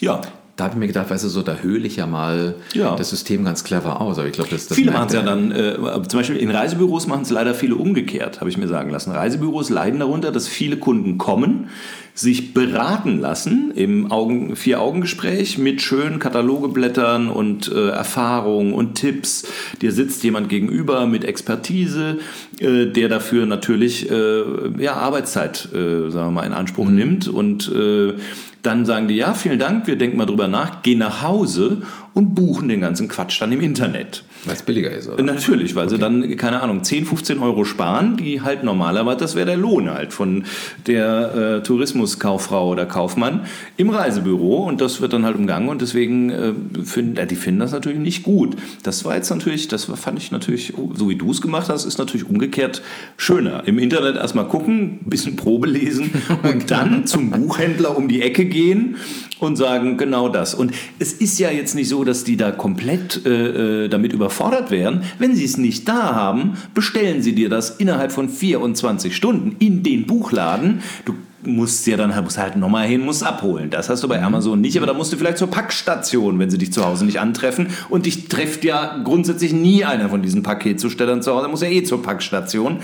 Ja. 0.00 0.20
Da 0.56 0.64
habe 0.64 0.74
ich 0.74 0.78
mir 0.78 0.86
gedacht, 0.86 1.10
weißt 1.10 1.24
du, 1.24 1.28
so, 1.28 1.42
da 1.42 1.56
höhle 1.56 1.86
ich 1.86 1.96
ja 1.96 2.06
mal 2.06 2.54
ja. 2.72 2.96
das 2.96 3.10
System 3.10 3.44
ganz 3.44 3.62
clever 3.62 4.00
aus. 4.00 4.18
Aber 4.18 4.26
ich 4.26 4.32
glaube, 4.32 4.50
das, 4.50 4.68
das 4.68 4.76
Viele 4.76 4.90
machen 4.90 5.08
es 5.08 5.12
ja 5.12 5.22
dann, 5.22 5.52
äh, 5.52 5.74
zum 6.08 6.18
Beispiel 6.20 6.36
in 6.36 6.50
Reisebüros 6.50 7.06
machen 7.06 7.22
es 7.22 7.30
leider 7.30 7.54
viele 7.54 7.76
umgekehrt, 7.76 8.40
habe 8.40 8.48
ich 8.48 8.56
mir 8.56 8.66
sagen 8.66 8.90
lassen. 8.90 9.12
Reisebüros 9.12 9.68
leiden 9.68 10.00
darunter, 10.00 10.32
dass 10.32 10.48
viele 10.48 10.78
Kunden 10.78 11.18
kommen, 11.18 11.68
sich 12.16 12.54
beraten 12.54 13.20
lassen 13.20 13.70
im 13.74 14.10
Augen, 14.10 14.56
Vier-Augen-Gespräch 14.56 15.58
mit 15.58 15.82
schönen 15.82 16.18
Katalogeblättern 16.18 17.28
und 17.28 17.70
äh, 17.70 17.90
Erfahrungen 17.90 18.72
und 18.72 18.94
Tipps. 18.94 19.46
Dir 19.82 19.92
sitzt 19.92 20.24
jemand 20.24 20.48
gegenüber 20.48 21.06
mit 21.06 21.24
Expertise, 21.24 22.18
äh, 22.58 22.86
der 22.86 23.10
dafür 23.10 23.44
natürlich 23.44 24.10
äh, 24.10 24.42
ja, 24.78 24.94
Arbeitszeit 24.94 25.68
äh, 25.74 26.10
sagen 26.10 26.28
wir 26.28 26.30
mal, 26.30 26.46
in 26.46 26.54
Anspruch 26.54 26.86
mhm. 26.86 26.94
nimmt 26.94 27.28
und 27.28 27.70
äh, 27.70 28.14
dann 28.62 28.86
sagen 28.86 29.08
die, 29.08 29.16
ja, 29.16 29.34
vielen 29.34 29.58
Dank, 29.58 29.86
wir 29.86 29.96
denken 29.96 30.16
mal 30.16 30.26
drüber 30.26 30.48
nach, 30.48 30.82
gehen 30.82 30.98
nach 30.98 31.22
Hause 31.22 31.82
und 32.16 32.34
buchen 32.34 32.70
den 32.70 32.80
ganzen 32.80 33.08
Quatsch 33.08 33.42
dann 33.42 33.52
im 33.52 33.60
Internet. 33.60 34.24
Weil 34.46 34.54
es 34.54 34.62
billiger 34.62 34.90
ist, 34.90 35.06
oder? 35.06 35.22
Natürlich, 35.22 35.74
weil 35.74 35.84
okay. 35.84 35.96
sie 35.96 36.00
dann, 36.00 36.36
keine 36.38 36.62
Ahnung, 36.62 36.82
10, 36.82 37.04
15 37.04 37.40
Euro 37.40 37.66
sparen, 37.66 38.16
die 38.16 38.40
halt 38.40 38.64
normalerweise, 38.64 39.18
das 39.18 39.34
wäre 39.34 39.44
der 39.44 39.58
Lohn 39.58 39.90
halt 39.90 40.14
von 40.14 40.44
der 40.86 41.58
äh, 41.58 41.62
Tourismuskauffrau 41.62 42.70
oder 42.70 42.86
Kaufmann 42.86 43.42
im 43.76 43.90
Reisebüro 43.90 44.64
und 44.66 44.80
das 44.80 45.02
wird 45.02 45.12
dann 45.12 45.26
halt 45.26 45.36
umgangen 45.36 45.68
und 45.68 45.82
deswegen 45.82 46.30
äh, 46.30 46.54
finden, 46.82 47.18
äh, 47.18 47.26
die 47.26 47.36
finden 47.36 47.60
das 47.60 47.72
natürlich 47.72 47.98
nicht 47.98 48.22
gut. 48.22 48.56
Das 48.82 49.04
war 49.04 49.14
jetzt 49.14 49.28
natürlich, 49.28 49.68
das 49.68 49.84
fand 49.84 50.18
ich 50.18 50.32
natürlich, 50.32 50.72
so 50.94 51.10
wie 51.10 51.16
du 51.16 51.30
es 51.30 51.42
gemacht 51.42 51.68
hast, 51.68 51.84
ist 51.84 51.98
natürlich 51.98 52.26
umgekehrt 52.26 52.80
schöner. 53.18 53.64
Im 53.66 53.78
Internet 53.78 54.16
erstmal 54.16 54.48
gucken, 54.48 55.00
ein 55.04 55.10
bisschen 55.10 55.36
Probe 55.36 55.68
lesen 55.68 56.12
und 56.42 56.70
dann 56.70 57.06
zum 57.06 57.28
Buchhändler 57.28 57.94
um 57.94 58.08
die 58.08 58.22
Ecke 58.22 58.46
gehen 58.46 58.96
und 59.38 59.56
sagen 59.56 59.96
genau 59.96 60.28
das. 60.28 60.54
Und 60.54 60.72
es 60.98 61.12
ist 61.12 61.38
ja 61.38 61.50
jetzt 61.50 61.74
nicht 61.74 61.88
so, 61.88 62.04
dass 62.04 62.24
die 62.24 62.36
da 62.36 62.52
komplett 62.52 63.24
äh, 63.26 63.84
äh 63.84 63.88
damit 63.88 64.12
überfordert 64.12 64.70
wären. 64.70 65.02
Wenn 65.18 65.34
sie 65.34 65.44
es 65.44 65.58
nicht 65.58 65.88
da 65.88 66.14
haben, 66.14 66.56
bestellen 66.74 67.22
sie 67.22 67.34
dir 67.34 67.48
das 67.48 67.70
innerhalb 67.76 68.12
von 68.12 68.28
24 68.28 69.14
Stunden 69.14 69.56
in 69.58 69.82
den 69.82 70.06
Buchladen. 70.06 70.82
Du 71.04 71.14
musst 71.46 71.86
ja 71.86 71.96
dann 71.96 72.14
musst 72.22 72.38
halt 72.38 72.56
nochmal 72.56 72.86
hin, 72.86 73.02
musst 73.02 73.24
abholen. 73.24 73.70
Das 73.70 73.88
hast 73.88 74.02
du 74.02 74.08
bei 74.08 74.22
Amazon 74.22 74.60
nicht, 74.60 74.76
aber 74.76 74.86
da 74.86 74.94
musst 74.94 75.12
du 75.12 75.16
vielleicht 75.16 75.38
zur 75.38 75.50
Packstation, 75.50 76.38
wenn 76.38 76.50
sie 76.50 76.58
dich 76.58 76.72
zu 76.72 76.84
Hause 76.84 77.04
nicht 77.04 77.20
antreffen. 77.20 77.68
Und 77.88 78.06
dich 78.06 78.28
trifft 78.28 78.64
ja 78.64 79.00
grundsätzlich 79.02 79.52
nie 79.52 79.84
einer 79.84 80.08
von 80.08 80.22
diesen 80.22 80.42
Paketzustellern 80.42 81.22
zu 81.22 81.32
Hause, 81.32 81.44
da 81.44 81.48
muss 81.48 81.62
ja 81.62 81.68
eh 81.68 81.82
zur 81.82 82.02
Packstation. 82.02 82.78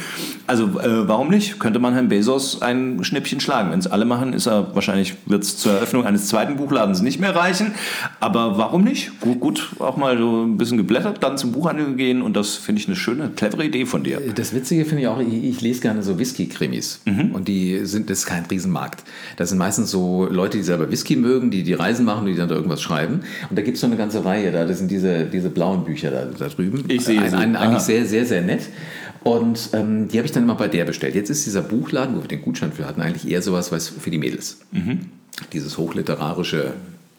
Also 0.46 0.64
äh, 0.80 1.08
warum 1.08 1.28
nicht? 1.28 1.58
Könnte 1.58 1.78
man 1.78 1.94
Herrn 1.94 2.08
Bezos 2.08 2.62
ein 2.62 3.02
Schnippchen 3.02 3.40
schlagen. 3.40 3.70
Wenn 3.70 3.78
es 3.78 3.86
alle 3.86 4.04
machen, 4.04 4.32
ist 4.32 4.46
er 4.46 4.74
wahrscheinlich, 4.74 5.14
wird 5.26 5.42
es 5.42 5.58
zur 5.58 5.72
Eröffnung 5.72 6.04
eines 6.04 6.28
zweiten 6.28 6.56
Buchladens 6.56 7.02
nicht 7.02 7.20
mehr 7.20 7.34
reichen. 7.34 7.72
Aber 8.20 8.58
warum 8.58 8.84
nicht? 8.84 9.20
Gut, 9.20 9.40
gut, 9.40 9.70
auch 9.78 9.96
mal 9.96 10.16
so 10.18 10.44
ein 10.44 10.56
bisschen 10.56 10.78
geblättert, 10.78 11.22
dann 11.22 11.36
zum 11.38 11.52
Buchhandel 11.52 11.94
gehen 11.94 12.22
und 12.22 12.36
das 12.36 12.56
finde 12.56 12.80
ich 12.80 12.86
eine 12.86 12.96
schöne, 12.96 13.30
clevere 13.34 13.64
Idee 13.64 13.86
von 13.86 14.02
dir. 14.02 14.20
Das 14.34 14.54
Witzige 14.54 14.84
finde 14.84 15.02
ich 15.02 15.08
auch, 15.08 15.20
ich, 15.20 15.44
ich 15.44 15.60
lese 15.60 15.80
gerne 15.80 16.02
so 16.02 16.18
Whisky-Krimis. 16.18 17.00
Mhm. 17.04 17.32
Und 17.32 17.48
die 17.48 17.84
sind, 17.84 18.10
das 18.10 18.20
ist 18.20 18.26
kein 18.26 18.44
Riesenmarkt. 18.52 19.02
Das 19.36 19.48
sind 19.48 19.58
meistens 19.58 19.90
so 19.90 20.26
Leute, 20.30 20.58
die 20.58 20.62
selber 20.62 20.90
Whisky 20.90 21.16
mögen, 21.16 21.50
die 21.50 21.62
die 21.62 21.74
Reisen 21.74 22.04
machen 22.04 22.20
und 22.20 22.26
die 22.26 22.34
dann 22.34 22.48
da 22.48 22.54
irgendwas 22.54 22.82
schreiben. 22.82 23.22
Und 23.48 23.58
da 23.58 23.62
gibt 23.62 23.76
es 23.76 23.80
so 23.80 23.86
eine 23.86 23.96
ganze 23.96 24.24
Reihe 24.24 24.52
da. 24.52 24.64
Das 24.64 24.78
sind 24.78 24.90
diese, 24.90 25.24
diese 25.24 25.50
blauen 25.50 25.84
Bücher 25.84 26.10
da, 26.10 26.26
da 26.26 26.48
drüben. 26.48 26.84
Ich 26.88 27.04
sehe 27.04 27.28
sie. 27.28 27.36
ein, 27.36 27.56
Aha. 27.56 27.64
Eigentlich 27.64 27.82
sehr, 27.82 28.04
sehr, 28.04 28.26
sehr 28.26 28.42
nett. 28.42 28.68
Und 29.24 29.70
ähm, 29.72 30.08
die 30.08 30.18
habe 30.18 30.26
ich 30.26 30.32
dann 30.32 30.42
immer 30.42 30.56
bei 30.56 30.68
der 30.68 30.84
bestellt. 30.84 31.14
Jetzt 31.14 31.30
ist 31.30 31.46
dieser 31.46 31.62
Buchladen, 31.62 32.16
wo 32.16 32.22
wir 32.22 32.28
den 32.28 32.42
Gutschein 32.42 32.72
für 32.72 32.86
hatten, 32.86 33.00
eigentlich 33.00 33.30
eher 33.30 33.42
sowas 33.42 33.72
was 33.72 33.88
für 33.88 34.10
die 34.10 34.18
Mädels. 34.18 34.58
Dieses 35.52 35.78
hochliterarische 35.78 36.72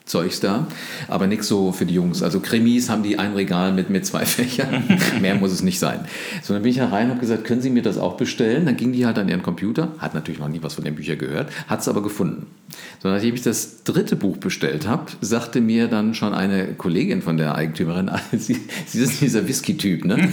Zeugs 0.06 0.42
da, 0.42 0.68
aber 1.08 1.28
nichts 1.28 1.48
so 1.48 1.72
für 1.72 1.86
die 1.86 1.94
Jungs. 1.94 2.24
Also 2.24 2.42
Krimis 2.42 2.90
haben 2.90 3.04
die 3.04 3.20
ein 3.20 3.34
Regal 3.34 3.72
mit, 3.72 3.90
mit 3.90 4.06
zwei 4.06 4.26
Fächern. 4.26 4.84
Mehr 5.22 5.36
muss 5.36 5.54
es 5.54 5.64
nicht 5.64 5.80
sein. 5.80 6.02
So, 6.42 6.54
dann 6.54 6.64
bin 6.64 6.72
ich 6.72 6.78
da 6.78 6.90
rein 6.90 7.06
und 7.06 7.12
habe 7.12 7.22
gesagt, 7.22 7.46
können 7.46 7.62
Sie 7.62 7.70
mir 7.70 7.84
das 7.84 7.98
auch 7.98 8.18
bestellen? 8.18 8.66
Dann 8.66 8.76
ging 8.76 8.92
die 8.92 9.06
halt 9.06 9.18
an 9.18 9.30
ihren 9.30 9.44
Computer, 9.44 9.94
hat 10.00 10.14
natürlich 10.14 10.42
noch 10.42 10.50
nie 10.50 10.62
was 10.62 10.74
von 10.74 10.84
den 10.84 10.96
Büchern 10.96 11.18
gehört, 11.18 11.50
hat 11.68 11.80
es 11.80 11.88
aber 11.88 12.04
gefunden. 12.04 12.48
So, 13.02 13.10
nachdem 13.10 13.34
ich 13.34 13.44
das 13.44 13.84
dritte 13.84 14.18
Buch 14.18 14.38
bestellt 14.38 14.88
habe, 14.88 15.06
sagte 15.22 15.62
mir 15.62 15.88
dann 15.88 16.14
schon 16.16 16.34
eine 16.34 16.74
Kollegin 16.74 17.22
von 17.22 17.38
der 17.38 17.56
Eigentümerin, 17.56 18.10
ah, 18.10 18.20
Sie, 18.34 18.60
Sie 18.86 19.06
sind 19.06 19.22
dieser 19.22 19.48
Whisky-Typ, 19.48 20.04
ne? 20.04 20.30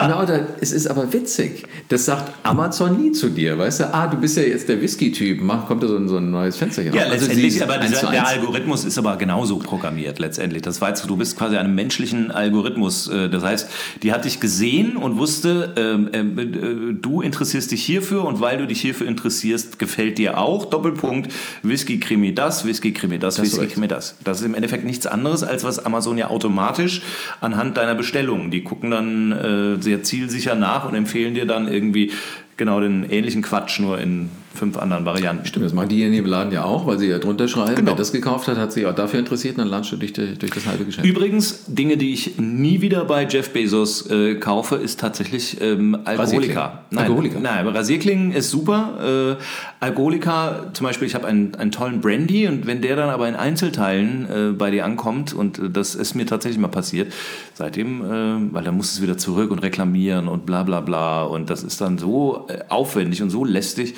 genau, 0.00 0.26
da, 0.26 0.40
es 0.60 0.72
ist 0.72 0.88
aber 0.88 1.12
witzig. 1.14 1.64
Das 1.88 2.04
sagt 2.04 2.32
Amazon 2.42 3.00
nie 3.00 3.12
zu 3.12 3.30
dir, 3.30 3.56
weißt 3.56 3.80
du? 3.80 3.94
Ah, 3.94 4.08
du 4.08 4.18
bist 4.18 4.36
ja 4.36 4.42
jetzt 4.42 4.68
der 4.68 4.80
Whisky-Typ. 4.80 5.40
Kommt 5.66 5.82
da 5.82 5.88
so 5.88 5.96
ein, 5.96 6.08
so 6.08 6.18
ein 6.18 6.30
neues 6.30 6.56
Fensterchen 6.56 6.92
Ja, 6.92 7.04
auf. 7.04 7.12
Also 7.12 7.26
letztendlich, 7.26 7.62
aber 7.62 7.78
dieser, 7.78 8.10
der. 8.10 8.26
Algorithmus 8.26 8.84
ist 8.84 8.98
aber 8.98 9.05
genauso 9.14 9.58
programmiert 9.58 10.18
letztendlich. 10.18 10.62
Das 10.62 10.80
weißt 10.80 11.04
du, 11.04 11.06
du 11.06 11.16
bist 11.16 11.38
quasi 11.38 11.56
einem 11.56 11.76
menschlichen 11.76 12.32
Algorithmus. 12.32 13.06
Äh, 13.06 13.30
Das 13.30 13.44
heißt, 13.44 13.70
die 14.02 14.12
hat 14.12 14.24
dich 14.24 14.40
gesehen 14.40 14.96
und 14.96 15.18
wusste, 15.18 15.74
ähm, 15.76 16.08
ähm, 16.12 16.38
äh, 16.38 16.94
du 16.94 17.20
interessierst 17.20 17.70
dich 17.70 17.84
hierfür 17.84 18.24
und 18.24 18.40
weil 18.40 18.58
du 18.58 18.66
dich 18.66 18.80
hierfür 18.80 19.06
interessierst, 19.06 19.78
gefällt 19.78 20.18
dir 20.18 20.38
auch, 20.38 20.64
Doppelpunkt, 20.64 21.32
Whisky-Krimi 21.62 22.34
das, 22.34 22.64
Whisky-Krimi 22.64 23.18
das, 23.20 23.38
hast 23.38 23.52
du 23.52 23.58
Whisky-Krimi 23.60 23.86
das. 23.86 24.16
Das 24.24 24.40
ist 24.40 24.46
im 24.46 24.54
Endeffekt 24.54 24.84
nichts 24.84 25.06
anderes, 25.06 25.44
als 25.44 25.62
was 25.62 25.78
Amazon 25.84 26.18
ja 26.18 26.28
automatisch 26.28 27.02
anhand 27.40 27.76
deiner 27.76 27.94
Bestellung, 27.94 28.50
die 28.50 28.64
gucken 28.64 28.90
dann 28.90 29.32
äh, 29.32 29.82
sehr 29.82 30.02
zielsicher 30.02 30.54
nach 30.56 30.88
und 30.88 30.94
empfehlen 30.94 31.34
dir 31.34 31.46
dann 31.46 31.68
irgendwie 31.68 32.10
genau 32.56 32.80
den 32.80 33.04
ähnlichen 33.10 33.42
Quatsch, 33.42 33.80
nur 33.80 33.98
in 33.98 34.30
fünf 34.56 34.76
anderen 34.78 35.04
Varianten. 35.04 35.46
Stimmt, 35.46 35.66
das 35.66 35.72
machen 35.72 35.88
diejenigen 35.88 36.24
im 36.24 36.30
Laden 36.30 36.52
ja 36.52 36.64
auch, 36.64 36.86
weil 36.86 36.98
sie 36.98 37.08
ja 37.08 37.18
drunter 37.18 37.48
schreiben. 37.48 37.76
Genau. 37.76 37.92
Wer 37.92 37.96
das 37.96 38.12
gekauft 38.12 38.48
hat, 38.48 38.56
hat 38.56 38.72
sich 38.72 38.86
auch 38.86 38.94
dafür 38.94 39.20
interessiert 39.20 39.56
und 39.56 39.64
dann 39.64 39.68
latscht 39.68 39.92
du 39.92 39.96
durch, 39.96 40.12
die, 40.12 40.34
durch 40.36 40.52
das 40.52 40.66
halbe 40.66 40.84
Geschäft. 40.84 41.06
Übrigens, 41.06 41.64
Dinge, 41.66 41.96
die 41.96 42.12
ich 42.12 42.38
nie 42.38 42.80
wieder 42.80 43.04
bei 43.04 43.26
Jeff 43.26 43.50
Bezos 43.50 44.10
äh, 44.10 44.36
kaufe, 44.36 44.76
ist 44.76 45.00
tatsächlich 45.00 45.60
ähm, 45.60 45.98
Alkoholika. 46.04 46.84
Nein, 46.90 47.04
Alkoholika. 47.04 47.38
nein, 47.40 47.66
Rasierklingen 47.68 48.32
ist 48.32 48.50
super. 48.50 49.36
Äh, 49.38 49.42
Alkoholika, 49.80 50.70
zum 50.72 50.86
Beispiel, 50.86 51.06
ich 51.06 51.14
habe 51.14 51.26
einen, 51.26 51.54
einen 51.54 51.70
tollen 51.70 52.00
Brandy 52.00 52.48
und 52.48 52.66
wenn 52.66 52.80
der 52.80 52.96
dann 52.96 53.10
aber 53.10 53.28
in 53.28 53.34
Einzelteilen 53.34 54.28
äh, 54.30 54.52
bei 54.52 54.70
dir 54.70 54.84
ankommt 54.84 55.32
und 55.32 55.58
äh, 55.58 55.70
das 55.70 55.94
ist 55.94 56.14
mir 56.14 56.26
tatsächlich 56.26 56.60
mal 56.60 56.68
passiert, 56.68 57.12
seitdem, 57.54 58.04
äh, 58.04 58.52
weil 58.52 58.64
dann 58.64 58.76
musst 58.76 58.94
du 58.94 58.98
es 58.98 59.02
wieder 59.02 59.18
zurück 59.18 59.50
und 59.50 59.60
reklamieren 59.60 60.28
und 60.28 60.46
bla 60.46 60.62
bla 60.62 60.80
bla 60.80 61.24
und 61.24 61.50
das 61.50 61.62
ist 61.62 61.80
dann 61.80 61.98
so 61.98 62.46
äh, 62.48 62.60
aufwendig 62.68 63.22
und 63.22 63.30
so 63.30 63.44
lästig, 63.44 63.94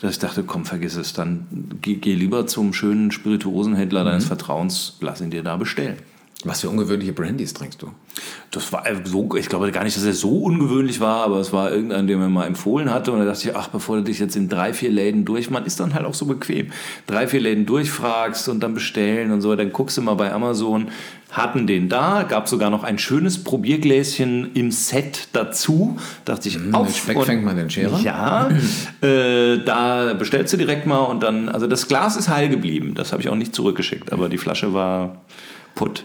dass 0.00 0.12
ich 0.12 0.18
dachte, 0.18 0.44
komm, 0.44 0.64
vergiss 0.64 0.96
es, 0.96 1.12
dann 1.12 1.46
geh, 1.80 1.96
geh 1.96 2.14
lieber 2.14 2.46
zum 2.46 2.72
schönen 2.72 3.10
Spirituosenhändler 3.10 4.04
deines 4.04 4.24
Vertrauens, 4.24 4.96
lass 5.00 5.20
ihn 5.20 5.30
dir 5.30 5.42
da 5.42 5.56
bestellen. 5.56 5.96
Was 6.44 6.62
für 6.62 6.70
ungewöhnliche 6.70 7.12
Brandys 7.12 7.52
trinkst 7.52 7.82
du? 7.82 7.88
Das 8.50 8.72
war 8.72 8.84
so, 9.04 9.36
ich 9.36 9.48
glaube 9.50 9.70
gar 9.72 9.84
nicht, 9.84 9.96
dass 9.96 10.04
er 10.04 10.14
so 10.14 10.38
ungewöhnlich 10.38 10.98
war, 10.98 11.24
aber 11.24 11.38
es 11.38 11.52
war 11.52 11.70
irgendein, 11.70 12.06
der 12.06 12.16
mir 12.16 12.30
mal 12.30 12.46
empfohlen 12.46 12.90
hatte. 12.90 13.12
Und 13.12 13.18
da 13.18 13.26
dachte 13.26 13.48
ich, 13.48 13.54
ach, 13.54 13.68
bevor 13.68 13.96
du 13.96 14.04
dich 14.04 14.18
jetzt 14.18 14.36
in 14.36 14.48
drei, 14.48 14.72
vier 14.72 14.90
Läden 14.90 15.26
durch, 15.26 15.50
man 15.50 15.66
ist 15.66 15.80
dann 15.80 15.92
halt 15.92 16.06
auch 16.06 16.14
so 16.14 16.24
bequem. 16.24 16.72
Drei, 17.06 17.28
vier 17.28 17.40
Läden 17.40 17.66
durchfragst 17.66 18.48
und 18.48 18.60
dann 18.60 18.72
bestellen 18.72 19.32
und 19.32 19.42
so, 19.42 19.54
dann 19.54 19.70
guckst 19.70 19.98
du 19.98 20.02
mal 20.02 20.14
bei 20.14 20.32
Amazon, 20.32 20.88
hatten 21.30 21.66
den 21.66 21.90
da, 21.90 22.22
gab 22.22 22.48
sogar 22.48 22.70
noch 22.70 22.84
ein 22.84 22.98
schönes 22.98 23.44
Probiergläschen 23.44 24.52
im 24.54 24.70
Set 24.70 25.28
dazu. 25.34 25.98
Dachte 26.24 26.48
ich, 26.48 26.58
mit 26.58 26.74
auf. 26.74 26.96
Speck 26.96 27.22
fängt 27.22 27.44
man 27.44 27.56
den 27.56 27.68
Scherer? 27.68 28.00
Ja, 28.00 28.48
äh, 29.02 29.58
da 29.58 30.14
bestellst 30.14 30.54
du 30.54 30.56
direkt 30.56 30.86
mal 30.86 31.00
und 31.00 31.22
dann, 31.22 31.50
also 31.50 31.66
das 31.66 31.86
Glas 31.86 32.16
ist 32.16 32.30
heil 32.30 32.48
geblieben. 32.48 32.94
Das 32.94 33.12
habe 33.12 33.20
ich 33.20 33.28
auch 33.28 33.36
nicht 33.36 33.54
zurückgeschickt, 33.54 34.10
aber 34.10 34.30
die 34.30 34.38
Flasche 34.38 34.72
war 34.72 35.20
putt. 35.74 36.04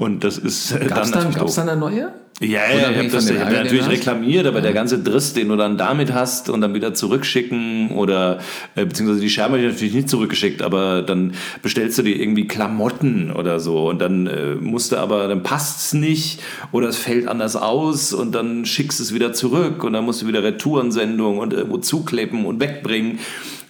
Und 0.00 0.24
das 0.24 0.38
ist 0.38 0.72
äh, 0.72 0.86
Gab's 0.86 1.10
dann, 1.10 1.20
natürlich 1.20 1.36
gab's 1.36 1.54
doof. 1.54 1.64
dann 1.64 1.68
eine 1.68 1.78
neue? 1.80 2.12
Ja, 2.40 2.48
ja, 2.48 2.90
ich 2.90 2.96
habe 2.96 3.08
das 3.08 3.28
ich 3.28 3.38
hab 3.38 3.52
natürlich 3.52 3.82
hast? 3.82 3.90
reklamiert, 3.90 4.46
aber 4.46 4.62
der 4.62 4.72
ganze 4.72 4.98
Driss, 4.98 5.34
den 5.34 5.48
du 5.48 5.56
dann 5.56 5.76
damit 5.76 6.14
hast 6.14 6.48
und 6.48 6.62
dann 6.62 6.72
wieder 6.72 6.94
zurückschicken 6.94 7.90
oder 7.90 8.38
äh, 8.76 8.86
beziehungsweise 8.86 9.20
die 9.20 9.28
Scherbe 9.28 9.56
habe 9.58 9.66
ich 9.66 9.72
natürlich 9.74 9.92
nicht 9.92 10.08
zurückgeschickt, 10.08 10.62
aber 10.62 11.02
dann 11.02 11.34
bestellst 11.60 11.98
du 11.98 12.02
dir 12.02 12.16
irgendwie 12.18 12.46
Klamotten 12.48 13.30
oder 13.30 13.60
so 13.60 13.90
und 13.90 13.98
dann 14.00 14.26
äh, 14.26 14.54
musst 14.54 14.92
du 14.92 14.96
aber, 14.96 15.28
dann 15.28 15.42
passt's 15.42 15.92
nicht 15.92 16.40
oder 16.72 16.88
es 16.88 16.96
fällt 16.96 17.28
anders 17.28 17.56
aus 17.56 18.14
und 18.14 18.34
dann 18.34 18.64
schickst 18.64 19.00
es 19.00 19.12
wieder 19.12 19.34
zurück 19.34 19.84
und 19.84 19.92
dann 19.92 20.06
musst 20.06 20.22
du 20.22 20.26
wieder 20.26 20.42
Retourensendung 20.42 21.36
und 21.36 21.52
irgendwo 21.52 21.76
zukleben 21.76 22.46
und 22.46 22.58
wegbringen. 22.58 23.18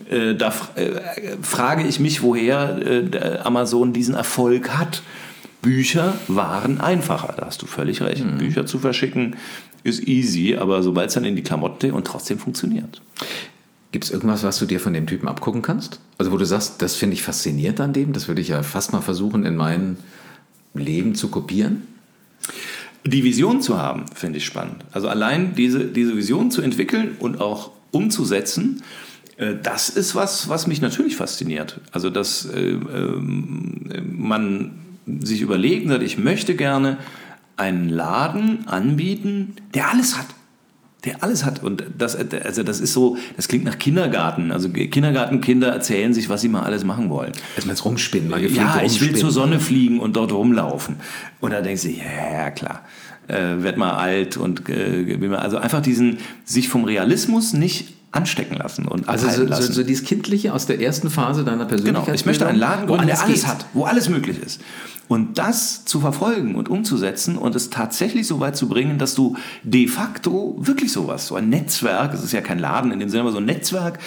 Äh, 0.08 0.36
da 0.36 0.46
f- 0.48 0.68
äh, 0.76 0.92
frage 1.42 1.88
ich 1.88 1.98
mich, 1.98 2.22
woher 2.22 2.78
äh, 2.86 3.38
Amazon 3.42 3.92
diesen 3.92 4.14
Erfolg 4.14 4.70
hat. 4.78 5.02
Bücher 5.62 6.14
waren 6.28 6.80
einfacher, 6.80 7.34
da 7.36 7.46
hast 7.46 7.62
du 7.62 7.66
völlig 7.66 8.00
recht. 8.02 8.24
Mhm. 8.24 8.38
Bücher 8.38 8.66
zu 8.66 8.78
verschicken 8.78 9.36
ist 9.82 10.06
easy, 10.06 10.56
aber 10.56 10.82
sobald 10.82 11.08
es 11.08 11.14
dann 11.14 11.24
in 11.24 11.36
die 11.36 11.42
Klamotte 11.42 11.92
und 11.92 12.06
trotzdem 12.06 12.38
funktioniert. 12.38 13.00
Gibt 13.92 14.04
es 14.04 14.10
irgendwas, 14.10 14.44
was 14.44 14.58
du 14.58 14.66
dir 14.66 14.78
von 14.78 14.92
dem 14.92 15.06
Typen 15.06 15.26
abgucken 15.26 15.62
kannst? 15.62 16.00
Also 16.16 16.30
wo 16.30 16.36
du 16.36 16.44
sagst, 16.46 16.80
das 16.80 16.94
finde 16.94 17.14
ich 17.14 17.22
faszinierend 17.22 17.80
an 17.80 17.92
dem, 17.92 18.12
das 18.12 18.28
würde 18.28 18.40
ich 18.40 18.48
ja 18.48 18.62
fast 18.62 18.92
mal 18.92 19.00
versuchen, 19.00 19.44
in 19.44 19.56
mein 19.56 19.96
Leben 20.74 21.14
zu 21.14 21.28
kopieren? 21.28 21.82
Die 23.04 23.24
Vision 23.24 23.62
zu 23.62 23.78
haben, 23.78 24.04
finde 24.14 24.38
ich 24.38 24.44
spannend. 24.44 24.84
Also 24.92 25.08
allein 25.08 25.54
diese, 25.54 25.86
diese 25.86 26.16
Vision 26.16 26.50
zu 26.50 26.62
entwickeln 26.62 27.16
und 27.18 27.40
auch 27.40 27.70
umzusetzen, 27.90 28.82
äh, 29.38 29.56
das 29.60 29.88
ist 29.88 30.14
was, 30.14 30.48
was 30.48 30.66
mich 30.66 30.80
natürlich 30.80 31.16
fasziniert. 31.16 31.80
Also 31.90 32.10
dass 32.10 32.44
äh, 32.44 32.72
ähm, 32.72 34.14
man 34.18 34.72
sich 35.22 35.40
überlegt, 35.40 35.84
und 35.84 35.90
sagt, 35.90 36.02
ich 36.02 36.18
möchte 36.18 36.54
gerne 36.54 36.98
einen 37.56 37.88
Laden 37.88 38.66
anbieten, 38.68 39.54
der 39.74 39.90
alles 39.90 40.16
hat. 40.16 40.26
Der 41.04 41.22
alles 41.22 41.44
hat. 41.44 41.62
Und 41.62 41.84
das, 41.96 42.14
also 42.14 42.62
das 42.62 42.80
ist 42.80 42.92
so, 42.92 43.16
das 43.36 43.48
klingt 43.48 43.64
nach 43.64 43.78
Kindergarten. 43.78 44.52
Also 44.52 44.68
Kindergartenkinder 44.68 45.68
erzählen 45.68 46.12
sich, 46.12 46.28
was 46.28 46.42
sie 46.42 46.48
mal 46.48 46.62
alles 46.62 46.84
machen 46.84 47.08
wollen. 47.08 47.32
Erstmal 47.54 47.72
ins 47.72 47.84
Rumspinnen, 47.84 48.28
mal 48.28 48.40
gepflegt 48.40 48.60
Ja, 48.60 48.82
ich 48.82 49.00
will 49.00 49.08
rumspinnen. 49.08 49.16
zur 49.16 49.30
Sonne 49.30 49.60
fliegen 49.60 49.98
und 49.98 50.16
dort 50.16 50.32
rumlaufen. 50.32 50.96
Und 51.40 51.52
da 51.52 51.62
denkst 51.62 51.82
du, 51.82 51.88
ja, 51.88 52.32
ja 52.32 52.50
klar, 52.50 52.82
äh, 53.28 53.62
werd 53.62 53.78
mal 53.78 53.94
alt 53.94 54.36
und 54.36 54.68
äh, 54.68 55.28
also 55.36 55.56
einfach 55.56 55.80
diesen 55.80 56.18
sich 56.44 56.68
vom 56.68 56.84
Realismus 56.84 57.54
nicht 57.54 57.94
anstecken 58.12 58.56
lassen 58.56 58.86
und 58.88 59.08
Also 59.08 59.28
so, 59.28 59.36
so, 59.36 59.44
lassen. 59.44 59.72
so 59.72 59.82
dieses 59.84 60.04
Kindliche 60.04 60.52
aus 60.52 60.66
der 60.66 60.80
ersten 60.80 61.10
Phase 61.10 61.44
deiner 61.44 61.64
Persönlichkeit. 61.64 62.04
Genau, 62.06 62.14
ich 62.14 62.26
möchte 62.26 62.46
einen 62.46 62.58
Laden 62.58 62.86
gründen, 62.88 63.06
der 63.06 63.22
alles 63.22 63.42
geht. 63.42 63.46
hat, 63.46 63.66
wo 63.72 63.84
alles 63.84 64.08
möglich 64.08 64.38
ist. 64.42 64.60
Und 65.06 65.38
das 65.38 65.84
zu 65.84 66.00
verfolgen 66.00 66.54
und 66.56 66.68
umzusetzen 66.68 67.36
und 67.36 67.54
es 67.56 67.70
tatsächlich 67.70 68.26
so 68.26 68.40
weit 68.40 68.56
zu 68.56 68.68
bringen, 68.68 68.98
dass 68.98 69.14
du 69.14 69.36
de 69.62 69.86
facto 69.88 70.56
wirklich 70.58 70.92
sowas, 70.92 71.26
so 71.28 71.36
ein 71.36 71.48
Netzwerk, 71.48 72.12
es 72.14 72.22
ist 72.24 72.32
ja 72.32 72.40
kein 72.40 72.58
Laden 72.58 72.90
in 72.92 72.98
dem 73.00 73.08
Sinne, 73.10 73.22
aber 73.22 73.32
so 73.32 73.38
ein 73.38 73.44
Netzwerk 73.46 73.98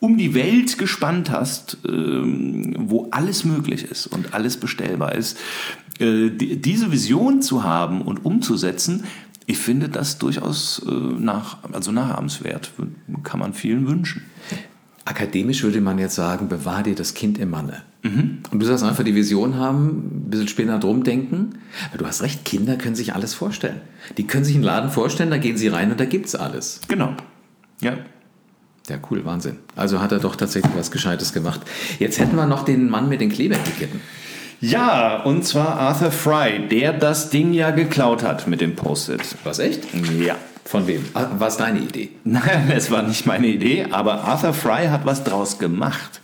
um 0.00 0.16
die 0.16 0.32
Welt 0.34 0.78
gespannt 0.78 1.28
hast, 1.30 1.78
ähm, 1.88 2.74
wo 2.78 3.08
alles 3.10 3.44
möglich 3.44 3.82
ist 3.84 4.06
und 4.06 4.32
alles 4.32 4.56
bestellbar 4.56 5.16
ist. 5.16 5.36
Äh, 5.98 6.30
die- 6.30 6.60
diese 6.60 6.92
Vision 6.92 7.42
zu 7.42 7.64
haben 7.64 8.02
und 8.02 8.24
umzusetzen, 8.24 9.02
ich 9.48 9.58
finde 9.58 9.88
das 9.88 10.18
durchaus 10.18 10.82
äh, 10.86 10.90
nach, 10.90 11.56
also 11.72 11.90
nachahmenswert. 11.90 12.70
Kann 13.24 13.40
man 13.40 13.54
vielen 13.54 13.88
wünschen. 13.88 14.22
Akademisch 15.06 15.62
würde 15.62 15.80
man 15.80 15.98
jetzt 15.98 16.14
sagen, 16.14 16.48
bewahr 16.48 16.82
dir 16.82 16.94
das 16.94 17.14
Kind 17.14 17.38
im 17.38 17.48
Manne. 17.50 17.82
Und 18.50 18.60
du 18.60 18.66
sagst 18.66 18.84
einfach 18.84 19.04
die 19.04 19.14
Vision 19.14 19.56
haben, 19.56 20.26
ein 20.26 20.30
bisschen 20.30 20.48
später 20.48 20.78
drum 20.78 21.02
denken. 21.02 21.54
Weil 21.90 21.98
du 21.98 22.06
hast 22.06 22.22
recht, 22.22 22.44
Kinder 22.44 22.76
können 22.76 22.94
sich 22.94 23.14
alles 23.14 23.32
vorstellen. 23.32 23.80
Die 24.18 24.26
können 24.26 24.44
sich 24.44 24.54
einen 24.54 24.64
Laden 24.64 24.90
vorstellen, 24.90 25.30
da 25.30 25.38
gehen 25.38 25.56
sie 25.56 25.68
rein 25.68 25.90
und 25.90 25.98
da 25.98 26.04
gibt's 26.04 26.34
alles. 26.34 26.82
Genau. 26.86 27.14
Ja. 27.80 27.96
Ja, 28.86 28.98
cool, 29.10 29.24
Wahnsinn. 29.24 29.56
Also 29.76 30.00
hat 30.00 30.12
er 30.12 30.18
doch 30.18 30.36
tatsächlich 30.36 30.74
was 30.76 30.90
Gescheites 30.90 31.32
gemacht. 31.32 31.62
Jetzt 31.98 32.18
hätten 32.18 32.36
wir 32.36 32.46
noch 32.46 32.66
den 32.66 32.90
Mann 32.90 33.08
mit 33.08 33.22
den 33.22 33.30
Klebeetiketten. 33.30 34.00
Ja, 34.60 35.22
und 35.22 35.44
zwar 35.44 35.78
Arthur 35.78 36.10
Fry, 36.10 36.66
der 36.68 36.92
das 36.92 37.30
Ding 37.30 37.52
ja 37.52 37.70
geklaut 37.70 38.22
hat 38.24 38.48
mit 38.48 38.60
dem 38.60 38.74
Post-it. 38.74 39.20
Was 39.44 39.58
echt? 39.60 39.82
Ja. 40.20 40.34
Von 40.64 40.86
wem? 40.86 41.04
Ah, 41.14 41.26
War 41.38 41.48
es 41.48 41.56
deine 41.56 41.78
Idee? 41.78 42.10
Nein, 42.24 42.70
es 42.74 42.90
war 42.90 43.02
nicht 43.02 43.24
meine 43.24 43.46
Idee, 43.46 43.86
aber 43.90 44.24
Arthur 44.24 44.52
Fry 44.52 44.88
hat 44.88 45.06
was 45.06 45.24
draus 45.24 45.58
gemacht. 45.58 46.20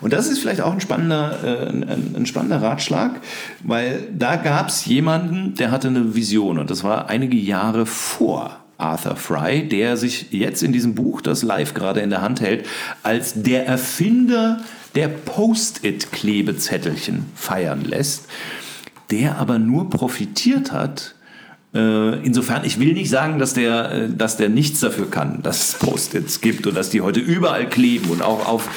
Und 0.00 0.12
das 0.12 0.28
ist 0.28 0.38
vielleicht 0.38 0.60
auch 0.60 0.72
ein 0.72 0.80
spannender, 0.80 1.38
äh, 1.42 1.68
ein, 1.68 2.14
ein 2.16 2.26
spannender 2.26 2.62
Ratschlag, 2.62 3.20
weil 3.64 4.06
da 4.16 4.36
gab 4.36 4.68
es 4.68 4.84
jemanden, 4.84 5.54
der 5.56 5.70
hatte 5.72 5.88
eine 5.88 6.14
Vision 6.14 6.58
und 6.58 6.70
das 6.70 6.84
war 6.84 7.08
einige 7.08 7.36
Jahre 7.36 7.86
vor 7.86 8.58
Arthur 8.76 9.16
Fry, 9.16 9.66
der 9.68 9.96
sich 9.96 10.30
jetzt 10.30 10.62
in 10.62 10.72
diesem 10.72 10.94
Buch, 10.94 11.20
das 11.20 11.42
live 11.42 11.74
gerade 11.74 11.98
in 12.00 12.10
der 12.10 12.22
Hand 12.22 12.40
hält, 12.40 12.66
als 13.02 13.42
der 13.42 13.66
Erfinder 13.66 14.58
der 14.94 15.08
Post-it-Klebezettelchen 15.08 17.26
feiern 17.34 17.84
lässt, 17.84 18.28
der 19.10 19.38
aber 19.38 19.58
nur 19.58 19.90
profitiert 19.90 20.72
hat, 20.72 21.14
äh, 21.74 22.24
Insofern, 22.24 22.64
ich 22.64 22.80
will 22.80 22.94
nicht 22.94 23.10
sagen, 23.10 23.38
dass 23.38 23.52
der, 23.52 23.92
äh, 23.92 24.08
dass 24.08 24.38
der 24.38 24.48
nichts 24.48 24.80
dafür 24.80 25.10
kann, 25.10 25.42
dass 25.42 25.68
es 25.68 25.74
Post-its 25.74 26.40
gibt 26.40 26.66
und 26.66 26.74
dass 26.74 26.88
die 26.88 27.02
heute 27.02 27.20
überall 27.20 27.68
kleben 27.68 28.10
und 28.10 28.22
auch 28.22 28.48
auf 28.48 28.68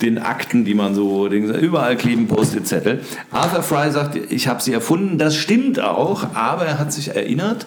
den 0.00 0.18
Akten, 0.18 0.64
die 0.64 0.72
man 0.72 0.94
so, 0.94 1.26
überall 1.28 1.96
kleben 1.96 2.28
Post-it-Zettel. 2.28 3.00
Arthur 3.30 3.62
Fry 3.62 3.92
sagt, 3.92 4.16
ich 4.16 4.48
habe 4.48 4.62
sie 4.62 4.72
erfunden, 4.72 5.18
das 5.18 5.36
stimmt 5.36 5.80
auch, 5.80 6.34
aber 6.34 6.64
er 6.64 6.78
hat 6.78 6.92
sich 6.92 7.08
erinnert 7.08 7.66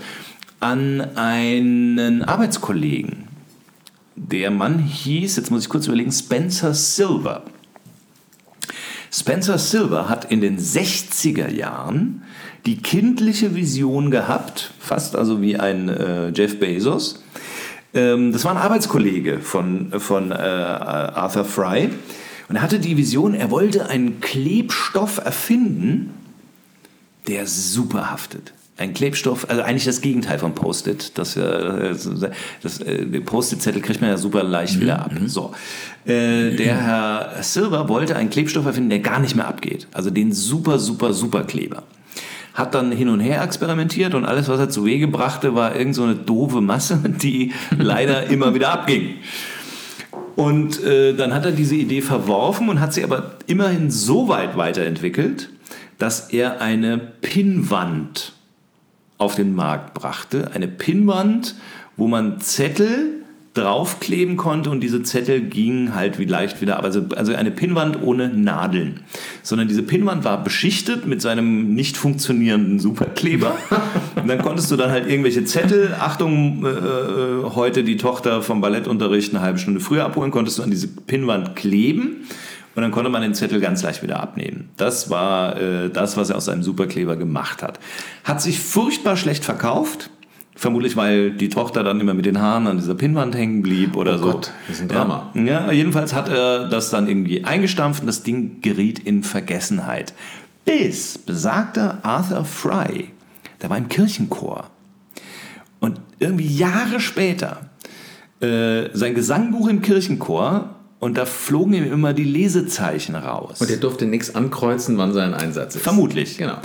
an 0.60 1.02
einen 1.16 2.24
Arbeitskollegen. 2.24 3.28
Der 4.16 4.50
Mann 4.50 4.80
hieß, 4.80 5.36
jetzt 5.36 5.52
muss 5.52 5.64
ich 5.64 5.70
kurz 5.70 5.86
überlegen, 5.86 6.12
Spencer 6.12 6.74
Silver. 6.74 7.44
Spencer 9.14 9.60
Silver 9.60 10.10
hat 10.10 10.32
in 10.32 10.42
den 10.42 10.58
60er 10.58 11.52
Jahren 11.52 12.24
die 12.66 12.78
kindliche 12.78 13.54
Vision 13.54 14.10
gehabt, 14.10 14.72
fast 14.80 15.16
also 15.16 15.40
wie 15.40 15.56
ein 15.56 15.88
äh, 15.88 16.30
Jeff 16.30 16.60
Bezos. 16.60 17.24
Ähm, 17.94 18.32
das 18.32 18.44
war 18.44 18.54
ein 18.54 18.58
Arbeitskollege 18.58 19.40
von, 19.40 19.92
von 20.00 20.32
äh, 20.32 20.36
Arthur 20.36 21.46
Fry. 21.46 21.92
Und 22.50 22.56
er 22.56 22.64
hatte 22.64 22.80
die 22.80 22.98
Vision, 22.98 23.36
er 23.36 23.52
wollte 23.52 23.88
einen 23.88 24.20
Klebstoff 24.20 25.24
erfinden, 25.24 26.10
der 27.28 27.46
super 27.46 28.10
haftet. 28.10 28.52
Ein 28.76 28.96
Klebstoff, 28.96 29.46
also 29.50 29.62
eigentlich 29.62 29.86
das 29.86 30.02
Gegenteil 30.02 30.40
von 30.40 30.56
Post-it. 30.56 31.18
Das, 31.18 31.38
äh, 31.38 31.94
das, 32.64 32.80
äh, 32.80 33.22
Post-it-Zettel 33.22 33.82
kriegt 33.84 34.02
man 34.02 34.10
ja 34.10 34.18
super 34.18 34.44
leicht 34.44 34.80
wieder 34.80 35.00
ab. 35.00 35.12
So. 35.28 35.54
Äh, 36.06 36.56
der 36.56 36.82
Herr 36.82 37.44
Silver 37.44 37.88
wollte 37.88 38.16
einen 38.16 38.32
Klebstoff 38.32 38.66
erfinden, 38.66 38.90
der 38.90 39.00
gar 39.00 39.20
nicht 39.20 39.36
mehr 39.36 39.48
abgeht. 39.48 39.88
Also 39.94 40.10
den 40.10 40.32
super, 40.32 40.80
super, 40.80 41.14
super 41.14 41.44
Kleber. 41.44 41.84
Hat 42.56 42.74
dann 42.74 42.92
hin 42.92 43.10
und 43.10 43.20
her 43.20 43.44
experimentiert 43.44 44.16
und 44.16 44.26
alles, 44.26 44.48
was 44.48 44.60
er 44.60 44.70
zu 44.70 44.86
Wege 44.86 45.08
brachte, 45.08 45.54
war 45.54 45.76
irgend 45.76 45.94
so 45.94 46.04
eine 46.04 46.16
doofe 46.16 46.62
Masse, 46.62 47.00
die 47.06 47.54
leider 47.78 48.24
immer 48.32 48.56
wieder 48.56 48.72
abging. 48.72 49.18
Und 50.36 50.84
äh, 50.84 51.14
dann 51.14 51.32
hat 51.32 51.46
er 51.46 51.52
diese 51.52 51.76
Idee 51.76 52.02
verworfen 52.02 52.70
und 52.70 52.80
hat 52.80 52.92
sie 52.92 53.04
aber 53.04 53.36
immerhin 53.46 53.92
so 53.92 54.30
weit 54.30 54.58
weiterentwickelt, 54.58 55.50
dass 56.00 56.32
er 56.32 56.60
eine 56.60 56.98
Pinnwand 56.98 58.34
auf 59.24 59.36
den 59.36 59.56
Markt 59.56 59.94
brachte. 59.94 60.52
Eine 60.54 60.68
Pinnwand, 60.68 61.56
wo 61.96 62.08
man 62.08 62.42
Zettel 62.42 63.24
draufkleben 63.54 64.36
konnte 64.36 64.70
und 64.72 64.82
diese 64.82 65.04
Zettel 65.04 65.42
gingen 65.42 65.94
halt 65.94 66.18
wie 66.18 66.26
leicht 66.26 66.60
wieder, 66.60 66.84
also, 66.84 67.06
also 67.16 67.36
eine 67.36 67.52
Pinnwand 67.52 68.02
ohne 68.02 68.30
Nadeln, 68.30 69.02
sondern 69.44 69.68
diese 69.68 69.84
Pinnwand 69.84 70.24
war 70.24 70.44
beschichtet 70.44 71.06
mit 71.06 71.22
seinem 71.22 71.76
nicht 71.76 71.96
funktionierenden 71.96 72.80
Superkleber 72.80 73.56
und 74.16 74.28
dann 74.28 74.42
konntest 74.42 74.72
du 74.72 74.76
dann 74.76 74.90
halt 74.90 75.08
irgendwelche 75.08 75.46
Zettel, 75.46 75.94
Achtung, 76.00 76.66
äh, 76.66 77.44
heute 77.54 77.84
die 77.84 77.98
Tochter 77.98 78.42
vom 78.42 78.60
Ballettunterricht 78.60 79.36
eine 79.36 79.44
halbe 79.44 79.60
Stunde 79.60 79.80
früher 79.80 80.06
abholen, 80.06 80.32
konntest 80.32 80.58
du 80.58 80.64
an 80.64 80.72
diese 80.72 80.88
Pinnwand 80.88 81.56
kleben 81.56 82.26
und 82.76 82.82
dann 82.82 82.92
konnte 82.92 83.10
man 83.10 83.22
den 83.22 83.36
Zettel 83.36 83.60
ganz 83.60 83.84
leicht 83.84 84.02
wieder 84.02 84.20
abnehmen. 84.20 84.70
Das 84.78 85.10
war 85.10 85.60
äh, 85.62 85.90
das, 85.90 86.18
was 86.18 86.30
er 86.30 86.38
aus 86.38 86.46
seinem 86.46 86.64
Superkleber 86.64 87.16
gemacht 87.16 87.62
hat. 87.62 87.80
Hat 88.24 88.42
sich 88.42 88.60
furchtbar 88.60 89.16
schlecht 89.16 89.46
verkauft. 89.46 90.10
Vermutlich, 90.56 90.96
weil 90.96 91.32
die 91.32 91.50
Tochter 91.50 91.84
dann 91.84 92.00
immer 92.00 92.14
mit 92.14 92.26
den 92.26 92.40
Haaren 92.40 92.68
an 92.68 92.78
dieser 92.78 92.94
Pinnwand 92.94 93.36
hängen 93.36 93.64
blieb 93.64 93.96
oder 93.96 94.16
Oh 94.16 94.18
so. 94.18 94.32
Gott, 94.32 94.52
das 94.68 94.78
ist 94.78 94.82
ein 94.84 94.88
Drama. 94.88 95.32
Ja, 95.34 95.42
ja, 95.42 95.72
jedenfalls 95.72 96.14
hat 96.14 96.30
er 96.30 96.70
das 96.70 96.92
dann 96.92 97.08
irgendwie 97.08 97.44
eingestampft 97.44 98.02
und 98.02 98.08
das 98.08 98.22
Ding 98.22 98.62
geriet 98.62 99.00
in 99.00 99.24
Vergessenheit. 99.24 100.14
Bis 100.64 101.18
besagter 101.18 102.00
Arthur 102.04 102.46
Fry, 102.46 103.10
der 103.62 103.72
war 103.72 103.78
im 103.78 103.90
Kirchenchor. 103.90 104.70
Und 105.80 106.00
irgendwie 106.20 106.48
Jahre 106.48 107.00
später 107.00 107.70
äh, 108.40 108.90
sein 108.94 109.16
Gesangbuch 109.16 109.68
im 109.68 109.82
Kirchenchor 109.82 110.73
und 111.04 111.18
da 111.18 111.26
flogen 111.26 111.74
ihm 111.74 111.92
immer 111.92 112.14
die 112.14 112.24
Lesezeichen 112.24 113.16
raus. 113.16 113.60
Und 113.60 113.70
er 113.70 113.76
durfte 113.76 114.06
nichts 114.06 114.36
ankreuzen, 114.36 114.98
wann 114.98 115.12
sein 115.12 115.34
Einsatz 115.34 115.76
ist. 115.76 115.82
Vermutlich. 115.82 116.38
Genau. 116.38 116.60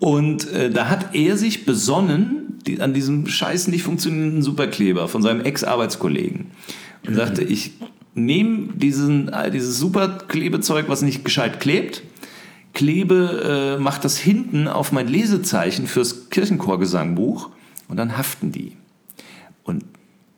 Und 0.00 0.50
äh, 0.52 0.70
da 0.70 0.88
hat 0.88 1.14
er 1.14 1.36
sich 1.36 1.66
besonnen 1.66 2.58
die, 2.66 2.80
an 2.80 2.94
diesem 2.94 3.28
scheiß 3.28 3.68
nicht 3.68 3.84
funktionierenden 3.84 4.42
Superkleber 4.42 5.06
von 5.06 5.22
seinem 5.22 5.42
Ex-Arbeitskollegen 5.42 6.46
und 7.06 7.14
sagte, 7.14 7.44
ich 7.44 7.74
nehme 8.14 8.72
diesen, 8.74 9.30
dieses 9.52 9.78
Superklebezeug, 9.78 10.88
was 10.88 11.02
nicht 11.02 11.24
gescheit 11.24 11.60
klebt, 11.60 12.02
klebe, 12.74 13.76
äh, 13.78 13.80
mach 13.80 13.98
das 13.98 14.18
hinten 14.18 14.66
auf 14.66 14.90
mein 14.90 15.06
Lesezeichen 15.06 15.86
fürs 15.86 16.28
Kirchenchorgesangbuch 16.30 17.50
und 17.86 17.96
dann 17.98 18.18
haften 18.18 18.50
die. 18.50 18.72
Und 19.62 19.84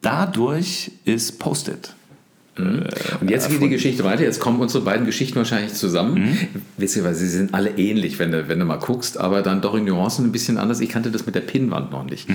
dadurch 0.03 0.91
ist 1.07 1.39
Post-it. 1.39 1.95
Und 2.59 3.31
jetzt 3.31 3.49
geht 3.49 3.63
die 3.63 3.69
Geschichte 3.71 4.05
weiter. 4.05 4.23
Jetzt 4.23 4.39
kommen 4.41 4.61
unsere 4.61 4.85
beiden 4.85 5.07
Geschichten 5.07 5.37
wahrscheinlich 5.37 5.73
zusammen. 5.73 6.37
Ihr, 6.79 7.05
weil 7.05 7.15
sie 7.15 7.29
sind 7.29 7.55
alle 7.55 7.71
ähnlich, 7.79 8.19
wenn 8.19 8.31
du, 8.31 8.47
wenn 8.49 8.59
du 8.59 8.67
mal 8.67 8.77
guckst, 8.77 9.19
aber 9.19 9.41
dann 9.43 9.63
doch 9.63 9.75
in 9.75 9.85
Nuancen 9.85 10.27
ein 10.27 10.33
bisschen 10.33 10.59
anders. 10.59 10.81
Ich 10.81 10.91
kannte 10.91 11.11
das 11.11 11.25
mit 11.25 11.35
der 11.35 11.41
Pinnwand 11.41 11.91
noch 11.93 12.05
nicht. 12.05 12.29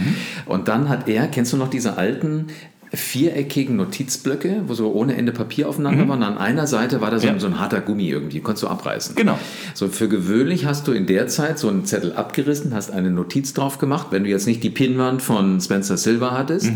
Und 0.47 0.67
dann 0.69 0.89
hat 0.89 1.07
er, 1.07 1.27
kennst 1.27 1.53
du 1.53 1.57
noch 1.57 1.69
diese 1.69 1.97
alten 1.97 2.47
viereckigen 2.93 3.75
Notizblöcke, 3.75 4.61
wo 4.67 4.73
so 4.73 4.91
ohne 4.93 5.15
Ende 5.17 5.33
Papier 5.33 5.67
aufeinander 5.67 6.07
waren. 6.07 6.23
An 6.23 6.37
einer 6.37 6.67
Seite 6.67 7.01
war 7.01 7.11
da 7.11 7.19
so, 7.19 7.27
Ja. 7.27 7.33
ein, 7.33 7.39
so 7.39 7.47
ein 7.47 7.59
harter 7.59 7.81
Gummi 7.81 8.07
irgendwie, 8.09 8.39
konntest 8.39 8.63
du 8.63 8.67
abreißen. 8.69 9.13
Genau. 9.15 9.37
So 9.73 9.89
für 9.89 10.07
gewöhnlich 10.07 10.65
hast 10.65 10.87
du 10.87 10.93
in 10.93 11.05
der 11.05 11.27
Zeit 11.27 11.59
so 11.59 11.67
einen 11.67 11.85
Zettel 11.85 12.13
abgerissen, 12.13 12.73
hast 12.73 12.91
eine 12.91 13.11
Notiz 13.11 13.53
drauf 13.53 13.77
gemacht. 13.77 14.07
Wenn 14.11 14.23
du 14.23 14.29
jetzt 14.29 14.47
nicht 14.47 14.63
die 14.63 14.69
Pinnwand 14.69 15.21
von 15.21 15.59
Spencer 15.59 15.97
Silver 15.97 16.31
hattest, 16.31 16.71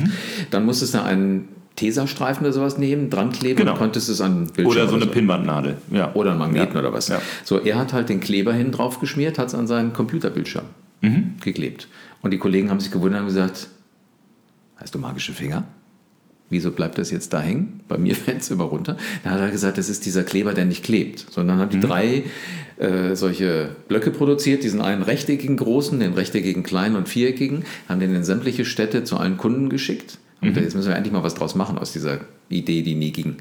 dann 0.52 0.66
musstest 0.66 0.94
du 0.96 1.02
einen 1.02 1.48
Tesastreifen 1.82 2.46
oder 2.46 2.54
sowas 2.54 2.78
nehmen, 2.78 3.10
dran 3.10 3.32
kleben 3.32 3.58
Genau. 3.58 3.72
und 3.74 3.78
konntest 3.80 4.08
es 4.10 4.22
an 4.22 4.46
Bildschirm 4.46 4.68
Oder 4.68 4.88
so 4.88 4.96
eine 4.96 5.08
Pinnwandnadel. 5.08 5.78
Ja. 5.92 6.14
oder 6.14 6.32
einen 6.32 6.40
Magneten 6.40 6.74
Ja. 6.76 6.80
oder 6.80 6.94
was. 6.94 7.08
Ja. 7.08 7.22
So, 7.44 7.60
er 7.60 7.78
hat 7.80 7.92
halt 7.94 8.10
den 8.10 8.20
Kleber 8.20 8.54
hin 8.54 8.72
drauf 8.72 9.00
geschmiert, 9.00 9.38
hat 9.40 9.48
es 9.48 9.56
an 9.56 9.68
seinen 9.68 9.92
Computerbildschirm 9.94 10.66
Mhm. 11.02 11.34
geklebt. 11.42 11.88
Und 12.22 12.32
die 12.32 12.38
Kollegen 12.38 12.70
haben 12.70 12.80
sich 12.80 12.92
gewundert 12.92 13.22
und 13.22 13.28
gesagt, 13.28 13.68
hast 14.76 14.94
du 14.94 15.00
magische 15.00 15.34
Finger? 15.34 15.64
Wieso 16.52 16.72
bleibt 16.72 16.98
das 16.98 17.12
jetzt 17.12 17.32
da 17.34 17.40
hängen? 17.40 17.80
Bei 17.88 17.98
mir 17.98 18.14
fällt 18.16 18.42
es 18.42 18.52
immer 18.52 18.66
runter. 18.66 18.98
Dann 19.24 19.34
hat 19.34 19.40
er 19.40 19.50
gesagt, 19.52 19.78
das 19.78 19.90
ist 19.90 20.06
dieser 20.06 20.24
Kleber, 20.24 20.54
der 20.54 20.66
nicht 20.66 20.84
klebt. 20.84 21.26
Sondern 21.32 21.58
haben 21.60 21.70
die 21.70 21.78
Mhm. 21.78 21.82
drei 21.82 22.24
äh, 22.78 23.16
solche 23.16 23.70
Blöcke 23.88 24.10
produziert, 24.10 24.64
diesen 24.64 24.82
einen 24.82 25.04
rechteckigen 25.04 25.56
großen, 25.56 26.00
den 26.00 26.14
rechteckigen 26.14 26.64
kleinen 26.64 26.96
und 26.96 27.08
viereckigen, 27.08 27.64
haben 27.88 28.00
den 28.00 28.16
in 28.16 28.24
sämtliche 28.24 28.66
Städte 28.66 29.04
zu 29.04 29.18
allen 29.18 29.38
Kunden 29.38 29.70
geschickt. 29.70 30.18
Und 30.42 30.56
Mhm. 30.56 30.64
jetzt 30.64 30.76
müssen 30.76 30.90
wir 30.90 30.96
endlich 30.96 31.14
mal 31.14 31.24
was 31.24 31.36
draus 31.36 31.54
machen 31.56 31.78
aus 31.78 31.94
dieser 31.94 32.20
Idee, 32.50 32.82
die 32.82 32.96
nie 32.96 33.12
ging. 33.12 33.38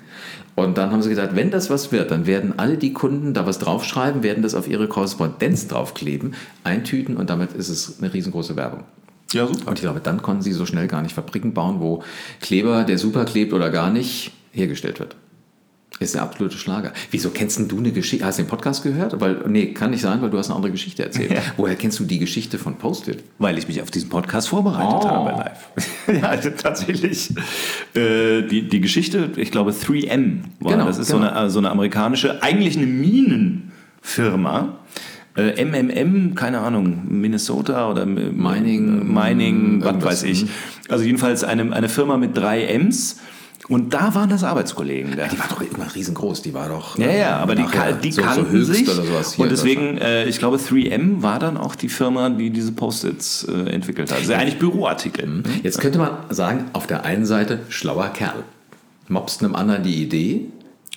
Und 0.55 0.77
dann 0.77 0.91
haben 0.93 1.03
sie 1.03 1.09
gesagt, 1.09 1.35
wenn 1.35 1.51
das 1.51 1.71
was 1.71 1.93
wird, 1.93 2.11
dann 2.11 2.27
werden 2.27 2.59
alle 2.59 2.77
die 2.77 2.93
Kunden 2.93 3.33
da 3.33 3.47
was 3.47 3.59
draufschreiben, 3.59 4.23
werden 4.23 4.43
das 4.43 4.55
auf 4.55 4.69
ihre 4.69 4.87
Korrespondenz 4.87 5.67
draufkleben, 5.69 6.35
eintüten 6.63 7.17
und 7.17 7.31
damit 7.31 7.53
ist 7.55 7.71
es 7.71 7.99
eine 8.01 8.13
riesengroße 8.13 8.55
Werbung. 8.57 8.85
ja, 9.33 9.47
super. 9.47 9.69
Und 9.69 9.75
ich 9.79 9.83
glaube, 9.83 10.01
dann 10.01 10.21
konnten 10.23 10.43
sie 10.43 10.53
so 10.53 10.67
schnell 10.67 10.89
gar 10.89 11.03
nicht 11.03 11.15
Fabriken 11.15 11.55
bauen, 11.55 11.81
wo 11.81 12.03
Kleber, 12.41 12.85
der 12.85 12.99
super 12.99 13.25
klebt 13.25 13.53
oder 13.53 13.71
gar 13.71 13.91
nicht, 13.91 14.33
hergestellt 14.53 14.99
wird. 15.01 15.17
Ist 16.01 16.15
der 16.15 16.23
absolute 16.23 16.57
Schlager. 16.57 16.95
Wieso 17.11 17.29
kennst 17.29 17.59
du 17.71 17.77
eine 17.77 17.93
Geschichte? 17.93 18.25
Hast 18.25 18.39
du 18.39 18.43
den 18.43 18.49
Podcast 18.49 18.83
gehört? 18.83 19.21
Weil, 19.21 19.45
nee, 19.49 19.75
kann 19.75 19.91
nicht 19.91 20.01
sein, 20.01 20.23
weil 20.23 20.31
du 20.31 20.39
hast 20.39 20.49
eine 20.49 20.57
andere 20.57 20.73
Geschichte 20.73 21.05
erzählt. 21.05 21.31
Ja. 21.31 21.43
Woher 21.59 21.77
kennst 21.77 22.01
du 22.01 22.05
die 22.05 22.19
Geschichte 22.19 22.59
von 22.59 22.77
Post-it? 22.77 23.23
Weil 23.39 23.59
ich 23.59 23.69
mich 23.69 23.83
auf 23.83 23.91
diesen 23.91 24.09
Podcast 24.09 24.49
vorbereitet 24.49 25.01
Oh. 25.03 25.09
habe 25.11 25.31
live. 25.33 25.69
ja, 26.23 26.29
also 26.31 26.49
tatsächlich. 26.51 27.35
Äh, 27.95 28.43
die, 28.43 28.67
die 28.67 28.81
Geschichte, 28.81 29.31
ich 29.37 29.51
glaube 29.51 29.73
3M 29.73 30.39
war. 30.61 30.73
Genau, 30.73 30.87
das 30.87 30.97
ist 30.97 31.11
genau. 31.13 31.27
so, 31.27 31.31
eine, 31.35 31.51
so 31.51 31.59
eine 31.59 31.71
amerikanische, 31.71 32.43
eigentlich 32.43 32.79
eine 32.79 32.87
Minenfirma. 32.87 34.79
Äh, 35.37 35.63
MMM, 35.65 36.35
keine 36.35 36.61
Ahnung, 36.61 37.03
Minnesota 37.09 37.91
oder 37.91 38.07
Mining, 38.07 39.13
Mining, 39.13 39.85
was 39.85 40.03
weiß 40.03 40.23
ich. 40.25 40.45
mhm. 40.45 40.49
Also 40.89 41.05
jedenfalls 41.05 41.45
eine, 41.45 41.73
eine 41.75 41.91
Firma 41.91 42.17
mit 42.17 42.35
drei 42.37 42.65
Ms. 42.65 43.19
Und 43.69 43.95
da 43.95 44.15
waren 44.15 44.31
das 44.31 44.43
Arbeitskollegen. 44.43 45.17
Ja, 45.17 45.29
die 45.29 45.39
war 45.39 45.47
doch 45.49 45.61
immer 45.61 45.95
riesengroß, 45.95 46.43
die 46.43 46.55
war 46.55 46.69
doch. 46.69 46.99
Ja, 46.99 47.11
ja, 47.11 47.37
aber 47.37 47.55
die, 47.55 47.65
die 48.03 48.13
so, 48.13 48.23
kannten 48.23 48.65
so 48.65 48.73
sich. 48.73 49.39
und 49.39 49.51
deswegen, 49.51 49.99
äh, 49.99 50.25
ich 50.25 50.39
glaube, 50.39 50.57
3M 50.57 51.23
war 51.23 51.39
dann 51.39 51.57
auch 51.57 51.75
die 51.75 51.89
Firma, 51.89 52.31
die 52.31 52.51
diese 52.51 52.73
Post-its 52.73 53.45
äh, 53.45 53.71
entwickelt 53.71 54.11
hat. 54.11 54.19
Also 54.19 54.33
eigentlich 54.33 54.59
Büroartikel. 54.59 55.27
Mhm. 55.27 55.43
Jetzt 55.63 55.81
könnte 55.81 55.99
man 55.99 56.11
sagen, 56.31 56.65
auf 56.73 56.87
der 56.87 57.05
einen 57.05 57.27
Seite 57.27 57.61
schlauer 57.69 58.09
Kerl. 58.09 58.45
Mobst 59.09 59.43
einem 59.43 59.55
anderen 59.55 59.83
die 59.83 60.03
Idee 60.03 60.47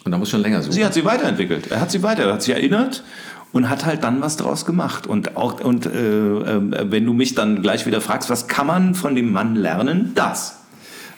und 0.05 0.11
da 0.11 0.17
muss 0.17 0.29
schon 0.29 0.41
länger 0.41 0.61
suchen. 0.61 0.73
Sie 0.73 0.85
hat 0.85 0.93
sie 0.93 1.05
weiterentwickelt. 1.05 1.67
Er 1.71 1.81
hat 1.81 1.91
sie 1.91 2.03
weiter, 2.03 2.23
er 2.23 2.33
hat 2.33 2.43
sie 2.43 2.51
erinnert 2.51 3.03
und 3.51 3.69
hat 3.69 3.85
halt 3.85 4.03
dann 4.03 4.21
was 4.21 4.35
draus 4.37 4.65
gemacht. 4.65 5.07
Und 5.07 5.37
auch 5.37 5.61
und 5.61 5.85
äh, 5.85 5.89
äh, 5.89 6.91
wenn 6.91 7.05
du 7.05 7.13
mich 7.13 7.35
dann 7.35 7.61
gleich 7.61 7.85
wieder 7.85 8.01
fragst, 8.01 8.29
was 8.29 8.47
kann 8.47 8.67
man 8.67 8.95
von 8.95 9.15
dem 9.15 9.31
Mann 9.31 9.55
lernen? 9.55 10.11
Das. 10.15 10.59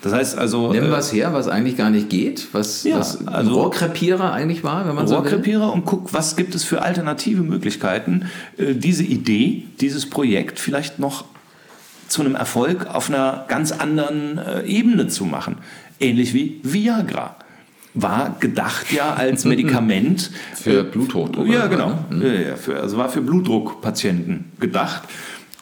Das 0.01 0.13
heißt 0.13 0.37
also. 0.37 0.71
Nimm 0.71 0.85
äh, 0.85 0.91
was 0.91 1.11
her, 1.11 1.33
was 1.33 1.47
eigentlich 1.47 1.77
gar 1.77 1.89
nicht 1.89 2.09
geht, 2.09 2.49
was, 2.51 2.83
ja, 2.83 2.99
was 2.99 3.27
also 3.27 3.53
Rohrkrepierer 3.53 4.31
eigentlich 4.31 4.63
war, 4.63 4.87
wenn 4.87 4.95
man 4.95 5.07
so 5.07 5.15
Rohrkrepierer 5.15 5.71
und 5.73 5.85
guck, 5.85 6.13
was 6.13 6.35
gibt 6.35 6.55
es 6.55 6.63
für 6.63 6.81
alternative 6.81 7.41
Möglichkeiten, 7.41 8.29
äh, 8.57 8.73
diese 8.73 9.03
Idee, 9.03 9.63
dieses 9.81 10.09
Projekt 10.09 10.59
vielleicht 10.59 10.99
noch 10.99 11.25
zu 12.07 12.21
einem 12.21 12.35
Erfolg 12.35 12.87
auf 12.93 13.09
einer 13.09 13.45
ganz 13.47 13.71
anderen 13.71 14.37
äh, 14.37 14.63
Ebene 14.65 15.07
zu 15.07 15.25
machen. 15.25 15.57
Ähnlich 15.99 16.33
wie 16.33 16.59
Viagra 16.63 17.35
war 17.95 18.35
gedacht 18.39 18.91
ja 18.91 19.13
als 19.13 19.45
Medikament 19.45 20.29
für 20.53 20.83
Bluthochdruck. 20.83 21.47
Ja, 21.47 21.67
genau. 21.67 21.97
Ne? 22.11 22.27
Ja, 22.27 22.49
ja, 22.49 22.55
für, 22.55 22.79
also 22.79 22.97
war 22.97 23.09
für 23.09 23.21
Blutdruckpatienten 23.21 24.51
gedacht. 24.59 25.03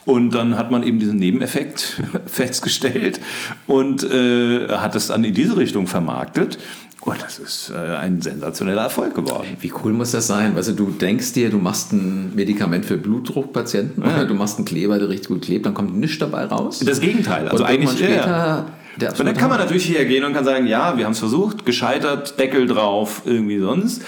Und 0.04 0.34
dann 0.34 0.58
hat 0.58 0.70
man 0.70 0.82
eben 0.82 0.98
diesen 0.98 1.18
Nebeneffekt 1.18 2.02
festgestellt 2.26 3.20
und 3.66 4.04
äh, 4.04 4.68
hat 4.68 4.94
es 4.94 5.06
dann 5.06 5.24
in 5.24 5.34
diese 5.34 5.56
Richtung 5.56 5.86
vermarktet. 5.86 6.58
Und 7.00 7.22
das 7.22 7.38
ist 7.38 7.70
äh, 7.74 7.96
ein 7.96 8.22
sensationeller 8.22 8.82
Erfolg 8.82 9.14
geworden. 9.14 9.56
Wie 9.60 9.72
cool 9.82 9.92
muss 9.92 10.12
das 10.12 10.26
sein? 10.26 10.56
Also 10.56 10.72
du 10.72 10.90
denkst 10.90 11.34
dir, 11.34 11.50
du 11.50 11.58
machst 11.58 11.92
ein 11.92 12.34
Medikament 12.34 12.86
für 12.86 12.96
Blutdruckpatienten 12.96 14.02
ja. 14.02 14.14
oder 14.14 14.24
du 14.24 14.34
machst 14.34 14.56
einen 14.56 14.64
Kleber, 14.64 14.98
der 14.98 15.10
richtig 15.10 15.28
gut 15.28 15.42
klebt, 15.42 15.66
dann 15.66 15.74
kommt 15.74 15.94
nichts 15.96 16.18
dabei 16.18 16.46
raus. 16.46 16.80
Das 16.80 17.00
Gegenteil. 17.00 17.48
Also 17.48 17.64
eigentlich 17.64 17.90
später 17.90 18.66
ja. 19.00 19.08
Und 19.08 19.26
dann 19.26 19.36
kann 19.36 19.48
man 19.48 19.58
natürlich 19.58 19.88
hergehen 19.88 20.24
und 20.24 20.34
kann 20.34 20.44
sagen, 20.44 20.66
ja, 20.66 20.96
wir 20.96 21.04
haben 21.04 21.12
es 21.12 21.18
versucht, 21.18 21.66
gescheitert, 21.66 22.38
Deckel 22.38 22.66
drauf, 22.66 23.22
irgendwie 23.24 23.58
sonst. 23.58 24.02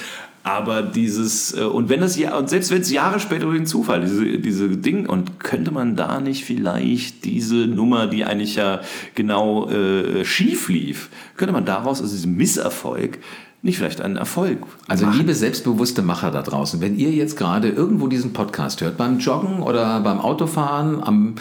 Aber 0.47 0.83
dieses, 0.83 1.59
äh, 1.59 1.65
und 1.65 1.89
wenn 1.89 2.01
das 2.01 2.17
ja, 2.17 2.39
und 2.39 2.49
selbst 2.49 2.71
wenn 2.71 2.81
es 2.81 2.93
Jahre 2.93 3.19
später 3.19 3.47
durch 3.47 3.57
den 3.57 3.67
Zufall, 3.67 4.03
diese, 4.03 4.39
diese 4.39 4.69
Ding, 4.69 5.07
und 5.07 5.41
könnte 5.41 5.73
man 5.73 5.97
da 5.97 6.21
nicht 6.21 6.45
vielleicht 6.45 7.25
diese 7.25 7.67
Nummer, 7.67 8.07
die 8.07 8.25
eigentlich 8.25 8.55
ja 8.55 8.81
genau 9.17 9.69
äh, 9.69 10.25
schief 10.25 10.69
lief, 10.69 11.09
könnte 11.37 11.53
man 11.53 11.65
daraus, 11.65 12.01
also 12.01 12.15
diesen 12.15 12.37
Misserfolg, 12.37 13.19
nicht 13.63 13.79
vielleicht 13.79 14.01
einen 14.01 14.15
Erfolg. 14.15 14.59
Also 14.87 15.07
machen. 15.07 15.19
liebe 15.19 15.35
selbstbewusste 15.35 16.03
Macher 16.03 16.31
da 16.31 16.43
draußen, 16.43 16.81
wenn 16.81 16.97
ihr 16.97 17.11
jetzt 17.11 17.37
gerade 17.37 17.69
irgendwo 17.69 18.07
diesen 18.07 18.33
Podcast 18.33 18.81
hört, 18.83 18.97
beim 18.97 19.19
Joggen 19.19 19.63
oder 19.63 19.99
beim 19.99 20.21
Autofahren, 20.21 21.03
am 21.03 21.35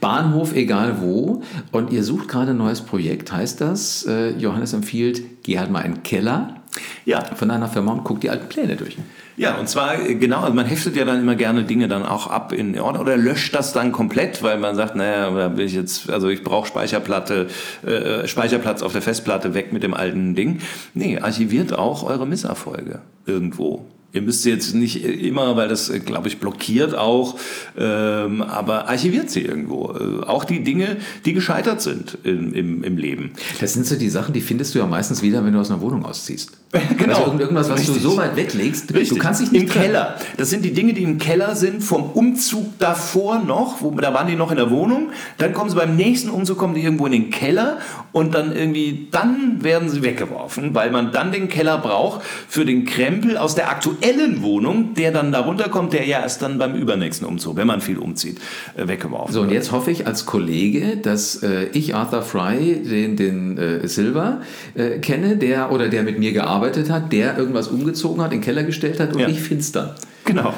Bahnhof, 0.00 0.52
egal 0.52 1.00
wo, 1.00 1.44
und 1.70 1.92
ihr 1.92 2.02
sucht 2.02 2.26
gerade 2.26 2.50
ein 2.50 2.56
neues 2.56 2.80
Projekt, 2.80 3.30
heißt 3.30 3.60
das, 3.60 4.04
äh, 4.06 4.30
Johannes 4.30 4.72
empfiehlt, 4.72 5.44
geh 5.44 5.60
halt 5.60 5.70
mal 5.70 5.82
in 5.82 5.94
den 5.94 6.02
Keller 6.02 6.56
ja. 7.04 7.24
von 7.34 7.50
einer 7.50 7.68
Firma 7.68 7.92
und 7.92 8.04
guck 8.04 8.20
die 8.20 8.30
alten 8.30 8.48
Pläne 8.48 8.76
durch. 8.76 8.96
Ja, 9.36 9.56
und 9.56 9.68
zwar 9.68 10.00
äh, 10.00 10.14
genau, 10.16 10.40
also 10.40 10.54
man 10.54 10.66
heftet 10.66 10.96
ja 10.96 11.04
dann 11.04 11.20
immer 11.20 11.36
gerne 11.36 11.64
Dinge 11.64 11.88
dann 11.88 12.04
auch 12.04 12.26
ab 12.26 12.52
in 12.52 12.78
Ordner 12.78 13.00
oder 13.00 13.16
löscht 13.16 13.54
das 13.54 13.72
dann 13.72 13.92
komplett, 13.92 14.42
weil 14.42 14.58
man 14.58 14.74
sagt, 14.74 14.96
naja, 14.96 15.30
da 15.30 15.56
will 15.56 15.66
ich 15.66 15.74
jetzt, 15.74 16.10
also 16.10 16.28
ich 16.28 16.42
brauche 16.42 16.66
Speicherplatte, 16.66 17.46
äh, 17.86 18.26
Speicherplatz 18.26 18.82
auf 18.82 18.92
der 18.92 19.02
Festplatte 19.02 19.54
weg 19.54 19.72
mit 19.72 19.82
dem 19.82 19.94
alten 19.94 20.34
Ding. 20.34 20.60
Nee, 20.94 21.18
archiviert 21.20 21.72
auch 21.72 22.02
eure 22.02 22.26
Misserfolge 22.26 23.00
irgendwo. 23.26 23.86
Ihr 24.10 24.22
müsst 24.22 24.42
sie 24.42 24.50
jetzt 24.50 24.74
nicht 24.74 25.04
immer, 25.04 25.54
weil 25.56 25.68
das, 25.68 25.90
äh, 25.90 26.00
glaube 26.00 26.28
ich, 26.28 26.38
blockiert 26.38 26.94
auch, 26.94 27.38
ähm, 27.76 28.40
aber 28.40 28.88
archiviert 28.88 29.28
sie 29.28 29.42
irgendwo. 29.42 29.92
Äh, 29.92 30.24
auch 30.24 30.44
die 30.44 30.64
Dinge, 30.64 30.96
die 31.26 31.34
gescheitert 31.34 31.82
sind 31.82 32.16
im, 32.24 32.54
im, 32.54 32.82
im, 32.82 32.96
Leben. 32.96 33.32
Das 33.60 33.74
sind 33.74 33.84
so 33.84 33.96
die 33.96 34.08
Sachen, 34.08 34.32
die 34.32 34.40
findest 34.40 34.74
du 34.74 34.78
ja 34.78 34.86
meistens 34.86 35.20
wieder, 35.20 35.44
wenn 35.44 35.52
du 35.52 35.60
aus 35.60 35.70
einer 35.70 35.82
Wohnung 35.82 36.06
ausziehst. 36.06 36.52
genau. 36.96 37.24
Also 37.24 37.38
irgendwas, 37.38 37.68
was 37.68 37.80
Richtig. 37.80 38.02
du 38.02 38.08
so 38.10 38.16
weit 38.16 38.34
weglegst, 38.34 38.94
Richtig. 38.94 39.10
du 39.10 39.16
kannst 39.16 39.42
dich 39.42 39.52
nicht 39.52 39.64
Im 39.64 39.68
trennen. 39.68 39.84
Keller. 39.84 40.16
Das 40.38 40.48
sind 40.48 40.64
die 40.64 40.72
Dinge, 40.72 40.94
die 40.94 41.02
im 41.02 41.18
Keller 41.18 41.54
sind, 41.54 41.82
vom 41.82 42.04
Umzug 42.04 42.78
davor 42.78 43.40
noch, 43.40 43.82
wo, 43.82 43.90
da 43.90 44.14
waren 44.14 44.26
die 44.26 44.36
noch 44.36 44.50
in 44.50 44.56
der 44.56 44.70
Wohnung, 44.70 45.10
dann 45.36 45.52
kommen 45.52 45.68
sie 45.68 45.76
beim 45.76 45.96
nächsten 45.96 46.30
Umzug, 46.30 46.56
kommen 46.56 46.74
die 46.74 46.82
irgendwo 46.82 47.04
in 47.06 47.12
den 47.12 47.30
Keller 47.30 47.76
und 48.12 48.34
dann 48.34 48.56
irgendwie, 48.56 49.08
dann 49.10 49.62
werden 49.62 49.90
sie 49.90 50.02
weggeworfen, 50.02 50.74
weil 50.74 50.90
man 50.90 51.12
dann 51.12 51.30
den 51.30 51.48
Keller 51.48 51.76
braucht 51.76 52.22
für 52.48 52.64
den 52.64 52.86
Krempel 52.86 53.36
aus 53.36 53.54
der 53.54 53.68
aktuellen 53.70 53.97
aktuellen 53.98 54.42
Wohnung, 54.42 54.94
der 54.94 55.12
dann 55.12 55.32
darunter 55.32 55.68
kommt, 55.68 55.92
der 55.92 56.06
ja 56.06 56.20
erst 56.20 56.42
dann 56.42 56.58
beim 56.58 56.74
übernächsten 56.74 57.26
Umzug, 57.26 57.56
wenn 57.56 57.66
man 57.66 57.80
viel 57.80 57.98
umzieht, 57.98 58.38
äh, 58.76 58.88
weggeworfen 58.88 59.32
So, 59.32 59.42
und 59.42 59.50
jetzt 59.50 59.72
hoffe 59.72 59.90
ich 59.90 60.06
als 60.06 60.26
Kollege, 60.26 60.96
dass 60.96 61.42
äh, 61.42 61.64
ich 61.72 61.94
Arthur 61.94 62.22
Fry, 62.22 62.82
den, 62.82 63.16
den 63.16 63.58
äh, 63.58 63.88
Silver, 63.88 64.40
äh, 64.74 64.98
kenne, 64.98 65.36
der 65.36 65.72
oder 65.72 65.88
der 65.88 66.02
mit 66.02 66.18
mir 66.18 66.32
gearbeitet 66.32 66.90
hat, 66.90 67.12
der 67.12 67.36
irgendwas 67.36 67.68
umgezogen 67.68 68.22
hat, 68.22 68.32
in 68.32 68.38
den 68.38 68.44
Keller 68.44 68.64
gestellt 68.64 69.00
hat 69.00 69.12
und 69.12 69.20
ja. 69.20 69.28
ich 69.28 69.40
finster. 69.40 69.96
Genau. 70.24 70.54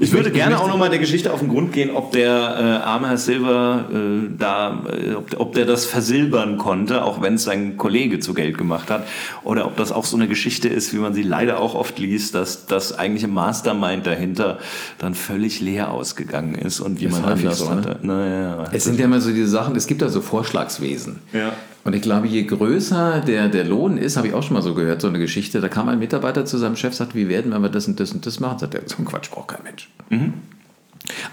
Ich 0.00 0.12
würde 0.12 0.30
gerne 0.30 0.60
auch 0.60 0.68
nochmal 0.68 0.90
der 0.90 0.98
Geschichte 0.98 1.32
auf 1.32 1.40
den 1.40 1.48
Grund 1.48 1.72
gehen, 1.72 1.90
ob 1.90 2.12
der 2.12 2.28
äh, 2.28 2.86
arme 2.86 3.08
Herr 3.08 3.18
Silver 3.18 3.86
äh, 3.92 4.30
da, 4.36 4.82
äh, 4.90 5.14
ob, 5.14 5.40
ob, 5.40 5.52
der 5.54 5.64
das 5.64 5.86
versilbern 5.86 6.58
konnte, 6.58 7.04
auch 7.04 7.22
wenn 7.22 7.34
es 7.34 7.44
sein 7.44 7.76
Kollege 7.76 8.20
zu 8.20 8.34
Geld 8.34 8.58
gemacht 8.58 8.90
hat, 8.90 9.06
oder 9.44 9.66
ob 9.66 9.76
das 9.76 9.92
auch 9.92 10.04
so 10.04 10.16
eine 10.16 10.28
Geschichte 10.28 10.68
ist, 10.68 10.92
wie 10.92 10.98
man 10.98 11.14
sie 11.14 11.22
leider 11.22 11.60
auch 11.60 11.74
oft 11.74 11.98
liest, 11.98 12.34
dass 12.34 12.66
das 12.66 12.98
eigentliche 12.98 13.28
Mastermind 13.28 14.06
dahinter 14.06 14.58
dann 14.98 15.14
völlig 15.14 15.60
leer 15.60 15.90
ausgegangen 15.90 16.54
ist 16.54 16.80
und 16.80 17.00
jemand 17.00 17.26
anders 17.26 17.58
so, 17.58 17.70
hatte. 17.70 17.98
Ne? 18.02 18.14
Naja, 18.14 18.64
es 18.72 18.84
sind 18.84 18.98
ja 18.98 19.06
immer 19.06 19.20
so 19.20 19.30
diese 19.30 19.48
Sachen, 19.48 19.76
es 19.76 19.86
gibt 19.86 20.02
da 20.02 20.08
so 20.08 20.20
Vorschlagswesen. 20.20 21.20
Ja. 21.32 21.52
Und 21.84 21.94
ich 21.94 22.02
glaube, 22.02 22.28
je 22.28 22.44
größer 22.44 23.22
der, 23.26 23.48
der 23.48 23.64
Lohn 23.64 23.98
ist, 23.98 24.16
habe 24.16 24.28
ich 24.28 24.34
auch 24.34 24.42
schon 24.42 24.54
mal 24.54 24.62
so 24.62 24.74
gehört, 24.74 25.00
so 25.00 25.08
eine 25.08 25.18
Geschichte, 25.18 25.60
da 25.60 25.68
kam 25.68 25.88
ein 25.88 25.98
Mitarbeiter 25.98 26.44
zu 26.44 26.58
seinem 26.58 26.76
Chef, 26.76 26.94
sagt, 26.94 27.14
wie 27.14 27.28
werden, 27.28 27.52
wenn 27.52 27.62
wir 27.62 27.70
das 27.70 27.88
und 27.88 27.98
das 27.98 28.12
und 28.12 28.24
das 28.24 28.38
machen? 28.38 28.58
Sagt 28.60 28.74
er, 28.74 28.82
so 28.86 28.96
ein 28.98 29.04
Quatsch 29.04 29.30
braucht 29.30 29.48
kein 29.48 29.64
Mensch. 29.64 29.90
Mhm. 30.10 30.34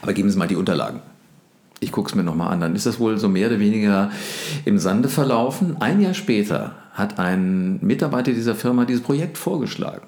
Aber 0.02 0.14
geben 0.14 0.30
Sie 0.30 0.38
mal 0.38 0.47
die 0.47 0.56
Unterlagen. 0.56 1.02
Ich 1.80 1.91
gucke 1.91 2.10
es 2.10 2.16
mir 2.16 2.24
nochmal 2.24 2.52
an. 2.52 2.62
Dann 2.62 2.76
ist 2.76 2.86
das 2.86 3.00
wohl 3.00 3.18
so 3.18 3.30
mehr 3.30 3.47
oder 3.47 3.60
weniger 3.60 4.12
im 4.66 4.80
Sande 4.80 5.08
verlaufen. 5.08 5.78
Ein 5.80 6.02
Jahr 6.02 6.14
später 6.14 6.76
hat 6.93 7.20
ein 7.20 7.80
Mitarbeiter 7.82 8.32
dieser 8.32 8.56
Firma 8.56 8.86
dieses 8.86 9.04
Projekt 9.04 9.38
vorgeschlagen. 9.38 10.08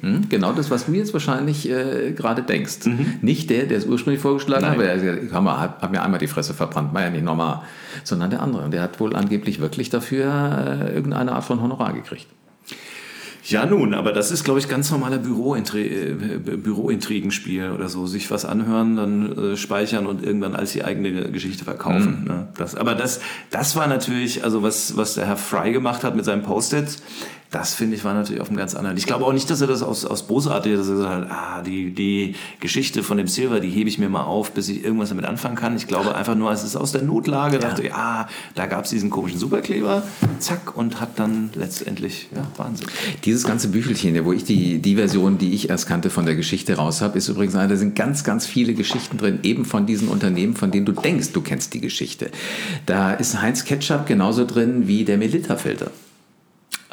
Hm? 0.00 0.28
Genau 0.28 0.52
das, 0.52 0.70
was 0.70 0.86
du 0.86 0.92
jetzt 0.92 1.12
wahrscheinlich 1.12 1.68
äh, 1.68 2.12
gerade 2.12 2.42
denkst. 2.42 2.86
Mhm. 2.86 3.14
Nicht 3.22 3.50
der, 3.50 3.66
der 3.66 3.78
es 3.78 3.86
ursprünglich 3.86 4.22
vorgeschlagen 4.22 4.64
hat, 4.64 4.74
aber 4.74 4.84
er 4.84 5.58
hat, 5.58 5.82
hat 5.82 5.92
mir 5.92 6.02
einmal 6.02 6.20
die 6.20 6.26
Fresse 6.26 6.54
verbrannt, 6.54 6.94
war 6.94 7.02
ja 7.02 7.10
nicht 7.10 7.24
normal, 7.24 7.62
sondern 8.04 8.30
der 8.30 8.42
andere. 8.42 8.64
Und 8.64 8.70
der 8.72 8.82
hat 8.82 9.00
wohl 9.00 9.14
angeblich 9.16 9.60
wirklich 9.60 9.90
dafür 9.90 10.88
äh, 10.88 10.94
irgendeine 10.94 11.32
Art 11.32 11.44
von 11.44 11.60
Honorar 11.60 11.92
gekriegt. 11.92 12.26
Ja, 13.46 13.66
nun, 13.66 13.92
aber 13.92 14.12
das 14.12 14.30
ist, 14.30 14.42
glaube 14.44 14.58
ich, 14.58 14.68
ganz 14.68 14.90
normaler 14.90 15.18
Bürointri 15.18 15.86
äh, 15.86 16.14
Bürointrigenspiel 16.38 17.72
oder 17.72 17.90
so. 17.90 18.06
Sich 18.06 18.30
was 18.30 18.46
anhören, 18.46 18.96
dann 18.96 19.52
äh, 19.52 19.56
speichern 19.56 20.06
und 20.06 20.24
irgendwann 20.24 20.56
als 20.56 20.72
die 20.72 20.82
eigene 20.82 21.30
Geschichte 21.30 21.64
verkaufen. 21.64 22.20
Mhm. 22.22 22.26
Ne? 22.26 22.48
Das, 22.56 22.74
aber 22.74 22.94
das, 22.94 23.20
das 23.50 23.76
war 23.76 23.86
natürlich, 23.86 24.44
also 24.44 24.62
was, 24.62 24.96
was 24.96 25.14
der 25.14 25.26
Herr 25.26 25.36
Fry 25.36 25.72
gemacht 25.72 26.04
hat 26.04 26.16
mit 26.16 26.24
seinen 26.24 26.42
Post-its, 26.42 27.02
das 27.54 27.72
finde 27.74 27.94
ich 27.94 28.04
war 28.04 28.14
natürlich 28.14 28.42
auf 28.42 28.48
einem 28.48 28.56
ganz 28.56 28.74
anderen. 28.74 28.96
Ich 28.96 29.06
glaube 29.06 29.24
auch 29.24 29.32
nicht, 29.32 29.48
dass 29.48 29.60
er 29.60 29.68
das 29.68 29.82
aus, 29.82 30.04
aus 30.04 30.24
Bosartig, 30.24 30.76
dass 30.76 30.88
er 30.88 30.94
gesagt 30.94 31.30
hat, 31.30 31.30
ah, 31.30 31.62
die, 31.62 31.94
die 31.94 32.34
Geschichte 32.58 33.04
von 33.04 33.16
dem 33.16 33.28
Silver, 33.28 33.60
die 33.60 33.70
hebe 33.70 33.88
ich 33.88 33.96
mir 33.96 34.08
mal 34.08 34.24
auf, 34.24 34.50
bis 34.50 34.68
ich 34.68 34.82
irgendwas 34.82 35.10
damit 35.10 35.24
anfangen 35.24 35.54
kann. 35.54 35.76
Ich 35.76 35.86
glaube 35.86 36.16
einfach 36.16 36.34
nur, 36.34 36.50
es 36.50 36.64
ist 36.64 36.74
aus 36.74 36.90
der 36.90 37.02
Notlage, 37.02 37.54
ja. 37.56 37.60
dachte, 37.60 37.86
ja, 37.86 38.26
da 38.56 38.66
gab 38.66 38.84
es 38.84 38.90
diesen 38.90 39.08
komischen 39.08 39.38
Superkleber, 39.38 40.02
zack, 40.40 40.76
und 40.76 41.00
hat 41.00 41.18
dann 41.20 41.50
letztendlich, 41.54 42.28
ja, 42.34 42.44
Wahnsinn. 42.56 42.88
Dieses 43.24 43.44
ganze 43.44 43.68
Büchelchen, 43.68 44.24
wo 44.24 44.32
ich 44.32 44.42
die, 44.42 44.80
die 44.80 44.96
Version, 44.96 45.38
die 45.38 45.54
ich 45.54 45.70
erst 45.70 45.86
kannte, 45.86 46.10
von 46.10 46.26
der 46.26 46.34
Geschichte 46.34 46.74
raus 46.74 47.02
habe, 47.02 47.16
ist 47.18 47.28
übrigens 47.28 47.54
eine, 47.54 47.68
da 47.68 47.76
sind 47.76 47.94
ganz, 47.94 48.24
ganz 48.24 48.46
viele 48.46 48.74
Geschichten 48.74 49.16
drin, 49.16 49.38
eben 49.44 49.64
von 49.64 49.86
diesen 49.86 50.08
Unternehmen, 50.08 50.56
von 50.56 50.72
denen 50.72 50.86
du 50.86 50.92
denkst, 50.92 51.30
du 51.32 51.40
kennst 51.40 51.72
die 51.74 51.80
Geschichte. 51.80 52.30
Da 52.86 53.12
ist 53.12 53.40
Heinz 53.40 53.64
Ketchup 53.64 54.06
genauso 54.06 54.44
drin 54.44 54.88
wie 54.88 55.04
der 55.04 55.18
Melita-Filter. 55.18 55.92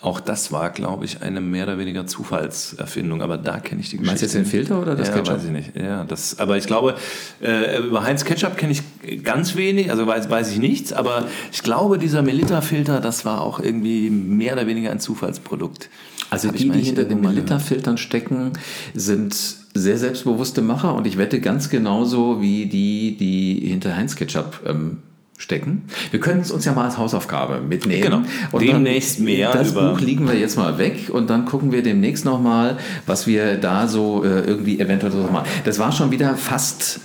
Auch 0.01 0.19
das 0.19 0.51
war, 0.51 0.71
glaube 0.71 1.05
ich, 1.05 1.21
eine 1.21 1.41
mehr 1.41 1.65
oder 1.65 1.77
weniger 1.77 2.07
Zufallserfindung, 2.07 3.21
aber 3.21 3.37
da 3.37 3.59
kenne 3.59 3.81
ich 3.81 3.89
die 3.89 3.97
Geschichte. 3.97 4.07
Meinst 4.07 4.23
du 4.23 4.25
jetzt 4.25 4.33
den 4.33 4.45
Filter 4.45 4.81
oder 4.81 4.95
das 4.95 5.09
ja, 5.09 5.13
Ketchup? 5.13 5.35
weiß 5.35 5.43
ich 5.45 5.51
nicht. 5.51 5.75
Ja, 5.75 6.03
das, 6.05 6.39
aber 6.39 6.57
ich 6.57 6.65
glaube, 6.65 6.95
äh, 7.39 7.77
über 7.77 8.03
Heinz 8.03 8.25
Ketchup 8.25 8.57
kenne 8.57 8.71
ich 8.71 8.81
ganz 9.23 9.55
wenig, 9.55 9.91
also 9.91 10.07
weiß, 10.07 10.27
weiß 10.27 10.51
ich 10.53 10.57
nichts, 10.57 10.91
aber 10.91 11.27
ich 11.51 11.61
glaube, 11.61 11.99
dieser 11.99 12.23
Melita-Filter, 12.23 12.99
das 12.99 13.25
war 13.25 13.41
auch 13.41 13.59
irgendwie 13.59 14.09
mehr 14.09 14.53
oder 14.53 14.65
weniger 14.65 14.89
ein 14.89 14.99
Zufallsprodukt. 14.99 15.89
Also 16.31 16.49
die, 16.49 16.69
die 16.69 16.81
hinter 16.81 17.03
den 17.03 17.21
Melita-Filtern 17.21 17.99
stecken, 17.99 18.53
sind 18.95 19.35
sehr 19.75 19.97
selbstbewusste 19.99 20.63
Macher 20.63 20.95
und 20.95 21.05
ich 21.05 21.19
wette 21.19 21.39
ganz 21.41 21.69
genauso 21.69 22.41
wie 22.41 22.65
die, 22.65 23.17
die 23.17 23.67
hinter 23.67 23.95
Heinz 23.95 24.15
Ketchup 24.15 24.61
ähm, 24.65 24.97
stecken. 25.41 25.83
Wir 26.11 26.19
können 26.19 26.41
es 26.41 26.51
uns 26.51 26.65
ja 26.65 26.73
mal 26.73 26.85
als 26.85 26.97
Hausaufgabe 26.97 27.61
mitnehmen. 27.61 28.03
Genau. 28.03 28.21
Und 28.51 28.61
Demnächst 28.61 29.17
dann, 29.17 29.25
mehr 29.25 29.51
Das 29.51 29.73
Buch 29.73 29.99
liegen 29.99 30.27
wir 30.27 30.37
jetzt 30.37 30.55
mal 30.55 30.77
weg 30.77 31.09
und 31.11 31.29
dann 31.29 31.45
gucken 31.45 31.71
wir 31.71 31.83
demnächst 31.83 32.25
nochmal, 32.25 32.77
was 33.05 33.27
wir 33.27 33.57
da 33.57 33.87
so 33.87 34.23
äh, 34.23 34.41
irgendwie 34.41 34.79
eventuell 34.79 35.11
so 35.11 35.19
machen. 35.23 35.47
Das 35.65 35.79
war 35.79 35.91
schon 35.91 36.11
wieder 36.11 36.35
fast 36.35 37.01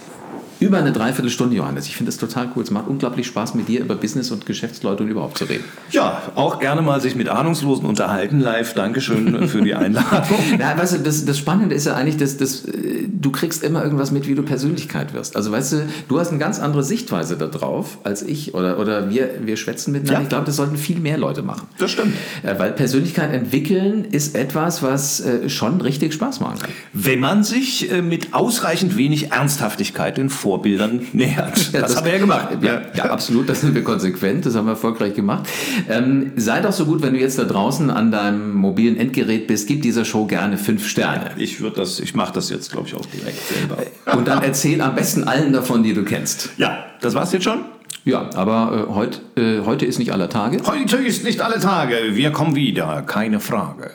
über 0.59 0.79
eine 0.79 0.93
Dreiviertelstunde, 0.93 1.55
Johannes. 1.55 1.87
Ich 1.87 1.97
finde 1.97 2.11
es 2.11 2.17
total 2.17 2.49
cool. 2.57 2.63
Es 2.63 2.71
macht 2.71 2.89
unglaublich 2.89 3.27
Spaß, 3.27 3.55
mit 3.55 3.69
dir 3.69 3.81
über 3.81 3.95
Business 3.95 4.31
und 4.31 4.47
Geschäftsleute 4.47 5.03
und 5.03 5.11
überhaupt 5.11 5.37
zu 5.37 5.45
reden. 5.45 5.65
Ja, 5.91 6.23
auch 6.35 6.59
gerne 6.61 6.83
mal 6.83 7.01
sich 7.01 7.15
mit 7.15 7.29
Ahnungslosen 7.29 7.85
unterhalten 7.85 8.41
live. 8.41 8.75
Dankeschön 8.75 9.49
für 9.49 9.63
die 9.63 9.75
Einladung. 9.75 10.39
Ja, 10.59 10.77
weißt 10.79 10.95
du, 10.95 10.99
das, 11.01 11.25
das 11.25 11.39
Spannende 11.39 11.75
ist 11.75 11.87
ja 11.87 11.95
eigentlich, 11.95 12.17
dass, 12.17 12.37
dass 12.37 12.65
äh, 12.65 13.09
du 13.09 13.31
kriegst 13.31 13.63
immer 13.63 13.83
irgendwas 13.83 14.11
mit, 14.11 14.27
wie 14.27 14.35
du 14.35 14.43
Persönlichkeit 14.43 15.13
wirst. 15.13 15.37
Also 15.37 15.53
weißt 15.53 15.73
du, 15.73 15.89
du 16.09 16.19
hast 16.19 16.31
eine 16.31 16.39
ganz 16.39 16.59
andere 16.59 16.83
Sichtweise 16.83 17.37
darauf 17.37 17.99
als 18.05 18.23
ich 18.23 18.55
oder, 18.55 18.79
oder 18.79 19.11
wir, 19.11 19.31
wir 19.43 19.57
schwätzen 19.57 19.93
miteinander. 19.93 20.21
Ja. 20.21 20.23
Ich 20.23 20.29
glaube, 20.29 20.47
das 20.47 20.57
sollten 20.57 20.77
viel 20.77 21.01
mehr 21.01 21.19
Leute 21.19 21.43
machen. 21.43 21.67
Das 21.79 21.91
stimmt. 21.91 22.15
Äh, 22.43 22.59
Weil 22.59 22.73
Persönlichkeit 22.73 23.33
entwickeln 23.33 24.05
ist 24.05 24.35
etwas, 24.35 24.83
was 24.83 25.21
äh, 25.21 25.49
schon 25.49 25.81
richtig 25.81 26.15
Spaß 26.15 26.41
machen 26.41 26.59
kann. 26.61 26.71
Wenn 26.93 27.21
man 27.21 27.45
sich 27.45 27.91
mit 28.03 28.35
ausreichend 28.35 28.97
wenig 28.97 29.33
Ernsthaftigkeit 29.33 30.17
den 30.17 30.31
Vorbildern 30.47 31.01
nähert. 31.13 31.73
Das, 31.73 31.97
haben 31.97 32.07
wir 32.07 32.13
ja 32.13 32.19
gemacht. 32.19 32.49
Ja, 32.63 32.83
ja, 32.95 33.05
absolut, 33.07 33.49
das 33.49 33.61
sind 33.61 33.75
wir 33.75 33.83
konsequent, 33.83 34.47
das 34.47 34.55
haben 34.55 34.67
wir 34.67 34.73
erfolgreich 34.73 35.15
gemacht. 35.15 35.49
Ähm, 35.89 36.33
sei 36.37 36.61
doch 36.61 36.73
so 36.73 36.87
gut, 36.87 37.03
wenn 37.03 37.15
du 37.15 37.21
jetzt 37.21 37.39
da 37.39 37.45
draußen 37.45 37.91
an 37.91 38.13
deinem 38.13 38.55
mobilen 38.55 38.97
Endgerät 38.97 39.49
bist, 39.49 39.67
gib 39.67 39.83
dieser 39.83 40.05
Show 40.05 40.27
gerne 40.27 40.57
fünf 40.57 40.87
Sterne. 40.87 41.33
Ich 41.37 41.61
würde 41.61 41.77
das, 41.77 41.99
ich 41.99 42.15
mache 42.15 42.33
das 42.33 42.49
jetzt, 42.51 42.71
glaube 42.71 42.87
ich, 42.87 42.95
auch 42.95 43.05
direkt 43.07 43.41
selber. 43.49 43.79
Und 44.17 44.29
dann 44.29 44.43
erzähl 44.43 44.81
am 44.81 44.95
besten 44.95 45.25
allen 45.25 45.53
davon, 45.53 45.83
die 45.83 45.95
du 45.95 46.05
kennst. 46.05 46.51
Ja, 46.59 46.85
das 47.01 47.15
war's 47.15 47.33
jetzt 47.33 47.45
schon. 47.45 47.65
Ja, 48.05 48.31
aber 48.35 48.87
äh, 48.89 48.95
heut, 48.95 49.23
äh, 49.37 49.63
heute 49.65 49.85
ist 49.85 49.99
nicht 49.99 50.13
aller 50.13 50.29
Tage. 50.29 50.63
Heute 50.65 50.97
ist 50.99 51.25
nicht 51.25 51.41
alle 51.41 51.59
Tage. 51.59 51.97
Wir 52.13 52.31
kommen 52.31 52.55
wieder, 52.55 53.03
keine 53.03 53.41
Frage. 53.41 53.91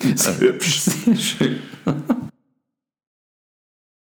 Hübsch. 0.40 0.80
Sehr 0.80 1.16
schön. 1.16 1.58